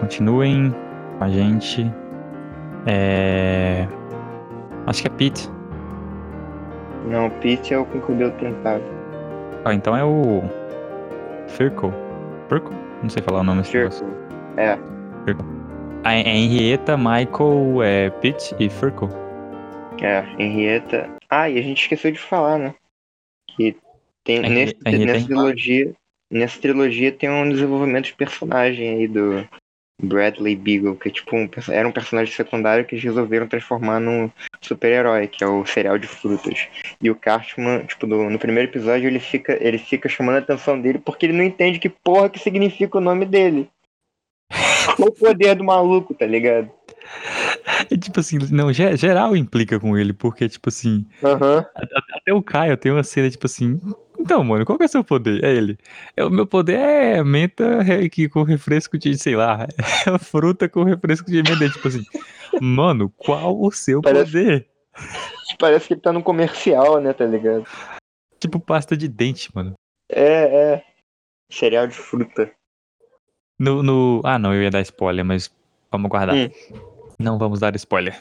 Continuem 0.00 0.74
com 1.16 1.24
a 1.24 1.28
gente. 1.28 1.92
É... 2.86 3.86
Acho 4.86 5.02
que 5.02 5.08
é 5.08 5.10
Pete. 5.10 5.48
Não, 7.06 7.30
Pete 7.30 7.74
é 7.74 7.78
o 7.78 7.84
com 7.84 8.00
cabelo 8.00 8.32
pintado. 8.32 8.82
Ah, 9.64 9.74
então 9.74 9.96
é 9.96 10.04
o. 10.04 10.42
Firco. 11.46 11.92
Firco? 12.48 12.72
Não 13.00 13.08
sei 13.08 13.22
falar 13.22 13.40
o 13.40 13.44
nome 13.44 13.62
desse. 13.62 13.70
Circle. 13.70 14.08
É. 14.56 14.72
A 14.72 15.57
a 16.04 16.14
Henrietta, 16.16 16.96
Michael, 16.96 17.82
é 17.82 18.10
Pete 18.10 18.54
e 18.58 18.68
Firco. 18.68 19.08
É, 20.00 20.24
Henrietta. 20.38 21.10
Ah, 21.28 21.48
e 21.50 21.58
a 21.58 21.62
gente 21.62 21.82
esqueceu 21.82 22.10
de 22.12 22.18
falar, 22.18 22.58
né? 22.58 22.74
Que 23.56 23.76
tem 24.24 24.38
Henri- 24.38 24.48
nesse, 24.48 24.76
Henrietta 24.86 25.04
nessa 25.04 25.16
Henrique. 25.16 25.26
trilogia. 25.26 25.92
Nessa 26.30 26.60
trilogia 26.60 27.12
tem 27.12 27.30
um 27.30 27.48
desenvolvimento 27.48 28.06
de 28.06 28.14
personagem 28.14 28.90
aí 28.90 29.08
do 29.08 29.48
Bradley 30.00 30.54
Beagle, 30.54 30.94
que 30.94 31.08
é 31.08 31.12
tipo 31.12 31.34
um, 31.34 31.48
era 31.70 31.88
um 31.88 31.92
personagem 31.92 32.32
secundário 32.32 32.84
que 32.84 32.94
eles 32.94 33.04
resolveram 33.04 33.48
transformar 33.48 33.98
num 33.98 34.30
super-herói, 34.60 35.26
que 35.26 35.42
é 35.42 35.46
o 35.46 35.66
cereal 35.66 35.98
de 35.98 36.06
frutas. 36.06 36.68
E 37.02 37.10
o 37.10 37.16
Cartman, 37.16 37.84
tipo, 37.86 38.06
no, 38.06 38.30
no 38.30 38.38
primeiro 38.38 38.70
episódio, 38.70 39.08
ele 39.08 39.18
fica, 39.18 39.58
ele 39.60 39.78
fica 39.78 40.08
chamando 40.08 40.36
a 40.36 40.40
atenção 40.40 40.80
dele 40.80 40.98
porque 40.98 41.26
ele 41.26 41.32
não 41.32 41.42
entende 41.44 41.78
que 41.78 41.88
porra 41.88 42.28
que 42.28 42.38
significa 42.38 42.98
o 42.98 43.00
nome 43.00 43.24
dele. 43.24 43.68
O 44.98 45.12
poder 45.12 45.54
do 45.54 45.64
maluco, 45.64 46.14
tá 46.14 46.26
ligado? 46.26 46.70
E 47.90 47.96
tipo 47.96 48.20
assim, 48.20 48.38
não, 48.50 48.72
ge- 48.72 48.96
geral 48.96 49.34
implica 49.36 49.78
com 49.80 49.96
ele, 49.96 50.12
porque, 50.12 50.48
tipo 50.48 50.68
assim, 50.68 51.06
Aham. 51.22 51.64
até 52.14 52.32
o 52.32 52.42
Caio 52.42 52.76
tem 52.76 52.92
uma 52.92 53.02
cena, 53.02 53.30
tipo 53.30 53.46
assim. 53.46 53.80
Então, 54.18 54.42
mano, 54.44 54.66
qual 54.66 54.76
que 54.76 54.84
é 54.84 54.86
o 54.86 54.90
seu 54.90 55.04
poder? 55.04 55.42
É 55.44 55.54
ele. 55.54 55.78
É, 56.16 56.24
o 56.24 56.30
meu 56.30 56.46
poder 56.46 56.78
é 56.78 57.22
menta 57.24 57.64
que 58.10 58.28
com 58.28 58.42
refresco 58.42 58.98
de, 58.98 59.16
sei 59.16 59.36
lá, 59.36 59.66
é 60.06 60.18
fruta 60.18 60.68
com 60.68 60.82
refresco 60.82 61.30
de 61.30 61.38
amendoim. 61.40 61.70
Tipo 61.70 61.88
assim, 61.88 62.04
mano, 62.60 63.12
qual 63.16 63.58
o 63.58 63.70
seu 63.70 64.02
Parece- 64.02 64.32
poder? 64.32 64.68
Parece 65.58 65.86
que 65.86 65.94
ele 65.94 66.00
tá 66.00 66.12
num 66.12 66.20
comercial, 66.22 67.00
né, 67.00 67.12
tá 67.12 67.24
ligado? 67.24 67.64
Tipo 68.40 68.58
pasta 68.60 68.96
de 68.96 69.08
dente, 69.08 69.50
mano. 69.54 69.74
É, 70.10 70.72
é. 70.74 70.84
Cereal 71.50 71.86
de 71.86 71.94
fruta. 71.94 72.50
No, 73.58 73.82
no... 73.82 74.20
Ah, 74.24 74.38
não, 74.38 74.54
eu 74.54 74.62
ia 74.62 74.70
dar 74.70 74.80
spoiler, 74.82 75.24
mas 75.24 75.50
vamos 75.90 76.08
guardar. 76.10 76.36
Hum. 76.36 76.48
Não 77.18 77.38
vamos 77.38 77.58
dar 77.60 77.74
spoiler. 77.76 78.20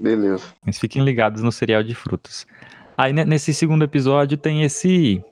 Beleza. 0.00 0.54
Mas 0.64 0.78
fiquem 0.78 1.04
ligados 1.04 1.42
no 1.42 1.50
cereal 1.52 1.82
de 1.82 1.94
frutas. 1.94 2.46
Aí 2.96 3.12
ne- 3.12 3.24
nesse 3.24 3.52
segundo 3.52 3.84
episódio 3.84 4.36
tem 4.38 4.62
esse. 4.62 5.22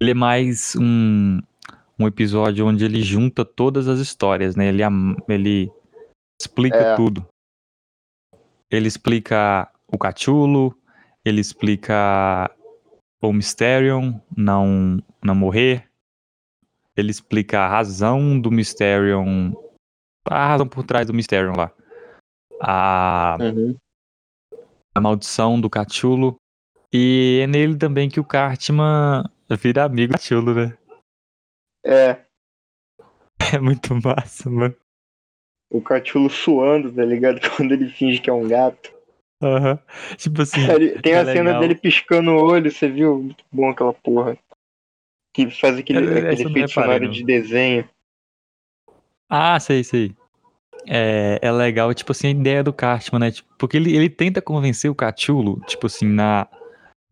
Ele 0.00 0.10
é 0.12 0.14
mais 0.14 0.74
um, 0.76 1.40
um 1.98 2.06
episódio 2.06 2.66
onde 2.66 2.84
ele 2.84 3.02
junta 3.02 3.44
todas 3.44 3.86
as 3.86 4.00
histórias, 4.00 4.56
né? 4.56 4.66
Ele, 4.68 4.82
ele 5.28 5.70
explica 6.40 6.76
É. 6.78 6.96
tudo. 6.96 7.26
Ele 8.70 8.88
explica 8.88 9.70
o 9.88 9.98
Cachulo, 9.98 10.76
ele 11.24 11.40
explica 11.40 12.50
o 13.20 13.32
Mysterion 13.32 14.14
não, 14.36 15.02
não 15.22 15.34
morrer. 15.34 15.89
Ele 17.00 17.10
explica 17.10 17.60
a 17.60 17.68
razão 17.68 18.38
do 18.40 18.50
Mysterion. 18.50 19.52
A 20.24 20.48
razão 20.48 20.68
por 20.68 20.84
trás 20.84 21.06
do 21.06 21.14
Mysterion 21.14 21.54
lá. 21.56 21.72
A, 22.60 23.36
Uhum. 23.40 23.76
a 24.94 25.00
maldição 25.00 25.60
do 25.60 25.70
Cachulo. 25.70 26.36
E 26.92 27.40
é 27.42 27.46
nele 27.46 27.76
também 27.76 28.08
que 28.08 28.20
o 28.20 28.24
Cartman 28.24 29.24
vira 29.58 29.84
amigo 29.84 30.12
do 30.12 30.18
Cachulo, 30.18 30.54
né? 30.54 30.76
É. 31.84 32.24
É 33.54 33.58
muito 33.58 33.94
massa, 33.94 34.48
mano. 34.50 34.76
O 35.72 35.80
Cachulo 35.80 36.28
suando, 36.30 36.92
tá 36.92 37.04
ligado? 37.04 37.40
Quando 37.56 37.72
ele 37.72 37.88
finge 37.88 38.20
que 38.20 38.28
é 38.28 38.32
um 38.32 38.46
gato. 38.46 38.92
Aham. 39.42 39.78
Tipo 40.16 40.42
assim. 40.42 40.60
Ele- 40.70 41.00
Tem 41.00 41.14
é 41.14 41.18
a 41.20 41.24
cena 41.24 41.44
legal. 41.44 41.60
dele 41.60 41.74
piscando 41.74 42.30
o 42.32 42.42
olho, 42.44 42.70
você 42.70 42.88
viu? 42.88 43.18
Muito 43.22 43.44
bom 43.50 43.70
aquela 43.70 43.92
porra. 43.94 44.36
Que 45.32 45.50
faz 45.50 45.78
aquele, 45.78 46.00
Eu- 46.00 46.30
aquele 46.30 46.60
reparei, 46.60 47.08
de 47.08 47.24
desenho. 47.24 47.88
Ah, 49.28 49.58
sei, 49.60 49.84
sei. 49.84 50.14
É, 50.86 51.38
é 51.42 51.52
legal, 51.52 51.92
tipo 51.94 52.12
assim, 52.12 52.28
a 52.28 52.30
ideia 52.30 52.64
do 52.64 52.72
Cartman, 52.72 53.20
né? 53.20 53.30
Tipo, 53.30 53.48
porque 53.58 53.76
ele, 53.76 53.94
ele 53.96 54.08
tenta 54.10 54.42
convencer 54.42 54.90
o 54.90 54.94
Cachulo, 54.94 55.60
tipo 55.66 55.86
assim, 55.86 56.06
na. 56.06 56.48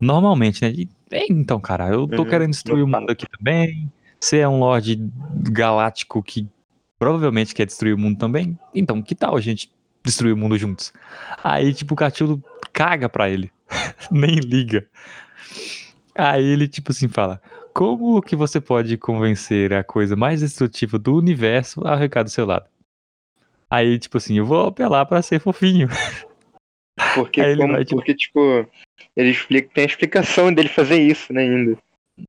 Normalmente, 0.01 0.61
né? 0.63 0.73
"Ei, 1.11 1.27
então, 1.29 1.59
cara, 1.59 1.89
eu 1.89 2.07
tô 2.07 2.23
Uhum, 2.23 2.29
querendo 2.29 2.51
destruir 2.51 2.83
o 2.83 2.87
mundo 2.87 3.11
aqui 3.11 3.25
também. 3.29 3.91
Você 4.19 4.39
é 4.39 4.47
um 4.49 4.59
Lorde 4.59 4.97
Galáctico 5.51 6.23
que 6.23 6.47
provavelmente 6.99 7.55
quer 7.55 7.65
destruir 7.65 7.93
o 7.95 7.97
mundo 7.97 8.17
também. 8.17 8.57
Então, 8.75 9.01
que 9.01 9.15
tal 9.15 9.35
a 9.37 9.41
gente 9.41 9.71
destruir 10.03 10.33
o 10.33 10.37
mundo 10.37 10.57
juntos? 10.57 10.93
Aí, 11.43 11.73
tipo, 11.73 11.93
o 11.93 11.97
Cachulo 11.97 12.43
caga 12.73 13.09
pra 13.09 13.29
ele. 13.29 13.51
Nem 14.11 14.35
liga. 14.35 14.87
Aí 16.15 16.43
ele, 16.45 16.67
tipo 16.67 16.91
assim, 16.91 17.07
fala: 17.07 17.41
Como 17.73 18.21
que 18.21 18.35
você 18.35 18.59
pode 18.59 18.97
convencer 18.97 19.73
a 19.73 19.83
coisa 19.83 20.15
mais 20.15 20.41
destrutiva 20.41 20.97
do 20.97 21.15
universo 21.15 21.85
a 21.87 21.97
ficar 21.97 22.23
do 22.23 22.29
seu 22.29 22.45
lado? 22.45 22.67
Aí, 23.69 23.99
tipo 23.99 24.17
assim, 24.17 24.37
eu 24.37 24.45
vou 24.45 24.67
apelar 24.67 25.05
pra 25.05 25.21
ser 25.21 25.39
fofinho. 25.39 25.87
Porque, 27.15 27.55
como, 27.55 27.73
vai, 27.73 27.85
tipo- 27.85 27.95
porque 27.97 28.13
tipo, 28.13 28.67
ele 29.15 29.29
explica, 29.29 29.69
tem 29.73 29.83
a 29.85 29.87
explicação 29.87 30.53
dele 30.53 30.67
fazer 30.67 31.01
isso, 31.01 31.31
né, 31.31 31.43
ainda. 31.43 31.77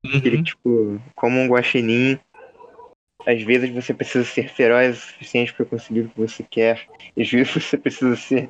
Que 0.01 0.29
Ele, 0.29 0.43
tipo, 0.45 1.01
como 1.17 1.41
um 1.41 1.49
guaxinim, 1.49 2.19
às 3.27 3.43
vezes 3.43 3.71
você 3.71 3.93
precisa 3.93 4.25
ser 4.25 4.49
feroz 4.49 4.97
o 4.97 5.01
suficiente 5.09 5.53
pra 5.53 5.67
conseguir 5.67 6.03
o 6.03 6.09
que 6.09 6.17
você 6.21 6.45
quer. 6.45 6.87
E 7.17 7.23
às 7.23 7.31
vezes 7.31 7.53
você 7.53 7.77
precisa 7.77 8.15
ser, 8.17 8.49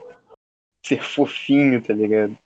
ser 0.85 1.03
fofinho, 1.03 1.81
tá 1.83 1.95
ligado? 1.95 2.37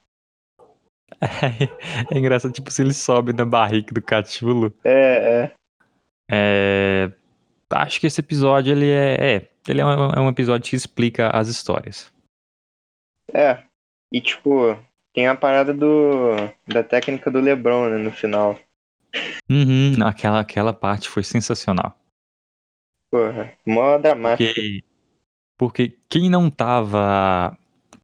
É 2.11 2.19
engraçado, 2.19 2.53
tipo, 2.53 2.71
se 2.71 2.83
ele 2.83 2.93
sobe 2.93 3.33
na 3.33 3.45
barriga 3.45 3.93
do 3.93 4.03
Cachulo. 4.03 4.75
É, 4.85 5.43
é. 5.43 5.53
É... 6.31 7.13
Acho 7.71 8.01
que 8.01 8.07
esse 8.07 8.21
episódio, 8.21 8.73
ele 8.73 8.91
é... 8.91 9.37
é 9.37 9.49
ele 9.67 9.81
é 9.81 9.87
um, 9.87 10.11
é 10.11 10.21
um 10.21 10.29
episódio 10.29 10.69
que 10.69 10.77
explica 10.77 11.31
as 11.31 11.49
histórias. 11.49 12.13
É. 13.33 13.63
E 14.13 14.21
tipo, 14.21 14.79
tem 15.15 15.27
a 15.27 15.35
parada 15.35 15.73
do. 15.73 16.35
da 16.67 16.83
técnica 16.83 17.31
do 17.31 17.41
Lebron, 17.41 17.89
né, 17.89 17.99
no 17.99 18.13
final. 18.13 18.59
Uhum, 19.49 19.95
aquela, 20.05 20.41
aquela 20.41 20.73
parte 20.73 21.09
foi 21.09 21.23
sensacional. 21.23 21.97
Porra, 23.11 23.53
mó 23.65 23.97
dramático. 23.97 24.53
Porque, 24.53 24.85
porque 25.57 25.99
quem 26.09 26.29
não 26.29 26.51
tava 26.51 27.57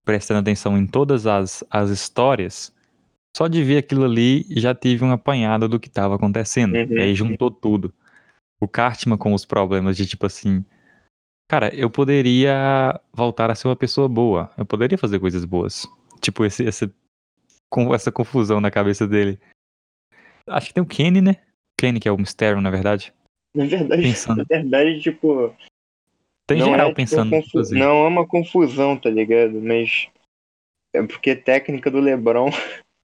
prestando 0.05 0.41
atenção 0.41 0.79
em 0.79 0.87
todas 0.87 1.27
as, 1.27 1.65
as 1.69 1.91
histórias, 1.91 2.73
só 3.37 3.47
de 3.47 3.63
ver 3.63 3.79
aquilo 3.79 4.05
ali 4.05 4.45
já 4.51 4.75
tive 4.75 5.05
um 5.05 5.13
apanhado 5.13 5.69
do 5.69 5.81
que 5.81 5.89
tava 5.89 6.17
acontecendo. 6.17 6.75
Uhum. 6.75 6.99
E 6.99 7.01
aí 7.01 7.15
juntou 7.15 7.51
tudo. 7.51 7.93
O 8.61 8.69
Cartman 8.69 9.17
com 9.17 9.33
os 9.33 9.45
problemas 9.45 9.97
de 9.97 10.07
tipo 10.07 10.27
assim. 10.27 10.65
Cara, 11.49 11.75
eu 11.75 11.91
poderia 11.91 13.01
voltar 13.13 13.51
a 13.51 13.55
ser 13.55 13.69
uma 13.69 13.77
pessoa 13.77 14.09
boa. 14.09 14.53
Eu 14.57 14.65
poderia 14.65 14.99
fazer 14.99 15.19
coisas 15.19 15.45
boas. 15.45 15.87
Tipo, 16.21 16.45
esse, 16.45 16.63
esse, 16.65 16.93
com 17.69 17.93
essa 17.95 18.13
confusão 18.13 18.61
na 18.61 18.71
cabeça 18.71 19.07
dele. 19.07 19.41
Acho 20.47 20.69
que 20.69 20.75
tem 20.75 20.83
o 20.83 20.87
Kenny, 20.87 21.21
né? 21.21 21.37
Kenny, 21.79 21.99
que 21.99 22.09
é 22.09 22.13
o 22.13 22.19
mistério, 22.19 22.61
na 22.61 22.71
verdade. 22.71 23.13
Na 23.55 23.65
verdade, 23.65 24.03
Pensando. 24.03 24.39
na 24.39 24.45
verdade, 24.45 25.01
tipo. 25.01 25.55
Tem 26.47 26.59
geral 26.59 26.75
é, 26.75 26.85
tipo, 26.87 26.97
pensando. 26.97 27.31
confu-. 27.31 27.75
Não 27.75 28.05
é 28.05 28.09
uma 28.09 28.27
confusão, 28.27 28.97
tá 28.97 29.11
ligado? 29.11 29.61
Mas. 29.61 30.09
É 30.95 31.03
porque 31.03 31.35
técnica 31.35 31.91
do 31.91 32.01
Lebron. 32.01 32.51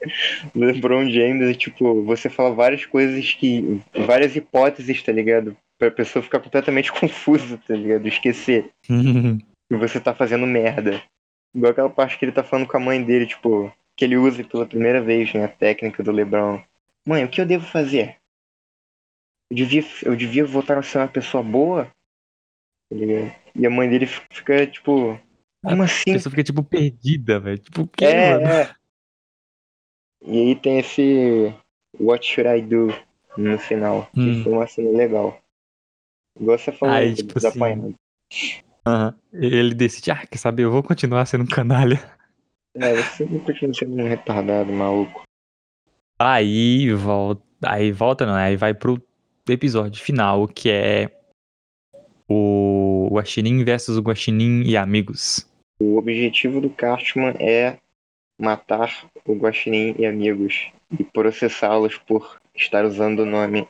Lebron 0.54 1.08
James 1.10 1.48
é 1.48 1.54
tipo, 1.54 2.02
você 2.04 2.28
fala 2.28 2.54
várias 2.54 2.84
coisas 2.84 3.34
que. 3.34 3.80
várias 4.06 4.36
hipóteses, 4.36 5.02
tá 5.02 5.12
ligado? 5.12 5.56
Pra 5.78 5.90
pessoa 5.90 6.22
ficar 6.22 6.40
completamente 6.40 6.92
confusa, 6.98 7.58
tá 7.66 7.74
ligado? 7.74 8.06
Esquecer 8.06 8.70
que 8.82 9.76
você 9.76 10.00
tá 10.00 10.14
fazendo 10.14 10.46
merda. 10.46 11.02
Igual 11.54 11.72
aquela 11.72 11.90
parte 11.90 12.18
que 12.18 12.24
ele 12.24 12.32
tá 12.32 12.44
falando 12.44 12.66
com 12.66 12.76
a 12.76 12.80
mãe 12.80 13.02
dele, 13.02 13.26
tipo, 13.26 13.72
que 13.96 14.04
ele 14.04 14.16
usa 14.16 14.44
pela 14.44 14.66
primeira 14.66 15.00
vez, 15.00 15.32
né? 15.32 15.44
A 15.44 15.48
técnica 15.48 16.02
do 16.02 16.12
Lebron. 16.12 16.62
Mãe, 17.06 17.24
o 17.24 17.28
que 17.28 17.40
eu 17.40 17.46
devo 17.46 17.64
fazer? 17.64 18.16
Eu 19.50 19.56
devia, 19.56 19.84
eu 20.02 20.16
devia 20.16 20.44
voltar 20.44 20.76
a 20.76 20.82
ser 20.82 20.98
uma 20.98 21.08
pessoa 21.08 21.42
boa? 21.42 21.86
Tá 22.90 22.96
ligado? 22.96 23.32
E 23.54 23.66
a 23.66 23.70
mãe 23.70 23.88
dele 23.88 24.06
fica, 24.06 24.66
tipo, 24.66 25.18
como 25.66 25.82
A 25.82 25.86
assim? 25.86 26.12
pessoa 26.12 26.30
fica, 26.30 26.44
tipo, 26.44 26.62
perdida, 26.62 27.40
velho. 27.40 27.58
Tipo, 27.58 27.82
o 27.82 27.88
quê, 27.88 28.04
mano? 28.04 28.46
É, 28.46 28.62
é. 28.62 28.74
E 30.22 30.38
aí 30.48 30.56
tem 30.56 30.78
esse 30.78 31.54
What 32.00 32.26
Should 32.26 32.48
I 32.48 32.62
Do 32.62 32.88
no 33.36 33.58
final, 33.58 34.08
que 34.14 34.20
Hum. 34.20 34.42
foi 34.42 34.52
uma 34.52 34.66
cena 34.66 34.90
legal. 34.90 35.38
Igual 36.38 36.58
você 36.58 36.72
falou, 36.72 36.94
Aí, 36.94 37.14
tipo 37.14 37.34
dos 37.34 37.44
assim, 37.44 37.58
apanhados. 37.58 37.94
Ele 39.32 39.74
decide, 39.74 40.10
ah, 40.10 40.26
quer 40.26 40.38
saber, 40.38 40.64
eu 40.64 40.70
vou 40.70 40.82
continuar 40.82 41.26
sendo 41.26 41.44
um 41.44 41.48
canalha. 41.48 41.98
É, 42.74 42.94
você 42.94 43.24
não 43.24 43.40
continua 43.40 43.74
sendo 43.74 43.94
um 43.94 44.06
retardado, 44.08 44.72
maluco. 44.72 45.22
Aí 46.18 46.92
volta, 46.92 47.42
aí 47.64 47.90
volta 47.92 48.26
não, 48.26 48.34
aí 48.34 48.56
vai 48.56 48.74
pro 48.74 49.02
episódio 49.48 50.02
final, 50.02 50.46
que 50.48 50.70
é 50.70 51.10
o 52.28 53.08
Guaxinim 53.12 53.64
versus 53.64 53.96
o 53.96 54.02
Guaxinim 54.02 54.62
e 54.62 54.76
amigos. 54.76 55.48
O 55.80 55.96
objetivo 55.96 56.60
do 56.60 56.70
Cartman 56.70 57.34
é 57.38 57.78
matar 58.38 59.08
o 59.24 59.34
Guaxinim 59.34 59.94
e 59.98 60.06
amigos 60.06 60.70
e 60.98 61.04
processá-los 61.04 61.98
por 61.98 62.36
estar 62.54 62.84
usando 62.84 63.20
o 63.20 63.26
nome. 63.26 63.68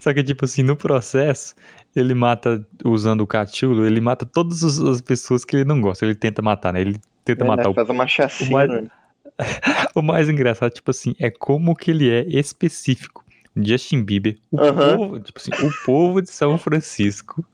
Só 0.00 0.12
que, 0.12 0.22
tipo 0.22 0.44
assim, 0.44 0.62
no 0.62 0.76
processo, 0.76 1.54
ele 1.94 2.14
mata, 2.14 2.66
usando 2.84 3.20
o 3.20 3.26
Cachulo, 3.26 3.86
ele 3.86 4.00
mata 4.00 4.26
todas 4.26 4.64
as 4.64 4.78
as 4.80 5.00
pessoas 5.00 5.44
que 5.44 5.56
ele 5.56 5.64
não 5.64 5.80
gosta. 5.80 6.04
Ele 6.04 6.14
tenta 6.14 6.42
matar, 6.42 6.72
né? 6.72 6.80
Ele 6.80 7.00
tenta 7.24 7.44
né, 7.44 7.50
matar 7.50 7.70
o 7.70 7.74
Faz 7.74 7.88
uma 7.88 8.06
chacina. 8.06 8.90
O 9.94 10.02
mais 10.02 10.28
engraçado, 10.28 10.72
tipo 10.72 10.90
assim, 10.90 11.14
é 11.18 11.30
como 11.30 11.74
que 11.74 11.90
ele 11.90 12.10
é 12.10 12.22
específico. 12.28 13.24
Justin 13.56 14.02
Bieber, 14.02 14.38
o 14.50 14.56
povo, 14.56 15.20
tipo 15.20 15.38
assim, 15.38 15.50
o 15.66 15.84
povo 15.84 16.22
de 16.22 16.30
São 16.30 16.56
Francisco. 16.56 17.44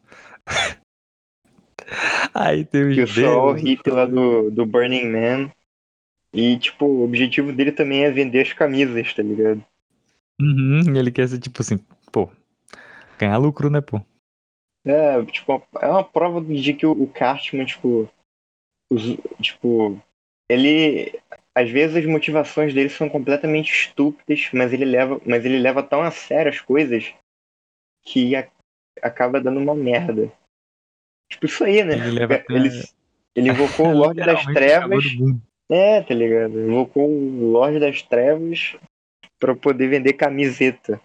Aí 2.35 2.64
tem 2.64 2.88
os 2.88 2.94
Que 2.94 3.02
o 3.02 3.07
sol 3.09 3.52
hippie 3.52 3.90
lá 3.90 4.07
do, 4.07 4.50
do 4.50 4.64
Burning 4.66 5.11
Man. 5.11 5.50
E, 6.32 6.58
tipo, 6.58 6.84
o 6.84 7.04
objetivo 7.04 7.52
dele 7.52 7.72
também 7.72 8.04
é 8.04 8.10
vender 8.10 8.42
as 8.42 8.52
camisas, 8.52 9.14
tá 9.14 9.22
ligado? 9.22 9.64
Uhum, 10.40 10.94
ele 10.96 11.10
quer 11.10 11.26
ser 11.28 11.38
tipo 11.38 11.60
assim, 11.62 11.78
pô, 12.12 12.30
ganhar 13.18 13.38
lucro, 13.38 13.70
né, 13.70 13.80
pô? 13.80 14.00
É, 14.84 15.22
tipo, 15.26 15.62
é 15.80 15.88
uma 15.88 16.04
prova 16.04 16.40
de 16.40 16.72
que 16.74 16.86
o, 16.86 17.06
Cartman, 17.08 17.64
tipo, 17.66 18.08
os- 18.90 19.16
tipo, 19.40 20.00
ele, 20.48 21.18
às 21.54 21.68
vezes 21.70 21.96
as 21.96 22.06
motivações 22.06 22.72
dele 22.72 22.88
são 22.88 23.08
completamente 23.08 23.72
estúpidas, 23.72 24.48
mas 24.52 24.72
ele 24.72 24.84
leva, 24.84 25.20
mas 25.26 25.44
ele 25.44 25.58
leva 25.58 25.82
tão 25.82 26.02
a 26.02 26.10
sério 26.10 26.50
as 26.50 26.60
coisas 26.60 27.12
que 28.04 28.36
a- 28.36 28.48
acaba 29.02 29.40
dando 29.40 29.60
uma 29.60 29.74
merda. 29.74 30.32
Tipo, 31.30 31.46
isso 31.46 31.64
aí, 31.64 31.84
né? 31.84 31.94
Ele 31.96 32.10
leva 32.10 32.42
Ele, 32.48 32.70
ele 33.34 33.48
invocou 33.50 33.86
o 33.86 33.92
Lorde 33.98 34.20
das 34.20 34.44
Trevas. 34.46 35.04
É, 35.70 36.00
tá 36.02 36.14
ligado? 36.14 36.59
Invocou 36.59 37.09
o 37.09 37.50
Lorde 37.50 37.78
das 37.78 38.02
Trevas 38.02 38.76
pra 39.38 39.54
poder 39.54 39.88
vender 39.88 40.14
camiseta. 40.14 41.00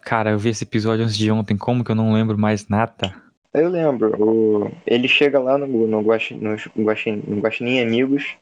Cara, 0.00 0.30
eu 0.30 0.38
vi 0.38 0.50
esse 0.50 0.64
episódio 0.64 1.04
antes 1.04 1.16
de 1.16 1.30
ontem, 1.30 1.56
como 1.56 1.82
que 1.82 1.90
eu 1.90 1.96
não 1.96 2.12
lembro 2.12 2.38
mais 2.38 2.68
nada? 2.68 3.14
Eu 3.52 3.68
lembro, 3.68 4.14
o... 4.20 4.72
ele 4.86 5.08
chega 5.08 5.38
lá 5.38 5.56
no, 5.56 5.86
no, 5.86 6.00
Guaxi, 6.00 6.34
no, 6.34 6.56
Guaxi, 6.84 7.12
no 7.12 7.40
Guaxinim 7.40 7.80
Amigos, 7.80 8.36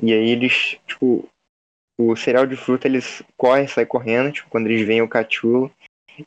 e 0.00 0.12
aí 0.12 0.30
eles, 0.30 0.78
tipo, 0.86 1.28
o 2.00 2.16
cereal 2.16 2.46
de 2.46 2.56
fruta, 2.56 2.86
eles 2.86 3.22
correm, 3.36 3.66
saem 3.66 3.86
correndo, 3.86 4.32
tipo, 4.32 4.48
quando 4.48 4.66
eles 4.66 4.86
veem 4.86 5.02
o 5.02 5.08
Cachulo, 5.08 5.70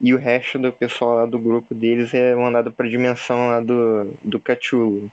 e 0.02 0.14
o 0.14 0.18
resto 0.18 0.60
do 0.60 0.72
pessoal 0.72 1.16
lá 1.16 1.26
do 1.26 1.40
grupo 1.40 1.74
deles 1.74 2.14
é 2.14 2.36
mandado 2.36 2.72
pra 2.72 2.90
dimensão 2.90 3.48
lá 3.48 3.60
do, 3.62 4.14
do 4.24 4.40
Cachulo, 4.40 5.12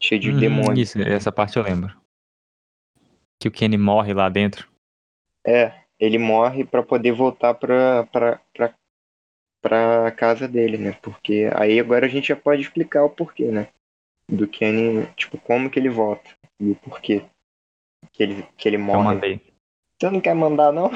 cheio 0.00 0.20
de 0.20 0.30
Uhum, 0.30 0.38
demônios. 0.38 0.90
Isso, 0.90 1.02
essa 1.02 1.30
parte 1.30 1.56
eu 1.56 1.62
lembro. 1.62 1.94
Que 3.40 3.48
o 3.48 3.52
Kenny 3.52 3.76
morre 3.76 4.14
lá 4.14 4.28
dentro. 4.28 4.68
É, 5.46 5.82
ele 5.98 6.18
morre 6.18 6.64
pra 6.64 6.82
poder 6.82 7.12
voltar 7.12 7.54
pra, 7.54 8.04
pra, 8.06 8.40
pra, 8.52 8.74
pra 9.62 10.10
casa 10.12 10.48
dele, 10.48 10.78
né? 10.78 10.92
Porque 11.02 11.50
aí 11.54 11.78
agora 11.78 12.06
a 12.06 12.08
gente 12.08 12.28
já 12.28 12.36
pode 12.36 12.62
explicar 12.62 13.04
o 13.04 13.10
porquê, 13.10 13.50
né? 13.50 13.68
Do 14.28 14.48
Kenny, 14.48 15.06
tipo, 15.14 15.38
como 15.38 15.70
que 15.70 15.78
ele 15.78 15.88
volta 15.88 16.28
e 16.60 16.70
o 16.70 16.76
porquê 16.76 17.24
que 18.12 18.22
ele, 18.22 18.42
que 18.56 18.68
ele 18.68 18.76
Eu 18.76 18.80
morre. 18.80 19.04
mandei. 19.04 19.40
Você 20.00 20.10
não 20.10 20.20
quer 20.20 20.34
mandar, 20.34 20.72
não? 20.72 20.90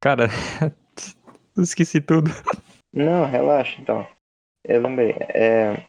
Cara, 0.00 0.28
eu 1.56 1.62
esqueci 1.62 2.00
tudo. 2.00 2.30
Não, 2.92 3.24
relaxa, 3.26 3.80
então. 3.80 4.06
Eu 4.64 4.82
lembrei. 4.82 5.12
É, 5.34 5.86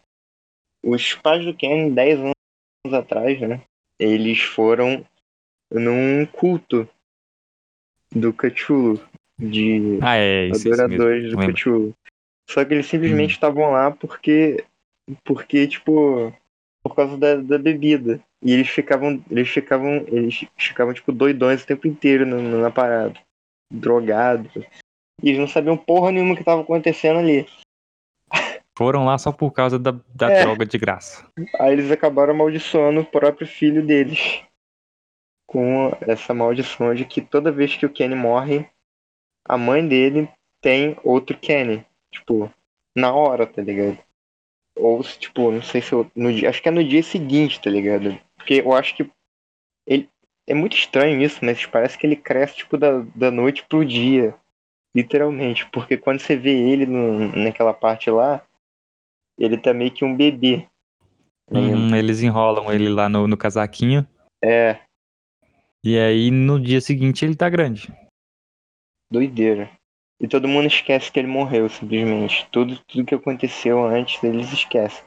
os 0.83 1.13
pais 1.15 1.45
do 1.45 1.55
Kenny, 1.55 1.91
10 1.93 2.19
anos 2.19 2.93
atrás, 2.93 3.39
né? 3.41 3.61
Eles 3.99 4.39
foram 4.41 5.05
num 5.71 6.25
culto 6.25 6.87
do 8.11 8.33
Cthulhu, 8.33 8.99
de 9.37 9.99
Ah, 10.01 10.15
é, 10.15 10.49
adoradores 10.51 11.23
mesmo. 11.23 11.35
do 11.35 11.39
lembro. 11.41 11.55
Cthulhu. 11.55 11.95
Só 12.49 12.65
que 12.65 12.73
eles 12.73 12.87
Hum. 12.87 12.89
simplesmente 12.89 13.31
estavam 13.31 13.69
lá 13.71 13.91
porque, 13.91 14.63
porque 15.23 15.67
tipo, 15.67 16.33
por 16.83 16.95
causa 16.95 17.17
da, 17.17 17.35
da 17.35 17.57
bebida. 17.57 18.19
E 18.41 18.53
eles 18.53 18.69
ficavam, 18.69 19.23
eles 19.29 19.49
ficavam, 19.49 19.97
eles 20.07 20.45
ficavam 20.57 20.93
tipo 20.93 21.11
doidões 21.11 21.61
o 21.63 21.67
tempo 21.67 21.87
inteiro 21.87 22.25
no- 22.25 22.61
na 22.61 22.71
parada, 22.71 23.13
drogados. 23.71 24.49
E 25.21 25.29
eles 25.29 25.39
não 25.39 25.47
sabiam 25.47 25.77
porra 25.77 26.11
nenhuma 26.11 26.35
que 26.35 26.43
tava 26.43 26.61
acontecendo 26.61 27.19
ali. 27.19 27.45
Foram 28.79 29.03
lá 29.03 29.17
só 29.17 29.33
por 29.33 29.51
causa 29.51 29.77
da, 29.77 29.93
da 30.15 30.31
É. 30.31 30.41
droga 30.41 30.65
de 30.65 30.77
graça. 30.77 31.27
Aí 31.59 31.73
eles 31.73 31.91
acabaram 31.91 32.33
amaldiçoando 32.33 33.01
o 33.01 33.05
próprio 33.05 33.45
filho 33.45 33.85
deles. 33.85 34.41
Com 35.45 35.91
essa 36.07 36.33
maldição 36.33 36.95
de 36.95 37.03
que 37.03 37.19
toda 37.19 37.51
vez 37.51 37.75
que 37.75 37.85
o 37.85 37.89
Kenny 37.89 38.15
morre, 38.15 38.65
a 39.43 39.57
mãe 39.57 39.85
dele 39.85 40.29
tem 40.61 40.95
outro 41.03 41.37
Kenny. 41.37 41.85
Tipo, 42.09 42.49
na 42.95 43.13
hora, 43.13 43.45
tá 43.45 43.61
ligado? 43.61 43.97
Ou 44.77 45.03
se, 45.03 45.19
tipo, 45.19 45.51
não 45.51 45.61
sei 45.61 45.81
se 45.81 45.91
eu, 45.91 46.09
no 46.15 46.31
dia, 46.31 46.49
acho 46.49 46.61
que 46.61 46.69
é 46.69 46.71
no 46.71 46.81
dia 46.81 47.03
seguinte, 47.03 47.59
tá 47.59 47.69
ligado? 47.69 48.17
Porque 48.37 48.61
eu 48.65 48.71
acho 48.73 48.95
que 48.95 49.11
ele 49.85 50.07
é 50.47 50.53
muito 50.53 50.77
estranho 50.77 51.21
isso, 51.21 51.43
mas 51.43 51.65
parece 51.65 51.97
que 51.97 52.07
ele 52.07 52.15
cresce 52.15 52.55
tipo 52.55 52.77
da, 52.77 53.03
da 53.13 53.29
noite 53.29 53.65
pro 53.67 53.83
dia, 53.83 54.33
literalmente, 54.95 55.65
porque 55.69 55.97
quando 55.97 56.21
você 56.21 56.37
vê 56.37 56.51
ele 56.51 56.85
no, 56.85 57.27
naquela 57.35 57.73
parte 57.73 58.09
lá, 58.09 58.41
ele 59.39 59.57
tá 59.57 59.73
meio 59.73 59.91
que 59.91 60.03
um 60.05 60.15
bebê. 60.15 60.65
Uhum, 61.51 61.95
eles 61.95 62.21
enrolam 62.21 62.71
ele 62.71 62.89
lá 62.89 63.09
no, 63.09 63.27
no 63.27 63.35
casaquinho. 63.35 64.05
É, 64.43 64.79
E 65.83 65.97
aí 65.97 66.29
no 66.29 66.59
dia 66.59 66.79
seguinte 66.81 67.25
ele 67.25 67.35
tá 67.35 67.49
grande. 67.49 67.91
doideira. 69.11 69.69
E 70.21 70.27
todo 70.27 70.47
mundo 70.47 70.67
esquece 70.67 71.11
que 71.11 71.17
ele 71.19 71.27
morreu, 71.29 71.69
simplesmente. 71.69 72.45
Tudo, 72.51 72.77
tudo 72.87 73.05
que 73.05 73.15
aconteceu 73.15 73.83
antes, 73.85 74.21
eles 74.23 74.51
esquecem. 74.51 75.03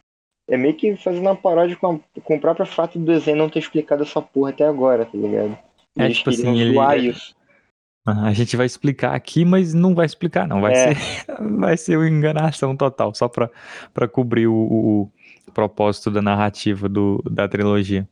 É 0.49 0.57
meio 0.57 0.75
que 0.75 0.97
fazendo 0.97 1.21
uma 1.23 1.37
paródia 1.37 1.77
com, 1.77 1.97
a, 2.17 2.21
com 2.23 2.37
o 2.37 2.41
próprio 2.41 2.67
fato 2.67 2.99
do 2.99 3.05
desenho 3.05 3.37
não 3.37 3.49
ter 3.51 3.59
explicado 3.61 4.03
essa 4.03 4.21
porra 4.21 4.51
até 4.51 4.65
agora, 4.67 5.05
tá 5.05 5.17
ligado? 5.17 5.57
É, 5.99 6.07
Eles 6.07 6.19
tipo 6.19 6.31
assim, 6.31 6.59
ele- 6.59 6.79
ele- 6.79 7.09
isso. 7.11 7.35
A 8.05 8.33
gente 8.33 8.57
vai 8.57 8.67
explicar 8.67 9.15
aqui, 9.15 9.45
mas 9.45 9.73
não 9.73 9.95
vai 9.95 10.07
explicar, 10.07 10.47
não. 10.49 10.61
Vai, 10.61 10.73
É. 10.73 10.95
ser, 10.95 11.27
vai 11.59 11.77
ser 11.77 11.97
uma 11.97 12.09
enganação 12.09 12.77
total, 12.77 13.15
só 13.15 13.29
pra, 13.29 13.49
pra 13.95 14.09
cobrir 14.09 14.47
o, 14.49 14.55
o- 14.55 15.13
propósito 15.55 16.11
da 16.11 16.21
narrativa 16.23 16.89
do, 16.89 17.23
da 17.31 17.47
trilogia. 17.47 18.09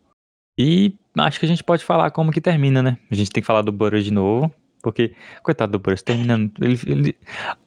E 0.59 0.95
acho 1.19 1.41
que 1.41 1.47
a 1.47 1.49
gente 1.49 1.65
pode 1.65 1.85
falar 1.85 2.11
como 2.11 2.31
que 2.31 2.41
termina, 2.41 2.83
né? 2.83 2.99
A 3.11 3.15
gente 3.15 3.31
tem 3.31 3.41
que 3.43 3.47
falar 3.47 3.63
do 3.63 3.73
Burrow 3.73 4.01
de 4.01 4.13
novo, 4.13 4.53
porque, 4.83 5.15
coitado 5.43 5.73
do 5.73 5.79
Burrow, 5.79 5.97
terminando. 6.05 6.53
Ele, 6.61 6.79
ele- 6.87 7.17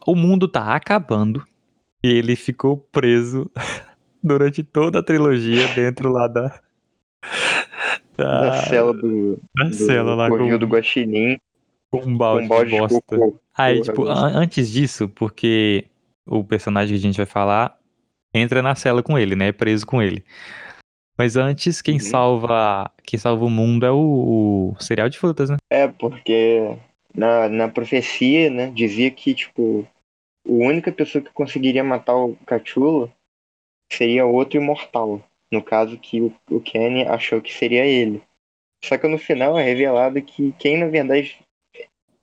o 0.05 0.15
mundo 0.15 0.47
tá 0.47 0.75
acabando 0.75 1.43
e 2.03 2.07
ele 2.07 2.35
ficou 2.35 2.77
preso 2.91 3.49
durante 4.23 4.63
toda 4.63 4.99
a 4.99 5.03
trilogia 5.03 5.67
dentro 5.75 6.09
lá 6.11 6.27
da. 6.27 6.57
Da, 8.15 8.41
Da 8.41 8.57
cela 8.65 8.93
do, 8.93 9.39
da 9.55 9.65
do 9.65 9.73
cela 9.73 10.13
lá 10.13 10.29
com, 10.29 10.57
do 10.59 10.67
Guaxinim, 10.67 11.39
com 12.01 12.09
um 12.09 12.17
balde, 12.17 12.45
um 12.45 12.49
balde 12.49 12.65
de 12.69 12.75
de 12.75 12.81
bosta. 12.81 13.17
cocô. 13.17 13.39
Aí, 13.55 13.81
tipo, 13.81 14.05
an- 14.07 14.31
antes 14.35 14.69
disso, 14.71 15.07
porque 15.09 15.85
o 16.25 16.43
personagem 16.43 16.95
que 16.95 16.99
a 16.99 17.07
gente 17.07 17.17
vai 17.17 17.25
falar 17.25 17.77
entra 18.33 18.61
na 18.61 18.75
cela 18.75 19.03
com 19.03 19.17
ele, 19.17 19.35
né? 19.35 19.47
É 19.49 19.51
preso 19.51 19.85
com 19.85 20.01
ele. 20.01 20.23
Mas 21.17 21.35
antes, 21.37 21.81
quem 21.81 21.95
Uhum. 21.95 21.99
salva 21.99 22.91
quem 23.03 23.19
salva 23.19 23.45
o 23.45 23.49
mundo 23.49 23.85
é 23.85 23.91
o, 23.91 24.73
o 24.75 24.81
cereal 24.81 25.07
de 25.09 25.19
frutas, 25.19 25.49
né? 25.49 25.57
É, 25.69 25.87
porque 25.87 26.75
na, 27.13 27.47
na 27.49 27.67
profecia, 27.67 28.49
né, 28.49 28.71
dizia 28.71 29.11
que, 29.11 29.35
tipo, 29.35 29.85
a 30.47 30.51
única 30.51 30.91
pessoa 30.91 31.23
que 31.23 31.31
conseguiria 31.31 31.83
matar 31.83 32.15
o 32.15 32.35
Cthulhu 32.47 33.11
seria 33.91 34.25
outro 34.25 34.57
imortal. 34.59 35.21
No 35.51 35.61
caso 35.61 35.99
que 35.99 36.19
o, 36.19 36.33
o 36.49 36.59
Kenny 36.59 37.03
achou 37.03 37.39
que 37.39 37.53
seria 37.53 37.85
ele. 37.85 38.23
Só 38.83 38.97
que 38.97 39.07
no 39.07 39.19
final 39.19 39.57
é 39.57 39.63
revelado 39.63 40.19
que 40.21 40.51
quem, 40.57 40.77
na 40.79 40.87
verdade, 40.87 41.39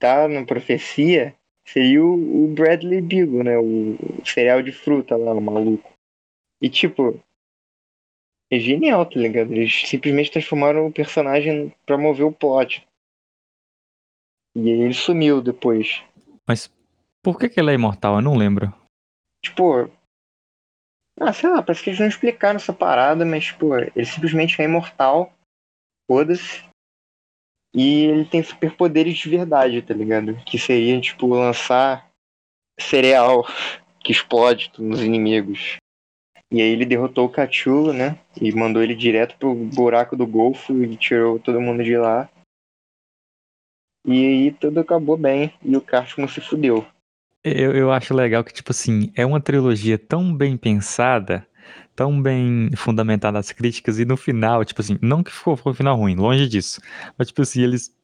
tá 0.01 0.27
na 0.27 0.45
profecia 0.45 1.35
seria 1.65 2.05
o, 2.05 2.45
o 2.45 2.49
Bradley 2.49 3.01
Beagle, 3.01 3.45
né, 3.45 3.59
o, 3.59 3.95
o 3.95 4.27
cereal 4.27 4.63
de 4.63 4.73
fruta 4.73 5.17
lá, 5.17 5.33
o 5.33 5.41
maluco. 5.41 5.89
E, 6.61 6.69
tipo, 6.69 7.23
é 8.51 8.59
genial, 8.59 9.07
tá 9.07 9.19
ligado? 9.19 9.53
Eles 9.53 9.89
simplesmente 9.89 10.33
transformaram 10.33 10.87
o 10.87 10.93
personagem 10.93 11.73
pra 11.87 11.97
mover 11.97 12.27
o 12.27 12.33
plot. 12.33 12.87
E 14.57 14.69
ele 14.69 14.93
sumiu 14.93 15.41
depois. 15.41 16.03
Mas 16.47 16.69
por 17.23 17.39
que, 17.39 17.49
que 17.49 17.61
ele 17.61 17.71
é 17.71 17.75
imortal? 17.75 18.17
Eu 18.17 18.23
não 18.23 18.37
lembro. 18.37 18.75
Tipo. 19.45 19.89
Ah, 21.21 21.33
sei 21.33 21.51
lá, 21.51 21.63
parece 21.63 21.85
que 21.85 21.91
eles 21.91 22.01
não 22.01 22.09
explicaram 22.09 22.57
essa 22.57 22.73
parada, 22.73 23.25
mas, 23.25 23.45
tipo, 23.45 23.77
ele 23.77 24.05
simplesmente 24.05 24.61
é 24.61 24.65
imortal. 24.65 25.33
Foda-se. 26.11 26.65
E 27.75 28.05
ele 28.05 28.25
tem 28.25 28.43
superpoderes 28.43 29.17
de 29.17 29.29
verdade, 29.29 29.83
tá 29.83 29.95
ligado? 29.95 30.37
Que 30.45 30.59
seria, 30.59 31.01
tipo, 31.01 31.27
lançar 31.29 32.11
cereal 32.79 33.47
que 34.03 34.13
explode 34.13 34.73
nos 34.79 35.01
inimigos. 35.01 35.77
E 36.53 36.61
aí 36.61 36.69
ele 36.69 36.85
derrotou 36.85 37.27
o 37.27 37.31
Cthulhu, 37.31 37.93
né? 37.93 38.19
E 38.41 38.51
mandou 38.53 38.83
ele 38.83 38.95
direto 38.95 39.37
pro 39.37 39.55
buraco 39.55 40.17
do 40.17 40.27
Golfo 40.27 40.83
e 40.83 40.97
tirou 40.97 41.39
todo 41.39 41.61
mundo 41.61 41.85
de 41.85 41.97
lá. 41.97 42.29
E 44.05 44.27
aí 44.27 44.51
tudo 44.53 44.81
acabou 44.81 45.17
bem 45.17 45.53
e 45.63 45.77
o 45.77 45.81
Cartman 45.81 46.27
se 46.27 46.41
fudeu. 46.41 46.85
Eu, 47.45 47.75
eu 47.75 47.93
acho 47.93 48.13
legal 48.13 48.43
que, 48.43 48.53
tipo 48.53 48.73
assim, 48.73 49.13
é 49.15 49.25
uma 49.25 49.41
trilogia 49.41 49.99
tão 49.99 50.35
bem 50.35 50.57
pensada, 50.57 51.47
tão 51.95 52.21
bem 52.21 52.71
fundamentada 52.77 53.39
as 53.39 53.53
críticas, 53.53 53.99
e 53.99 54.05
no 54.05 54.17
final, 54.17 54.65
tipo 54.65 54.81
assim, 54.81 54.99
não 55.03 55.23
que 55.23 55.31
ficou, 55.31 55.57
ficou 55.57 55.73
um 55.73 55.75
final 55.75 55.97
ruim, 55.97 56.15
longe 56.17 56.49
disso. 56.49 56.81
Mas, 57.17 57.29
tipo 57.29 57.43
assim, 57.43 57.63
eles. 57.63 57.95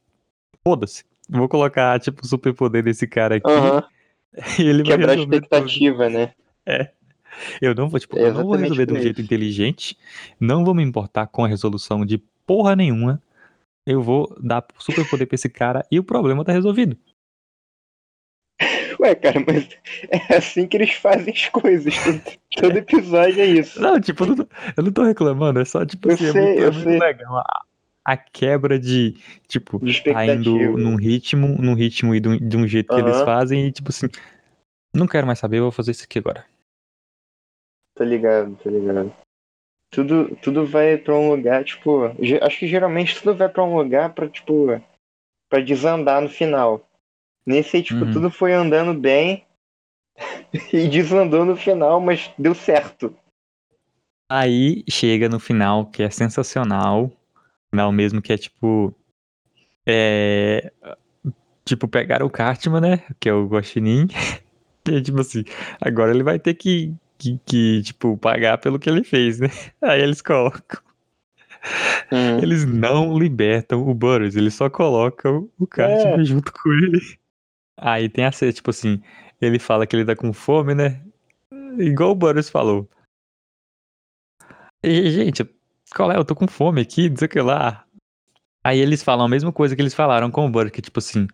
Foda-se. 0.63 1.05
Vou 1.29 1.49
colocar, 1.49 1.99
tipo, 2.01 2.23
o 2.23 2.27
superpoder 2.27 2.83
desse 2.83 3.07
cara 3.07 3.37
aqui. 3.37 3.49
Aham. 3.49 3.85
E 4.59 4.63
ele 4.69 4.83
vai 4.83 4.93
Quebrar 4.93 5.13
a 5.13 5.15
resolver 5.15 5.41
tudo. 5.41 5.45
expectativa, 5.45 6.09
né? 6.11 6.33
Eu 7.61 7.75
não 7.75 7.89
vou, 7.89 8.01
tipo, 8.01 8.17
É 8.19 8.29
eu 8.29 8.35
não 8.35 8.45
vou 8.45 8.57
resolver 8.57 8.87
de 8.87 8.93
um 8.95 9.01
jeito 9.01 9.21
inteligente, 9.21 9.97
não 10.41 10.65
vou 10.65 10.75
me 10.75 10.83
importar 10.83 11.27
com 11.27 11.45
a 11.45 11.49
resolução 11.49 12.05
de 12.05 12.19
porra 12.47 12.75
nenhuma. 12.77 13.23
Eu 13.87 14.03
vou 14.03 14.37
dar 14.41 14.67
super 14.79 15.05
poder 15.09 15.27
pra 15.27 15.37
esse 15.37 15.49
cara 15.49 15.87
e 15.91 15.99
o 15.99 16.05
problema 16.05 16.45
tá 16.45 16.53
resolvido. 16.53 16.97
Ué, 19.01 19.15
cara, 19.15 19.41
mas 19.47 19.69
é 20.11 20.37
assim 20.37 20.67
que 20.67 20.77
eles 20.77 20.93
fazem 20.93 21.33
as 21.33 21.49
coisas. 21.49 21.95
Todo, 22.57 22.77
episódio 22.77 23.41
é 23.41 23.47
isso. 23.47 23.81
Não, 23.81 24.01
tipo, 24.01 24.25
eu 24.25 24.29
não 24.29 24.37
tô, 24.37 24.49
eu 24.77 24.83
não 24.85 24.93
tô 24.93 25.03
reclamando, 25.05 25.61
é 25.61 25.65
só, 25.65 25.85
tipo 25.85 26.09
Eu 26.09 26.15
assim, 26.15 26.27
é 26.29 26.33
sei, 26.33 26.43
muito, 26.43 26.63
é 26.63 26.71
muito 26.71 26.83
sei. 26.83 26.99
legal. 26.99 27.37
A, 27.39 27.63
a 28.05 28.17
quebra 28.17 28.79
de, 28.79 29.17
tipo, 29.47 29.79
De 29.85 30.03
tá 30.03 30.27
indo 30.27 30.79
num 30.79 30.97
ritmo, 30.97 31.49
num 31.61 31.75
ritmo 31.75 32.15
e 32.15 32.21
de 32.21 32.29
um, 32.29 32.37
de 32.39 32.57
um 32.57 32.67
jeito 32.67 32.95
que 32.95 33.01
eles 33.01 33.21
fazem 33.23 33.67
e, 33.67 33.73
tipo 33.73 33.91
assim, 33.91 34.07
não 34.95 35.07
quero 35.07 35.27
mais 35.27 35.39
saber, 35.39 35.59
eu 35.59 35.65
vou 35.65 35.73
fazer 35.73 35.91
isso 35.91 36.05
aqui 36.05 36.19
agora. 36.19 36.45
Tá 37.97 38.05
ligado, 38.05 38.57
tá 38.57 38.71
ligado. 38.71 39.13
Tudo, 39.91 40.37
tudo 40.37 40.67
vai 40.67 40.97
pra 40.99 41.15
um 41.15 41.31
lugar, 41.31 41.65
tipo. 41.65 42.05
Acho 42.43 42.59
que 42.59 42.67
geralmente 42.67 43.19
tudo 43.21 43.37
vai 43.37 43.49
pra 43.49 43.65
um 43.65 43.77
lugar 43.77 44.13
pra, 44.13 44.29
tipo. 44.29 44.81
Pra 45.49 45.61
desandar 45.61 46.21
no 46.21 46.29
final. 46.29 46.87
Nesse 47.47 47.77
aí, 47.77 47.83
tipo, 47.83 48.05
Uhum. 48.05 48.13
tudo 48.13 48.31
foi 48.31 48.53
andando 48.53 48.93
bem 48.99 49.45
e 50.73 50.89
desandou 50.89 51.45
no 51.45 51.57
final, 51.57 52.01
mas 52.01 52.31
deu 52.39 52.55
certo. 52.55 53.15
Aí 54.29 54.83
chega 54.91 55.29
no 55.29 55.39
final, 55.39 55.87
que 55.87 56.03
é 56.03 56.11
sensacional. 56.11 57.13
Final 57.71 57.93
mesmo 57.93 58.21
que 58.21 58.33
é 58.33 58.39
tipo. 58.39 58.93
É. 59.87 60.73
Tipo, 61.65 61.89
pegaram 61.89 62.27
o 62.27 62.31
Cartman, 62.31 62.81
né? 62.81 63.03
Que 63.21 63.29
é 63.29 63.33
o 63.33 63.47
Guaxinim. 63.47 64.09
E 64.89 64.95
é 64.99 65.01
tipo 65.03 65.21
assim, 65.21 65.43
agora 65.81 66.13
ele 66.13 66.23
vai 66.23 66.39
ter 66.39 66.55
que, 66.55 66.95
que, 67.19 67.41
que, 67.45 67.83
tipo, 67.83 68.17
pagar 68.17 68.57
pelo 68.59 68.79
que 68.79 68.89
ele 68.89 69.03
fez, 69.03 69.41
né? 69.41 69.49
Aí 69.83 70.01
eles 70.01 70.23
colocam. 70.23 70.81
Hum. 72.13 72.39
Eles 72.41 72.65
não 72.65 73.19
libertam 73.19 73.85
o 73.89 73.93
Burroughs, 73.93 74.37
eles 74.37 74.55
só 74.55 74.71
colocam 74.71 75.51
o 75.59 75.67
Cartman 75.67 76.25
junto 76.25 76.53
com 76.53 76.73
ele. 76.73 77.01
Aí 77.77 78.09
tem 78.09 78.25
a 78.25 78.33
cena, 78.33 78.53
tipo 78.53 78.71
assim, 78.71 79.03
ele 79.41 79.59
fala 79.59 79.87
que 79.87 79.95
ele 79.95 80.05
tá 80.05 80.17
com 80.17 80.33
fome, 80.33 80.75
né? 80.75 81.03
Igual 81.79 82.11
o 82.11 82.15
Burroughs 82.15 82.49
falou. 82.49 82.89
E, 84.83 85.11
gente, 85.11 85.45
qual 85.95 86.11
é? 86.11 86.17
Eu 86.17 86.25
tô 86.25 86.35
com 86.35 86.49
fome 86.49 86.81
aqui, 86.81 87.09
dizer 87.09 87.29
que 87.29 87.41
lá. 87.41 87.85
Aí 88.65 88.79
eles 88.79 89.03
falam 89.03 89.27
a 89.27 89.29
mesma 89.29 89.53
coisa 89.53 89.77
que 89.77 89.83
eles 89.83 89.95
falaram 89.95 90.31
com 90.31 90.47
o 90.47 90.51
Burroughs, 90.51 90.73
que 90.73 90.83
tipo 90.83 90.99
assim, 90.99 91.27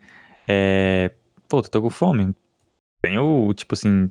é. 0.49 1.13
Pô, 1.49 1.63
tô 1.63 1.83
com 1.83 1.91
fome. 1.91 2.35
Tem 3.01 3.19
o, 3.19 3.53
tipo 3.55 3.75
assim, 3.75 4.11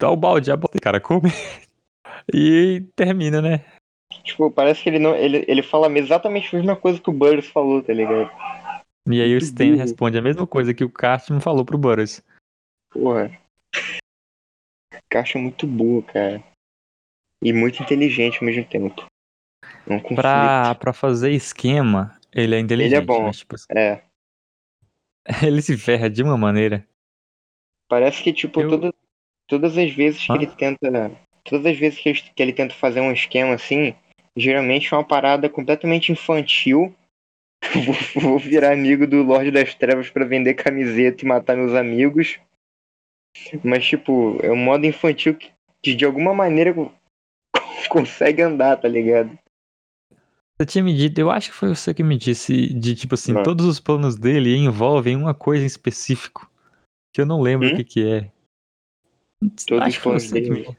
dá 0.00 0.10
o 0.10 0.16
balde, 0.16 0.48
já 0.48 0.56
bota, 0.56 0.78
cara, 0.80 1.00
come. 1.00 1.30
E 2.32 2.84
termina, 2.94 3.40
né? 3.40 3.64
Tipo, 4.24 4.50
parece 4.50 4.82
que 4.82 4.88
ele 4.90 4.98
não. 4.98 5.16
Ele, 5.16 5.44
ele 5.48 5.62
fala 5.62 5.90
exatamente 5.98 6.54
a 6.54 6.58
mesma 6.58 6.76
coisa 6.76 7.00
que 7.00 7.08
o 7.08 7.12
Burris 7.12 7.46
falou, 7.46 7.82
tá 7.82 7.92
ligado? 7.92 8.30
E 9.08 9.20
aí 9.22 9.34
o 9.34 9.38
Stan 9.38 9.74
responde 9.76 10.18
a 10.18 10.22
mesma 10.22 10.46
coisa 10.46 10.74
que 10.74 10.84
o 10.84 10.90
Cartman 10.90 11.40
falou 11.40 11.64
pro 11.64 11.78
Burris. 11.78 12.22
Porra. 12.92 13.30
Caixa 15.10 15.38
é 15.38 15.40
muito 15.42 15.66
boa, 15.66 16.02
cara. 16.02 16.42
E 17.42 17.52
muito 17.52 17.82
inteligente 17.82 18.38
ao 18.38 18.44
mesmo 18.44 18.64
tempo. 18.66 19.06
É 19.86 19.92
um 19.94 19.98
conflito. 20.00 20.16
Pra, 20.20 20.74
pra 20.74 20.92
fazer 20.92 21.32
esquema, 21.32 22.18
ele 22.32 22.54
é 22.54 22.60
inteligente. 22.60 23.04
bom. 23.06 23.22
mas, 23.24 23.38
tipo, 23.38 23.56
É. 23.74 24.02
ele 25.46 25.62
se 25.62 25.76
ferra 25.76 26.08
de 26.10 26.22
uma 26.22 26.36
maneira. 26.36 26.86
Parece 27.88 28.22
que, 28.22 28.32
tipo, 28.32 28.60
Eu- 28.60 28.68
toda- 28.68 28.94
todas 29.48 29.76
as 29.78 29.90
vezes 29.90 30.24
que 30.24 30.32
Hã? 30.32 30.36
ele 30.36 30.46
tenta. 30.46 31.10
Todas 31.44 31.66
as 31.66 31.78
vezes 31.78 31.98
que 31.98 32.08
ele, 32.10 32.20
que 32.20 32.42
ele 32.42 32.52
tenta 32.52 32.74
fazer 32.74 33.00
um 33.00 33.10
esquema 33.10 33.54
assim, 33.54 33.94
geralmente 34.36 34.92
é 34.92 34.96
uma 34.96 35.06
parada 35.06 35.48
completamente 35.48 36.12
infantil. 36.12 36.94
Vou, 37.84 38.22
vou 38.22 38.38
virar 38.38 38.72
amigo 38.72 39.06
do 39.06 39.22
Lorde 39.22 39.50
das 39.50 39.74
Trevas 39.74 40.10
pra 40.10 40.24
vender 40.24 40.54
camiseta 40.54 41.24
e 41.24 41.28
matar 41.28 41.56
meus 41.56 41.74
amigos. 41.74 42.38
Mas, 43.64 43.86
tipo, 43.86 44.38
é 44.42 44.50
um 44.50 44.56
modo 44.56 44.86
infantil 44.86 45.34
que, 45.36 45.50
que 45.82 45.94
de 45.94 46.04
alguma 46.04 46.34
maneira 46.34 46.74
co- 46.74 46.92
consegue 47.88 48.42
andar, 48.42 48.76
tá 48.76 48.88
ligado? 48.88 49.38
Você 50.58 50.66
tinha 50.66 50.84
me 50.84 50.94
dito, 50.94 51.18
eu 51.18 51.30
acho 51.30 51.50
que 51.50 51.56
foi 51.56 51.68
você 51.70 51.94
que 51.94 52.02
me 52.02 52.18
disse, 52.18 52.74
de 52.74 52.94
tipo 52.94 53.14
assim, 53.14 53.32
Não. 53.32 53.42
todos 53.42 53.64
os 53.64 53.80
planos 53.80 54.16
dele 54.16 54.54
envolvem 54.56 55.16
uma 55.16 55.32
coisa 55.32 55.62
em 55.62 55.66
específico. 55.66 56.50
Que 57.14 57.20
eu 57.22 57.26
não 57.26 57.40
lembro 57.40 57.68
Hum? 57.68 57.72
o 57.72 57.76
que 57.76 57.84
que 57.84 58.06
é. 58.06 58.30
Todos 59.66 59.86
acho 59.86 59.96
os 59.96 60.02
planos 60.02 60.30
dele. 60.30 60.50
me... 60.50 60.76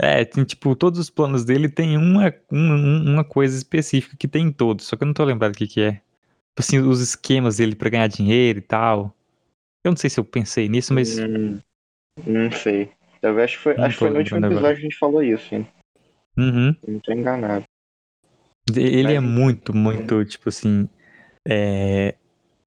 É, 0.00 0.24
tem, 0.24 0.44
tipo, 0.44 0.76
todos 0.76 0.98
os 1.00 1.08
planos 1.10 1.44
dele 1.44 1.68
tem 1.68 1.96
uma, 1.96 2.32
um- 2.52 3.12
uma 3.14 3.24
coisa 3.24 3.56
específica 3.56 4.16
que 4.18 4.28
tem 4.28 4.46
em 4.48 4.52
todos, 4.52 4.86
só 4.86 4.96
que 4.96 5.02
eu 5.02 5.06
não 5.06 5.14
tô 5.14 5.24
lembrado 5.24 5.54
o 5.54 5.56
que 5.56 5.66
que 5.66 5.80
é. 5.80 5.92
Tipo 5.92 6.60
assim, 6.60 6.78
os 6.80 7.00
esquemas 7.00 7.56
dele 7.58 7.74
pra 7.74 7.88
ganhar 7.90 8.06
dinheiro 8.06 8.58
e 8.58 8.62
tal. 8.62 9.14
Eu 9.84 9.90
não 9.92 9.96
sei 9.96 10.10
se 10.10 10.18
eu 10.20 10.24
pensei 10.24 10.68
nisso, 10.68 10.92
mas 10.92 11.18
Hum, 11.18 11.58
não 12.26 12.50
sei. 12.52 12.90
Talvez 13.20 13.44
acho 13.44 13.56
que 13.56 13.62
foi, 13.62 13.76
Não 13.76 13.84
acho 13.84 13.98
foi 13.98 14.10
no 14.10 14.18
último 14.18 14.38
episódio 14.38 14.58
agora. 14.58 14.74
que 14.74 14.80
a 14.80 14.82
gente 14.82 14.98
falou 14.98 15.22
isso, 15.22 15.54
hein? 15.54 15.66
uhum. 16.38 16.76
Não 16.86 17.00
tô 17.00 17.12
enganado. 17.12 17.64
Ele 18.74 19.14
é 19.14 19.20
muito, 19.20 19.74
muito, 19.74 20.24
tipo 20.24 20.48
assim, 20.48 20.88
é, 21.46 22.16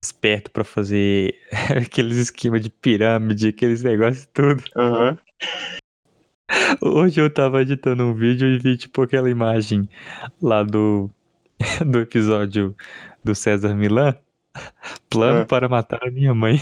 esperto 0.04 0.50
pra 0.50 0.64
fazer 0.64 1.36
aqueles 1.86 2.18
esquemas 2.18 2.62
de 2.62 2.70
pirâmide, 2.70 3.50
aqueles 3.50 3.84
negócios 3.84 4.26
tudo. 4.34 4.64
Aham. 4.78 5.18
Hoje 6.82 7.22
eu 7.22 7.30
tava 7.32 7.62
editando 7.62 8.04
um 8.04 8.14
vídeo 8.14 8.48
e 8.48 8.58
vi, 8.58 8.78
tipo, 8.78 9.02
aquela 9.02 9.30
imagem 9.30 9.88
lá 10.42 10.64
do, 10.64 11.10
do 11.86 12.00
episódio 12.00 12.76
do 13.24 13.36
César 13.36 13.76
Milan. 13.76 14.16
Plano 15.10 15.42
Ah. 15.42 15.46
para 15.46 15.70
matar 15.70 16.00
a 16.04 16.12
minha 16.12 16.34
mãe. 16.34 16.60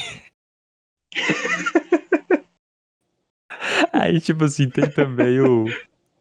Aí, 3.93 4.19
tipo 4.21 4.43
assim, 4.45 4.69
tem 4.69 4.89
também 4.91 5.39
o. 5.41 5.65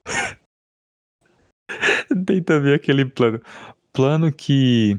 tem 2.27 2.43
também 2.43 2.75
aquele 2.75 3.05
plano. 3.05 3.41
Plano 3.93 4.33
que. 4.33 4.99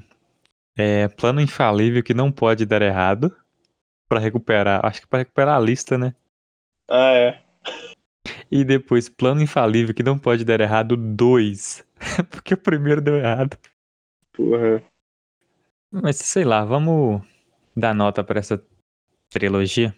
É. 0.77 1.07
Plano 1.07 1.41
infalível 1.41 2.03
que 2.03 2.13
não 2.13 2.31
pode 2.31 2.65
dar 2.65 2.81
errado. 2.81 3.35
Pra 4.09 4.19
recuperar. 4.19 4.85
Acho 4.85 5.01
que 5.01 5.07
pra 5.07 5.19
recuperar 5.19 5.57
a 5.57 5.59
lista, 5.59 5.97
né? 5.97 6.13
Ah, 6.89 7.11
é. 7.13 7.41
E 8.49 8.63
depois, 8.63 9.09
plano 9.09 9.41
infalível 9.41 9.93
que 9.93 10.03
não 10.03 10.17
pode 10.17 10.45
dar 10.45 10.59
errado, 10.61 10.95
dois. 10.95 11.85
Porque 12.31 12.53
o 12.53 12.57
primeiro 12.57 13.01
deu 13.01 13.15
errado. 13.17 13.57
Porra. 14.33 14.81
Mas 15.91 16.17
sei 16.17 16.43
lá, 16.43 16.63
vamos 16.63 17.21
dar 17.75 17.93
nota 17.93 18.23
pra 18.23 18.39
essa 18.39 18.63
trilogia. 19.29 19.95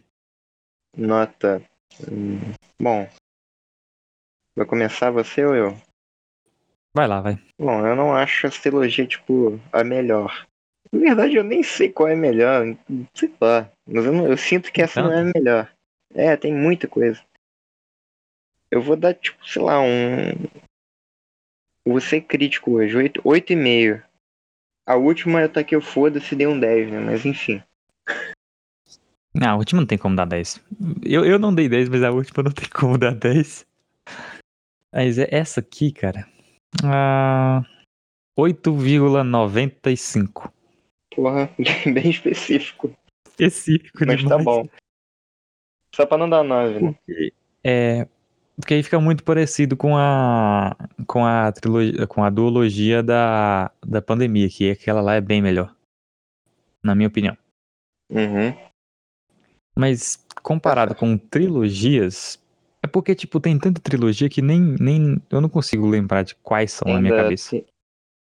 Nota. 0.98 1.62
Hum, 2.12 2.40
Bom. 2.82 3.08
Vai 4.56 4.66
começar 4.66 5.12
você 5.12 5.46
ou 5.46 5.56
eu? 5.56 5.78
Vai 6.94 7.08
lá, 7.08 7.22
vai. 7.22 7.40
Bom, 7.60 7.86
eu 7.86 7.96
não 7.96 8.16
acho 8.16 8.48
essa 8.48 8.62
trilogia, 8.62 9.06
tipo, 9.06 9.60
a 9.72 9.84
melhor. 9.84 10.48
Na 10.92 11.00
verdade, 11.00 11.36
eu 11.36 11.44
nem 11.44 11.62
sei 11.62 11.92
qual 11.92 12.10
é 12.10 12.14
a 12.14 12.18
melhor. 12.18 12.66
Sei 13.14 13.32
lá. 13.40 13.72
Mas 13.88 14.06
eu, 14.06 14.12
não- 14.14 14.28
eu 14.28 14.38
sinto 14.38 14.72
que 14.72 14.82
essa 14.82 15.02
não 15.04 15.12
é 15.12 15.22
a 15.22 15.32
melhor. 15.36 15.72
É, 16.16 16.36
tem 16.36 16.54
muita 16.54 16.88
coisa. 16.88 17.22
Eu 18.72 18.82
vou 18.82 18.96
dar, 18.96 19.14
tipo, 19.14 19.46
sei 19.48 19.62
lá, 19.62 19.82
um. 19.82 20.32
Vou 21.86 22.00
ser 22.00 22.22
crítico 22.22 22.72
hoje. 22.74 22.96
Oito, 22.96 23.22
oito 23.24 23.54
e 23.54 23.56
meio. 23.56 24.04
A 24.86 24.96
última 24.96 25.42
eu 25.42 25.50
taquei 25.50 25.78
o 25.78 25.82
foda-se 25.82 26.36
dei 26.36 26.48
um 26.48 26.60
10, 26.60 26.92
né? 26.92 27.00
Mas 27.00 27.26
enfim. 27.26 27.62
Não, 29.34 29.52
a 29.52 29.58
última 29.58 29.82
não 29.82 29.88
tem 29.88 29.98
como 29.98 30.16
dar 30.16 30.26
10. 30.26 30.64
Eu, 31.04 31.26
eu 31.26 31.40
não 31.40 31.54
dei 31.54 31.70
10, 31.70 31.90
mas 31.90 32.04
a 32.04 32.12
última 32.12 32.44
não 32.44 32.52
tem 32.52 32.68
como 32.70 32.98
dar 32.98 33.14
10. 33.14 33.66
Mas 34.92 35.20
é 35.20 35.28
essa 35.32 35.60
aqui, 35.60 35.92
cara. 35.92 36.28
Ah, 36.84 37.64
8,95. 38.38 40.52
Porra, 41.16 41.50
bem 41.94 42.10
específico. 42.10 42.96
Específico 43.28 44.06
Mas 44.06 44.20
demais. 44.20 44.38
tá 44.38 44.44
bom. 44.44 44.68
Só 45.96 46.06
pra 46.06 46.18
não 46.18 46.30
dar 46.30 46.44
9, 46.44 46.80
né? 46.80 46.96
É, 47.64 48.08
porque 48.60 48.74
aí 48.74 48.84
fica 48.84 49.00
muito 49.00 49.24
parecido 49.24 49.78
com 49.78 49.96
a 49.96 50.76
com 51.08 51.26
a 51.26 51.50
trilogia, 51.50 52.06
com 52.08 52.24
a 52.24 52.30
duologia 52.30 53.02
da, 53.02 53.72
da 53.86 54.02
pandemia, 54.02 54.50
que 54.50 54.70
aquela 54.70 55.00
lá 55.00 55.16
é 55.16 55.22
bem 55.22 55.42
melhor. 55.42 55.74
Na 56.84 56.94
minha 56.94 57.08
opinião. 57.08 57.38
Uhum. 58.12 58.54
Mas 59.78 60.26
comparado 60.44 60.94
com 60.94 61.18
trilogias, 61.18 62.38
é 62.84 62.88
porque, 62.88 63.16
tipo, 63.16 63.40
tem 63.40 63.58
tanta 63.58 63.80
trilogia 63.80 64.30
que 64.30 64.42
nem, 64.42 64.76
nem 64.78 65.22
eu 65.30 65.40
não 65.40 65.50
consigo 65.50 65.88
lembrar 65.88 66.24
de 66.24 66.36
quais 66.36 66.74
são 66.74 66.92
na 66.92 67.00
minha 67.00 67.16
da, 67.16 67.24
cabeça. 67.24 67.52
Tem, 67.52 67.66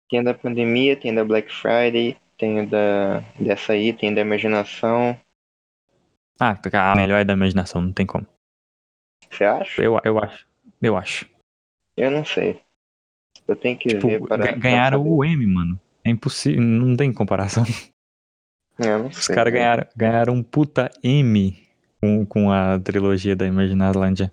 tem 0.09 0.19
a 0.19 0.23
da 0.23 0.33
pandemia, 0.33 0.95
tem 0.95 1.11
a 1.11 1.15
da 1.15 1.25
Black 1.25 1.53
Friday, 1.53 2.17
tem 2.39 2.61
a 2.61 2.65
da, 2.65 3.19
dessa 3.39 3.73
aí, 3.73 3.93
tem 3.93 4.09
a 4.09 4.15
da 4.15 4.21
imaginação. 4.21 5.15
Ah, 6.39 6.57
a 6.91 6.95
melhor 6.95 7.19
é 7.19 7.23
da 7.23 7.33
imaginação, 7.33 7.81
não 7.81 7.93
tem 7.93 8.05
como. 8.05 8.25
Você 9.33 9.43
acha? 9.43 9.81
Eu, 9.81 9.99
eu 10.03 10.19
acho. 10.19 10.45
Eu 10.81 10.95
acho. 10.97 11.29
Eu 11.97 12.11
não 12.11 12.23
sei. 12.25 12.59
Eu 13.47 13.55
tenho 13.55 13.77
que 13.77 13.89
Tipo, 13.89 14.07
ver 14.07 14.21
para. 14.25 14.45
ga- 14.45 14.51
ganharam 14.57 15.05
o 15.05 15.23
M, 15.25 15.45
mano. 15.47 15.79
É 16.03 16.09
impossível, 16.09 16.61
não 16.61 16.95
tem 16.95 17.11
comparação. 17.13 17.63
Eu 18.79 18.99
não 18.99 19.07
Os 19.07 19.25
sei. 19.25 19.35
caras 19.35 19.53
né? 19.53 19.59
ganharam, 19.59 19.87
ganharam 19.95 20.33
um 20.33 20.43
puta 20.43 20.89
M 21.03 21.55
com, 22.01 22.25
com 22.25 22.51
a 22.51 22.79
trilogia 22.79 23.35
da 23.35 23.45
Imaginarlândia. 23.45 24.31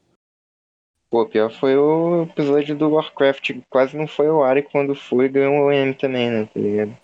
Pô, 1.10 1.26
pior 1.26 1.50
foi 1.52 1.76
o 1.76 2.22
episódio 2.22 2.76
do 2.76 2.88
Warcraft, 2.90 3.50
quase 3.68 3.96
não 3.96 4.06
foi 4.06 4.28
ao 4.28 4.44
ar 4.44 4.56
e 4.56 4.62
quando 4.62 4.94
foi 4.94 5.28
ganhou 5.28 5.66
o 5.66 5.72
M 5.72 5.92
também, 5.94 6.30
né? 6.30 6.44
Tá 6.52 6.60
ligado? 6.60 6.96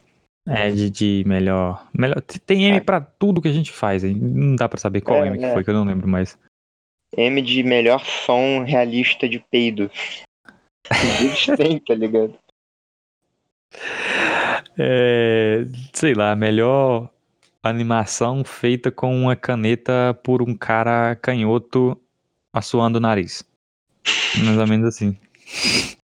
É, 0.49 0.71
de, 0.71 0.89
de 0.91 1.25
melhor. 1.27 1.89
melhor. 1.93 2.21
Tem 2.23 2.65
M 2.67 2.79
Ah. 2.79 2.85
pra 2.85 3.01
tudo 3.01 3.43
que 3.43 3.49
a 3.49 3.53
gente 3.53 3.73
faz. 3.73 4.05
hein? 4.05 4.15
Não 4.15 4.55
dá 4.55 4.69
pra 4.69 4.79
saber 4.79 5.01
qual 5.01 5.25
É, 5.25 5.27
M 5.27 5.39
que 5.39 5.45
é. 5.45 5.53
foi, 5.53 5.65
que 5.65 5.71
eu 5.71 5.75
não 5.75 5.85
lembro 5.85 6.07
mais. 6.09 6.39
M 7.17 7.41
de 7.43 7.63
melhor 7.63 8.05
som 8.05 8.63
realista 8.65 9.29
de 9.29 9.39
peido. 9.51 9.91
Eles 11.21 11.47
têm, 11.57 11.79
tá 11.79 11.95
ligado? 11.95 12.39
É, 14.79 15.65
sei 15.93 16.15
lá, 16.15 16.37
melhor 16.37 17.11
animação 17.63 18.45
feita 18.45 18.91
com 18.91 19.23
uma 19.23 19.35
caneta 19.35 20.19
por 20.23 20.43
um 20.43 20.55
cara 20.55 21.17
canhoto 21.17 22.01
assoando 22.53 22.99
o 22.99 23.01
nariz. 23.01 23.45
Mais 24.45 24.59
ou 24.59 24.67
menos 24.67 24.87
assim. 24.87 25.19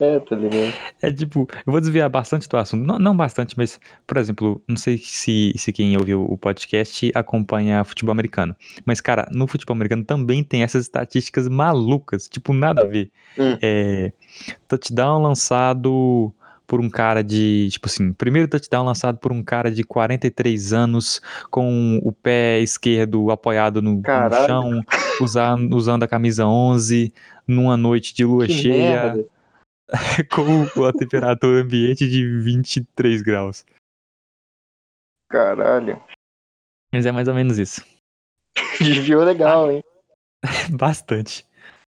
É, 0.00 0.18
tá 0.18 0.34
ligado? 0.34 0.72
É 1.02 1.12
tipo, 1.12 1.46
eu 1.66 1.70
vou 1.70 1.78
desviar 1.78 2.08
bastante 2.08 2.48
do 2.48 2.56
assunto. 2.56 2.86
Não, 2.86 2.98
não 2.98 3.14
bastante, 3.14 3.54
mas, 3.56 3.78
por 4.06 4.16
exemplo, 4.16 4.62
não 4.66 4.76
sei 4.76 4.96
se, 4.96 5.52
se 5.56 5.72
quem 5.74 5.94
ouviu 5.94 6.24
o 6.24 6.38
podcast 6.38 7.12
acompanha 7.14 7.84
futebol 7.84 8.12
americano. 8.12 8.56
Mas, 8.86 8.98
cara, 9.00 9.28
no 9.30 9.46
futebol 9.46 9.74
americano 9.74 10.02
também 10.02 10.42
tem 10.42 10.62
essas 10.62 10.84
estatísticas 10.84 11.46
malucas, 11.48 12.26
tipo, 12.28 12.54
nada 12.54 12.80
a 12.80 12.86
ver. 12.86 13.10
Hum. 13.38 13.58
É, 13.60 14.10
touchdown 14.66 15.22
lançado 15.22 16.32
por 16.66 16.80
um 16.80 16.88
cara 16.88 17.22
de, 17.22 17.68
tipo 17.70 17.86
assim, 17.86 18.12
primeiro 18.12 18.48
touchdown 18.48 18.86
lançado 18.86 19.18
por 19.18 19.32
um 19.32 19.42
cara 19.42 19.70
de 19.70 19.84
43 19.84 20.72
anos 20.72 21.20
com 21.50 22.00
o 22.02 22.10
pé 22.10 22.60
esquerdo 22.60 23.30
apoiado 23.30 23.82
no, 23.82 23.96
no 23.96 24.02
chão, 24.46 24.82
usando, 25.20 25.76
usando 25.76 26.04
a 26.04 26.08
camisa 26.08 26.46
11 26.46 27.12
numa 27.46 27.76
noite 27.76 28.14
de 28.14 28.24
lua 28.24 28.46
Que 28.46 28.52
cheia 28.52 29.02
merda. 29.02 29.39
com 30.74 30.84
a 30.84 30.92
temperatura 30.92 31.62
ambiente 31.62 32.08
de 32.08 32.26
23 32.40 33.22
graus. 33.22 33.64
Caralho. 35.28 36.02
Mas 36.92 37.06
é 37.06 37.12
mais 37.12 37.28
ou 37.28 37.34
menos 37.34 37.58
isso. 37.58 37.84
Desviou 38.80 39.22
legal, 39.24 39.70
hein? 39.70 39.82
Bastante. 40.70 41.46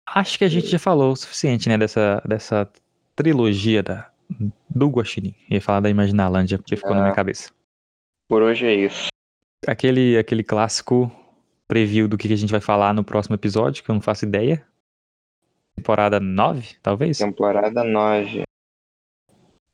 Acho 0.08 0.38
que 0.38 0.44
a 0.44 0.48
gente 0.50 0.68
já 0.68 0.78
falou 0.80 1.14
o 1.14 1.16
suficiente, 1.16 1.70
né, 1.70 1.78
dessa, 1.78 2.22
dessa 2.28 2.70
trilogia 3.16 3.82
da, 3.82 4.12
do 4.70 4.90
Guaxinim. 4.90 5.34
Ia 5.50 5.62
falar 5.62 5.80
da 5.80 5.90
Imaginalândia, 5.90 6.58
porque 6.58 6.76
ficou 6.76 6.92
na 6.94 7.02
minha 7.02 7.14
Ah. 7.14 7.16
cabeça. 7.16 7.52
Por 8.28 8.42
hoje 8.42 8.66
é 8.66 8.74
isso. 8.74 9.08
Aquele, 9.68 10.18
aquele 10.18 10.44
clássico 10.44 11.12
preview 11.68 12.08
do 12.08 12.18
que 12.18 12.32
a 12.32 12.36
gente 12.36 12.52
vai 12.52 12.62
falar 12.62 12.94
no 12.94 13.04
próximo 13.04 13.36
episódio, 13.36 13.84
que 13.84 13.90
eu 13.90 13.96
não 13.96 14.02
faço 14.02 14.26
ideia. 14.26 14.66
Temporada 15.76 16.20
9, 16.20 16.76
talvez? 16.82 17.18
Temporada 17.18 17.84
9. 17.84 18.44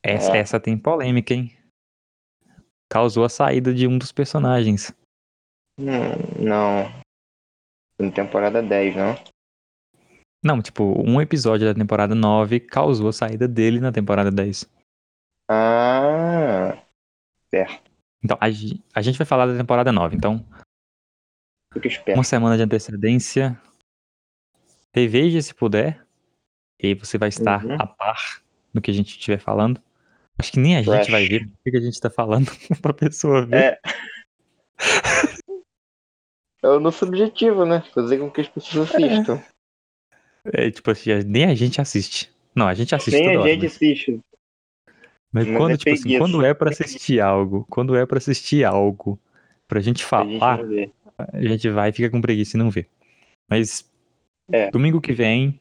Essa, 0.03 0.35
É. 0.37 0.39
essa 0.39 0.59
tem 0.59 0.77
polêmica, 0.77 1.33
hein? 1.33 1.51
Causou 2.89 3.25
a 3.25 3.29
saída 3.29 3.73
de 3.73 3.87
um 3.87 3.97
dos 3.97 4.11
personagens. 4.11 4.93
Hum, 5.79 5.85
não. 6.39 6.89
Na 7.99 8.11
temporada 8.11 8.61
10, 8.63 8.95
não? 8.95 9.15
Não, 10.43 10.61
tipo, 10.61 10.83
um 11.01 11.19
episódio 11.19 11.67
da 11.67 11.73
temporada 11.73 12.15
9 12.15 12.59
causou 12.59 13.09
a 13.09 13.13
saída 13.13 13.47
dele 13.47 13.79
na 13.79 13.91
temporada 13.91 14.31
10. 14.31 14.69
Ah, 15.49 16.77
Então, 18.23 18.37
a, 18.39 18.45
a 18.45 19.01
gente 19.01 19.17
vai 19.17 19.25
falar 19.27 19.47
da 19.47 19.57
temporada 19.57 19.91
9. 19.91 20.15
Então, 20.15 20.45
fica 21.73 21.87
esperto. 21.87 22.17
uma 22.17 22.23
semana 22.23 22.55
de 22.55 22.63
antecedência. 22.63 23.59
Reveja 24.99 25.41
se 25.41 25.53
puder. 25.53 26.03
E 26.81 26.87
aí 26.87 26.93
você 26.93 27.17
vai 27.17 27.29
estar 27.29 27.63
Uhum. 27.65 27.75
a 27.79 27.85
par 27.87 28.41
do 28.73 28.81
que 28.81 28.91
a 28.91 28.93
gente 28.93 29.09
estiver 29.09 29.39
falando. 29.39 29.81
Acho 30.39 30.51
que 30.51 30.59
nem 30.59 30.75
a 30.75 30.81
gente 30.81 30.93
Fresh. 30.93 31.09
vai 31.09 31.27
ver 31.27 31.43
o 31.65 31.71
que 31.71 31.77
a 31.77 31.81
gente 31.81 31.99
tá 31.99 32.09
falando 32.09 32.45
pra 32.81 32.93
pessoa 32.93 33.45
ver. 33.45 33.55
É. 33.55 33.79
É 36.63 36.67
o 36.67 36.79
nosso 36.79 37.05
objetivo, 37.05 37.65
né? 37.65 37.81
Fazer 37.93 38.17
com 38.17 38.29
que 38.31 38.41
as 38.41 38.47
pessoas 38.49 38.93
assistam. 38.93 39.41
É, 40.45 40.71
tipo 40.71 40.89
assim, 40.91 41.11
nem 41.25 41.45
a 41.45 41.55
gente 41.55 41.79
assiste. 41.81 42.31
Não, 42.55 42.67
a 42.67 42.73
gente 42.73 42.95
assiste 42.95 43.19
Nem 43.19 43.35
a 43.35 43.39
hora, 43.39 43.49
gente 43.49 43.63
mas- 43.63 43.75
assiste. 43.75 44.19
Mas 45.31 45.45
Mas 45.47 45.57
quando, 45.57 45.71
é 45.71 45.77
tipo 45.77 45.91
assim, 45.93 46.17
quando 46.17 46.45
é 46.45 46.53
pra 46.53 46.69
assistir 46.71 47.19
algo, 47.19 47.65
quando 47.69 47.95
é 47.95 48.05
pra 48.05 48.17
assistir 48.17 48.63
algo, 48.63 49.19
pra 49.67 49.79
gente 49.81 49.97
A 50.03 50.23
gente 50.23 50.39
falar, 50.39 50.57
não 50.59 50.67
vê. 50.69 50.89
a 51.17 51.41
gente 51.41 51.69
vai 51.69 51.89
e 51.89 51.93
fica 51.93 52.09
com 52.09 52.21
preguiça 52.21 52.55
e 52.55 52.59
não 52.59 52.69
vê. 52.71 52.87
Mas 53.49 53.85
É. 54.51 54.71
domingo 54.71 55.01
que 55.01 55.13
vem 55.13 55.59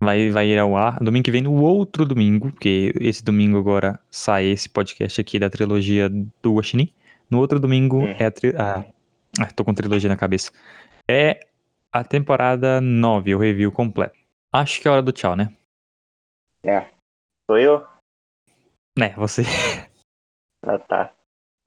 vai, 0.00 0.30
vai 0.30 0.48
ir 0.48 0.58
ao 0.58 0.76
ar. 0.76 0.98
Domingo 1.02 1.24
que 1.24 1.30
vem, 1.30 1.42
no 1.42 1.54
outro 1.62 2.04
domingo, 2.04 2.50
porque 2.50 2.92
esse 3.00 3.22
domingo 3.24 3.58
agora 3.58 3.98
sai 4.10 4.46
esse 4.46 4.68
podcast 4.68 5.20
aqui 5.20 5.38
da 5.38 5.50
trilogia 5.50 6.08
do 6.08 6.54
Guaxinim. 6.54 6.92
No 7.30 7.38
outro 7.38 7.60
domingo 7.60 8.00
Hum. 8.00 8.14
é 8.18 8.26
a, 8.26 8.30
tri... 8.30 8.54
ah, 8.56 8.84
ah, 9.38 9.52
tô 9.54 9.64
com 9.64 9.74
trilogia 9.74 10.08
na 10.08 10.16
cabeça. 10.16 10.50
É 11.08 11.40
a 11.92 12.04
temporada 12.04 12.80
9, 12.80 13.34
o 13.34 13.38
review 13.38 13.70
completo. 13.72 14.18
Acho 14.52 14.80
que 14.80 14.88
é 14.88 14.90
hora 14.90 15.02
do 15.02 15.12
tchau, 15.12 15.36
né? 15.36 15.54
Sou 17.46 17.58
eu? 17.58 17.86
Né, 18.98 19.14
você. 19.16 19.42
Ah, 20.62 20.78
tá. 20.78 21.14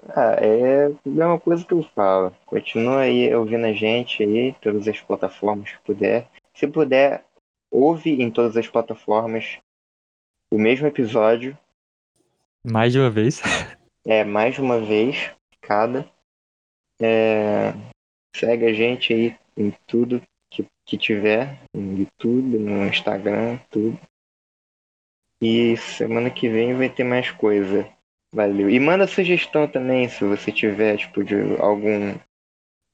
Ah, 0.09 0.35
é 0.39 0.87
a 0.87 0.91
mesma 1.05 1.39
coisa 1.39 1.65
que 1.65 1.73
eu 1.73 1.83
falo. 1.95 2.35
Continua 2.45 3.01
aí 3.01 3.33
ouvindo 3.33 3.65
a 3.65 3.73
gente 3.73 4.23
aí, 4.23 4.53
todas 4.61 4.87
as 4.87 4.99
plataformas 4.99 5.71
que 5.71 5.79
puder. 5.83 6.29
Se 6.53 6.67
puder, 6.67 7.25
ouve 7.71 8.21
em 8.21 8.29
todas 8.29 8.57
as 8.57 8.67
plataformas 8.67 9.59
o 10.51 10.57
mesmo 10.57 10.85
episódio, 10.85 11.57
Mais 12.65 12.93
de 12.93 12.99
uma 12.99 13.09
vez. 13.09 13.41
é 14.05 14.23
mais 14.23 14.55
de 14.55 14.61
uma 14.61 14.79
vez 14.79 15.31
cada. 15.61 16.09
É, 17.01 17.73
segue 18.35 18.65
a 18.65 18.73
gente 18.73 19.13
aí 19.13 19.35
em 19.57 19.71
tudo 19.87 20.21
que, 20.49 20.65
que 20.85 20.97
tiver, 20.97 21.59
no 21.73 21.97
YouTube, 21.97 22.57
no 22.59 22.85
Instagram, 22.85 23.57
tudo. 23.69 23.99
E 25.41 25.75
semana 25.75 26.29
que 26.29 26.47
vem 26.47 26.75
vai 26.75 26.89
ter 26.89 27.03
mais 27.03 27.31
coisa. 27.31 27.91
Valeu. 28.33 28.69
E 28.69 28.79
manda 28.79 29.05
sugestão 29.05 29.67
também, 29.67 30.09
se 30.09 30.23
você 30.25 30.51
tiver, 30.51 30.97
tipo, 30.97 31.23
de 31.23 31.35
algum 31.59 32.17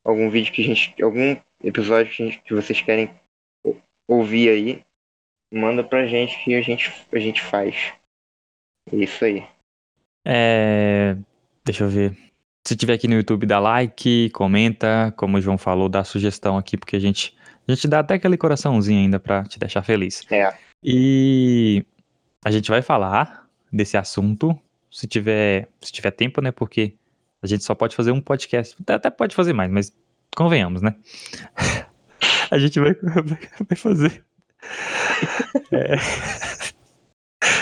algum 0.05 0.29
vídeo 0.29 0.51
que 0.51 0.61
a 0.61 0.65
gente. 0.65 1.01
algum 1.01 1.35
episódio 1.63 2.11
que, 2.13 2.23
a 2.23 2.25
gente- 2.25 2.41
que 2.41 2.53
vocês 2.53 2.81
querem 2.81 3.09
ou- 3.63 3.79
ouvir 4.07 4.49
aí, 4.49 4.83
manda 5.53 5.83
pra 5.83 6.05
gente 6.07 6.43
que 6.43 6.55
a 6.55 6.61
gente, 6.61 6.91
a 7.11 7.19
gente 7.19 7.41
faz. 7.41 7.93
É 8.91 8.95
isso 8.97 9.23
aí. 9.23 9.45
É. 10.25 11.15
Deixa 11.63 11.83
eu 11.85 11.89
ver. 11.89 12.17
Se 12.67 12.75
tiver 12.75 12.93
aqui 12.93 13.07
no 13.07 13.15
YouTube, 13.15 13.45
dá 13.45 13.59
like, 13.59 14.29
comenta, 14.31 15.13
como 15.15 15.37
o 15.37 15.41
João 15.41 15.57
falou, 15.57 15.87
dá 15.87 16.03
sugestão 16.03 16.57
aqui, 16.57 16.75
porque 16.77 16.95
a 16.95 16.99
gente, 16.99 17.35
a 17.67 17.71
gente 17.71 17.87
dá 17.87 17.99
até 17.99 18.15
aquele 18.15 18.37
coraçãozinho 18.37 18.99
ainda 18.99 19.19
pra 19.19 19.43
te 19.43 19.57
deixar 19.57 19.81
feliz. 19.83 20.25
É. 20.31 20.53
E 20.83 21.85
a 22.43 22.51
gente 22.51 22.69
vai 22.69 22.81
falar 22.81 23.47
desse 23.71 23.97
assunto, 23.97 24.59
se 24.91 25.07
tiver, 25.07 25.67
se 25.81 25.91
tiver 25.91 26.11
tempo, 26.11 26.41
né? 26.41 26.51
Porque 26.51 26.95
a 27.41 27.47
gente 27.47 27.63
só 27.63 27.75
pode 27.75 27.95
fazer 27.95 28.11
um 28.11 28.21
podcast. 28.21 28.75
Até, 28.87 29.09
pode 29.09 29.35
fazer 29.35 29.53
mais, 29.53 29.71
mas 29.71 29.95
convenhamos, 30.35 30.81
né? 30.81 30.95
A 32.51 32.57
gente 32.57 32.79
vai, 32.79 32.93
vai 33.67 33.77
fazer. 33.77 34.23
É. 35.71 35.95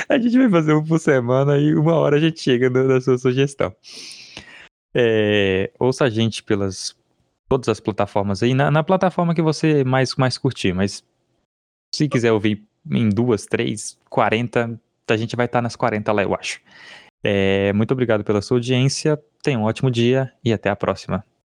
A 0.09 0.17
gente 0.17 0.37
vai 0.37 0.49
fazer 0.49 0.73
um 0.73 0.83
por 0.83 0.99
semana 0.99 1.57
e 1.57 1.75
uma 1.75 1.93
hora 1.95 2.15
a 2.15 2.19
gente 2.19 2.39
chega 2.39 2.69
na, 2.69 2.99
sua 2.99 3.17
sugestão. 3.17 3.75
É, 4.93 5.71
ouça 5.79 6.05
a 6.05 6.09
gente 6.09 6.41
pelas 6.41 6.95
todas 7.47 7.69
as 7.69 7.79
plataformas 7.79 8.41
aí, 8.41 8.53
na, 8.53 8.71
na 8.71 8.83
plataforma 8.83 9.35
que 9.35 9.41
você 9.41 9.83
mais, 9.83 10.15
mais 10.15 10.37
curtir, 10.37 10.73
mas 10.73 11.03
se 11.93 12.07
quiser 12.07 12.31
ouvir 12.31 12.65
em 12.89 13.09
duas, 13.09 13.45
três, 13.45 13.97
40, 14.09 14.79
a 15.09 15.17
gente 15.17 15.35
vai 15.35 15.45
estar 15.45 15.61
nas 15.61 15.75
40 15.75 16.11
lá, 16.11 16.23
eu 16.23 16.33
acho. 16.33 16.61
É, 17.29 17.73
muito 17.73 17.91
obrigado 17.91 18.23
pela 18.23 18.41
sua 18.41 18.55
audiência, 18.55 19.21
tenha 19.43 19.59
um 19.59 19.63
ótimo 19.63 19.91
dia 19.91 20.31
e 20.41 20.53
até 20.53 20.69
a 20.69 20.77
próxima. 20.77 21.25